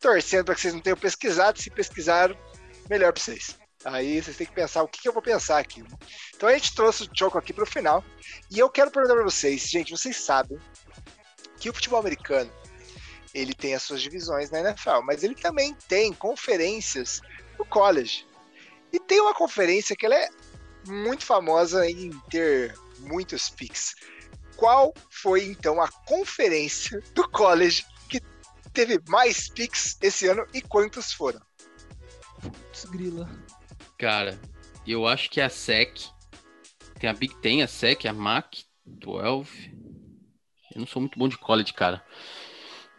torcendo 0.00 0.46
para 0.46 0.56
que 0.56 0.60
vocês 0.60 0.74
não 0.74 0.80
tenham 0.80 0.96
pesquisado, 0.96 1.62
se 1.62 1.70
pesquisaram, 1.70 2.36
melhor 2.90 3.12
para 3.12 3.22
vocês. 3.22 3.56
Aí 3.84 4.22
vocês 4.22 4.36
têm 4.36 4.46
que 4.46 4.54
pensar 4.54 4.82
o 4.82 4.88
que, 4.88 5.00
que 5.00 5.08
eu 5.08 5.12
vou 5.12 5.22
pensar 5.22 5.58
aqui. 5.58 5.84
Então 6.34 6.48
a 6.48 6.52
gente 6.54 6.74
trouxe 6.74 7.04
o 7.04 7.10
Choco 7.14 7.36
aqui 7.36 7.52
para 7.52 7.64
o 7.64 7.66
final. 7.66 8.02
E 8.50 8.58
eu 8.58 8.70
quero 8.70 8.90
perguntar 8.90 9.14
para 9.14 9.24
vocês, 9.24 9.62
gente, 9.68 9.90
vocês 9.90 10.16
sabem 10.16 10.58
que 11.58 11.68
o 11.68 11.74
futebol 11.74 12.00
americano 12.00 12.50
ele 13.34 13.52
tem 13.52 13.74
as 13.74 13.82
suas 13.82 14.00
divisões 14.00 14.50
na 14.50 14.60
NFL, 14.60 15.00
mas 15.04 15.24
ele 15.24 15.34
também 15.34 15.74
tem 15.88 16.12
conferências 16.12 17.20
no 17.58 17.64
college. 17.66 18.26
E 18.92 19.00
tem 19.00 19.20
uma 19.20 19.34
conferência 19.34 19.96
que 19.96 20.06
ela 20.06 20.14
é 20.14 20.28
muito 20.86 21.26
famosa 21.26 21.88
em 21.90 22.10
ter 22.30 22.78
muitos 23.00 23.50
picks. 23.50 23.94
Qual 24.56 24.94
foi 25.10 25.46
então 25.46 25.82
a 25.82 25.88
conferência 25.88 27.02
do 27.12 27.28
college 27.28 27.84
que 28.08 28.20
teve 28.72 29.00
mais 29.08 29.48
picks 29.48 29.98
esse 30.00 30.28
ano 30.28 30.46
e 30.54 30.62
quantos 30.62 31.12
foram? 31.12 31.40
Putz, 32.40 32.84
grila. 32.84 33.28
Cara, 34.04 34.38
eu 34.86 35.06
acho 35.06 35.30
que 35.30 35.40
é 35.40 35.44
a 35.44 35.48
SEC. 35.48 36.10
Tem 37.00 37.08
a 37.08 37.14
Big 37.14 37.34
Ten, 37.36 37.62
a 37.62 37.66
SEC, 37.66 38.06
a 38.06 38.12
MAC 38.12 38.66
12. 38.84 39.74
Eu 40.74 40.80
não 40.80 40.86
sou 40.86 41.00
muito 41.00 41.18
bom 41.18 41.26
de 41.26 41.38
college, 41.38 41.72
cara. 41.72 42.04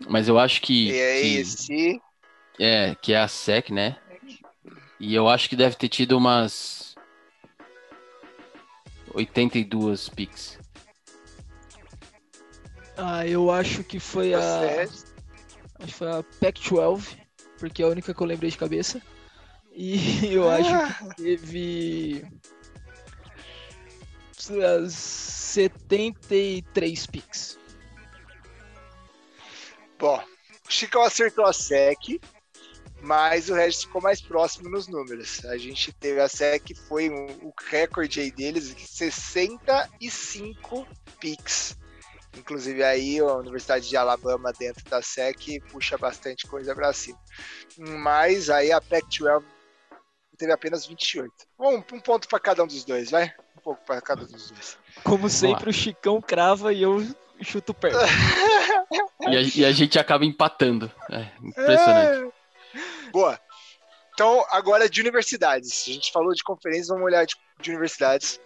Mas 0.10 0.28
eu 0.28 0.40
acho 0.40 0.60
que. 0.64 0.90
E 0.90 1.00
é 1.00 1.22
que, 1.22 1.38
esse? 1.38 2.02
É, 2.60 2.96
que 2.96 3.14
é 3.14 3.20
a 3.20 3.28
SEC, 3.28 3.70
né? 3.70 3.98
E 5.00 5.14
eu 5.14 5.30
acho 5.30 5.48
que 5.48 5.56
deve 5.56 5.76
ter 5.76 5.90
tido 5.90 6.18
umas 6.18 6.96
82 9.14 10.10
picks. 10.10 10.58
Ah, 12.98 13.28
eu 13.28 13.52
acho 13.52 13.84
que 13.84 14.00
foi 14.00 14.34
a. 14.34 14.40
Acho 14.40 15.86
que 15.86 15.94
foi 15.94 16.10
a 16.10 16.24
Pac-12, 16.42 17.16
porque 17.60 17.84
é 17.84 17.86
a 17.86 17.90
única 17.90 18.12
que 18.12 18.20
eu 18.20 18.26
lembrei 18.26 18.50
de 18.50 18.58
cabeça. 18.58 19.00
E 19.76 20.28
eu 20.34 20.50
acho 20.50 20.70
que 20.70 20.74
ah. 20.74 21.14
teve 21.16 22.26
73 24.40 27.08
picks. 27.08 27.60
Bom, 30.00 30.24
o 30.68 30.72
Chicão 30.72 31.04
acertou 31.04 31.46
a 31.46 31.52
SEC, 31.52 32.22
mas 33.02 33.50
o 33.50 33.54
Regis 33.54 33.84
ficou 33.84 34.02
mais 34.02 34.22
próximo 34.22 34.70
nos 34.70 34.88
números. 34.88 35.44
A 35.46 35.58
gente 35.58 35.92
teve 35.94 36.22
a 36.22 36.30
SEC, 36.30 36.74
foi 36.88 37.10
um, 37.10 37.26
o 37.44 37.54
recorde 37.70 38.22
aí 38.22 38.32
deles, 38.32 38.74
65 38.78 40.88
picks. 41.20 41.78
Inclusive 42.38 42.84
aí 42.84 43.20
a 43.20 43.34
Universidade 43.36 43.88
de 43.88 43.96
Alabama 43.96 44.52
dentro 44.52 44.84
da 44.90 45.02
SEC 45.02 45.62
puxa 45.72 45.98
bastante 45.98 46.46
coisa 46.48 46.76
para 46.76 46.92
cima. 46.94 47.18
Mas 47.78 48.50
aí 48.50 48.72
a 48.72 48.82
Pac-12 48.82 49.44
teve 50.36 50.52
apenas 50.52 50.86
28. 50.86 51.32
Um, 51.60 51.76
um 51.78 52.00
ponto 52.00 52.28
para 52.28 52.40
cada 52.40 52.64
um 52.64 52.68
dos 52.68 52.84
dois, 52.84 53.12
vai? 53.12 53.34
Um 53.58 53.62
pouco 53.62 53.84
para 53.86 54.02
cada 54.02 54.24
um 54.24 54.26
dos 54.26 54.52
dois. 54.52 54.78
Como 55.04 55.30
sempre, 55.30 55.70
o 55.70 55.74
Chicão 55.74 56.22
crava 56.22 56.74
e 56.74 56.82
eu 56.82 57.06
chuto 57.42 57.74
perto. 57.74 57.98
e, 59.22 59.38
a, 59.38 59.42
e, 59.42 59.66
a, 59.66 59.72
gente 59.72 60.00
acaba 60.00 60.26
empatando. 60.26 60.92
É, 61.10 61.28
impressionante. 61.42 62.32
É. 62.76 63.10
Boa. 63.12 63.40
Então, 64.14 64.46
agora 64.50 64.90
de 64.90 65.02
universidades. 65.02 65.86
A 65.88 65.92
gente 65.92 66.12
falou 66.12 66.34
de 66.34 66.44
conferências, 66.44 66.88
vamos 66.88 67.04
olhar 67.04 67.26
de, 67.26 67.36
de 67.60 67.70
universidades. 67.70 68.40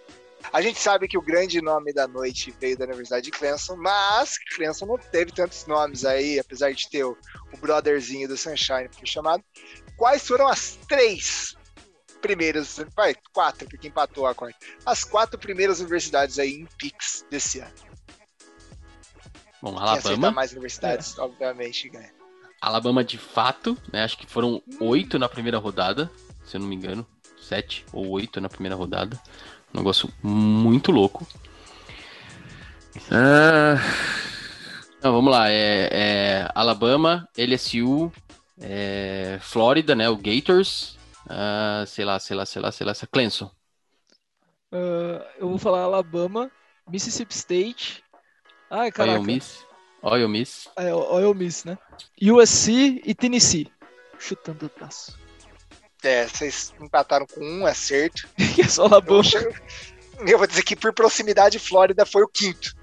A 0.52 0.62
gente 0.62 0.80
sabe 0.80 1.08
que 1.08 1.18
o 1.18 1.22
grande 1.22 1.62
nome 1.62 1.94
da 1.94 2.08
noite 2.08 2.54
veio 2.60 2.78
da 2.78 2.86
Universidade 2.86 3.26
de 3.26 3.32
Clemson, 3.32 3.76
mas 3.76 4.38
Clemson 4.56 4.86
não 4.86 4.98
teve 4.98 5.32
tantos 5.32 5.66
nomes 5.68 6.06
aí, 6.06 6.40
apesar 6.40 6.72
de 6.74 6.90
ter 6.90 7.04
o, 7.04 7.18
o 7.54 7.58
brotherzinho 7.58 8.28
do 8.28 8.38
Sunshine, 8.38 8.90
que 8.90 8.98
foi 8.98 9.06
chamado. 9.06 9.44
Quais 9.98 10.26
foram 10.26 10.48
as 10.48 10.80
três 10.88 11.56
primeiras, 12.22 12.80
vai, 12.96 13.16
quatro, 13.34 13.68
porque 13.68 13.88
empatou 13.88 14.26
a 14.26 14.36
quarta. 14.36 14.58
As 14.86 15.04
quatro 15.04 15.40
primeiras 15.40 15.80
universidades 15.80 16.40
aí 16.40 16.54
em 16.54 16.68
Pix 16.78 17.26
desse 17.30 17.60
ano. 17.60 17.74
Bom, 19.62 19.78
Alabama. 19.78 20.32
mais 20.32 20.52
universidades, 20.52 21.18
é. 21.18 21.22
obviamente, 21.22 21.90
ganha. 21.90 22.12
Alabama 22.62 23.04
de 23.04 23.18
fato, 23.18 23.78
né? 23.92 24.04
Acho 24.04 24.18
que 24.18 24.26
foram 24.26 24.62
oito 24.80 25.18
na 25.18 25.30
primeira 25.30 25.58
rodada, 25.58 26.12
se 26.46 26.58
eu 26.58 26.62
não 26.62 26.68
me 26.68 26.76
engano. 26.76 27.06
Sete 27.42 27.86
ou 27.94 28.08
oito 28.10 28.40
na 28.42 28.50
primeira 28.50 28.76
rodada. 28.76 29.20
Um 29.74 29.78
negócio 29.78 30.12
muito 30.22 30.92
louco. 30.92 31.26
Ah, 33.10 33.78
vamos 35.02 35.32
lá. 35.32 35.50
É, 35.50 35.90
é 35.92 36.52
Alabama, 36.54 37.28
LSU, 37.38 38.12
é, 38.60 39.40
Flórida, 39.42 39.96
né? 39.96 40.10
O 40.10 40.18
Gators. 40.18 40.99
Uh, 41.30 41.86
sei 41.86 42.06
lá, 42.06 42.20
sei 42.20 42.36
lá, 42.36 42.46
sei 42.46 42.62
lá, 42.62 42.72
sei 42.72 42.88
lá. 42.88 42.94
Clemson. 43.12 43.52
Uh, 44.72 45.22
eu 45.38 45.50
vou 45.50 45.60
falar 45.60 45.82
Alabama, 45.82 46.52
Mississippi 46.90 47.36
State. 47.36 48.04
Ai, 48.70 48.92
caraca. 48.92 49.20
Oil 49.20 49.24
Miss. 49.24 49.66
Oil 50.02 50.30
Miss. 50.30 50.70
É, 50.76 50.94
Oil 50.94 51.34
Miss, 51.36 51.64
né? 51.64 51.78
USC 52.22 53.02
e 53.06 53.14
Tennessee. 53.14 53.72
Chutando 54.18 54.66
o 54.66 54.80
braço. 54.80 55.18
É, 56.04 56.28
vocês 56.28 56.74
empataram 56.80 57.28
com 57.28 57.42
um 57.42 57.66
acerto. 57.66 58.28
que 58.56 58.62
é 58.62 58.68
só 58.68 58.86
Alabama. 58.86 59.24
Eu, 59.34 60.28
eu 60.28 60.38
vou 60.38 60.48
dizer 60.48 60.64
que 60.64 60.76
por 60.76 60.94
proximidade, 60.94 61.60
Flórida 61.60 62.06
foi 62.06 62.24
o 62.24 62.28
quinto. 62.28 62.76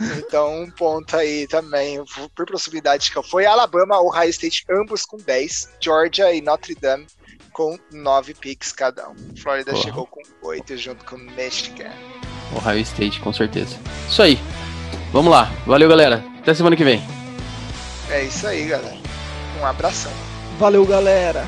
Então, 0.00 0.62
um 0.62 0.70
ponto 0.70 1.16
aí 1.16 1.46
também, 1.46 2.02
por 2.34 2.46
proximidade 2.46 3.12
que 3.12 3.22
foi 3.22 3.46
Alabama, 3.46 4.00
Ohio 4.00 4.30
State, 4.30 4.64
ambos 4.68 5.04
com 5.04 5.16
10, 5.16 5.76
Georgia 5.80 6.32
e 6.34 6.40
Notre 6.40 6.74
Dame 6.74 7.06
com 7.52 7.78
9 7.90 8.34
picks 8.34 8.72
cada 8.72 9.08
um. 9.08 9.14
Flórida 9.36 9.72
Porra. 9.72 9.84
chegou 9.84 10.06
com 10.06 10.22
8 10.42 10.76
junto 10.76 11.04
com 11.04 11.16
Michigan. 11.16 11.92
Ohio 12.56 12.80
State, 12.80 13.20
com 13.20 13.32
certeza. 13.32 13.76
Isso 14.08 14.22
aí. 14.22 14.38
Vamos 15.12 15.30
lá. 15.30 15.50
Valeu, 15.66 15.88
galera. 15.88 16.24
Até 16.40 16.54
semana 16.54 16.76
que 16.76 16.84
vem. 16.84 17.02
É 18.10 18.24
isso 18.24 18.46
aí, 18.46 18.66
galera. 18.66 18.98
Um 19.60 19.66
abração. 19.66 20.12
Valeu, 20.58 20.84
galera. 20.84 21.46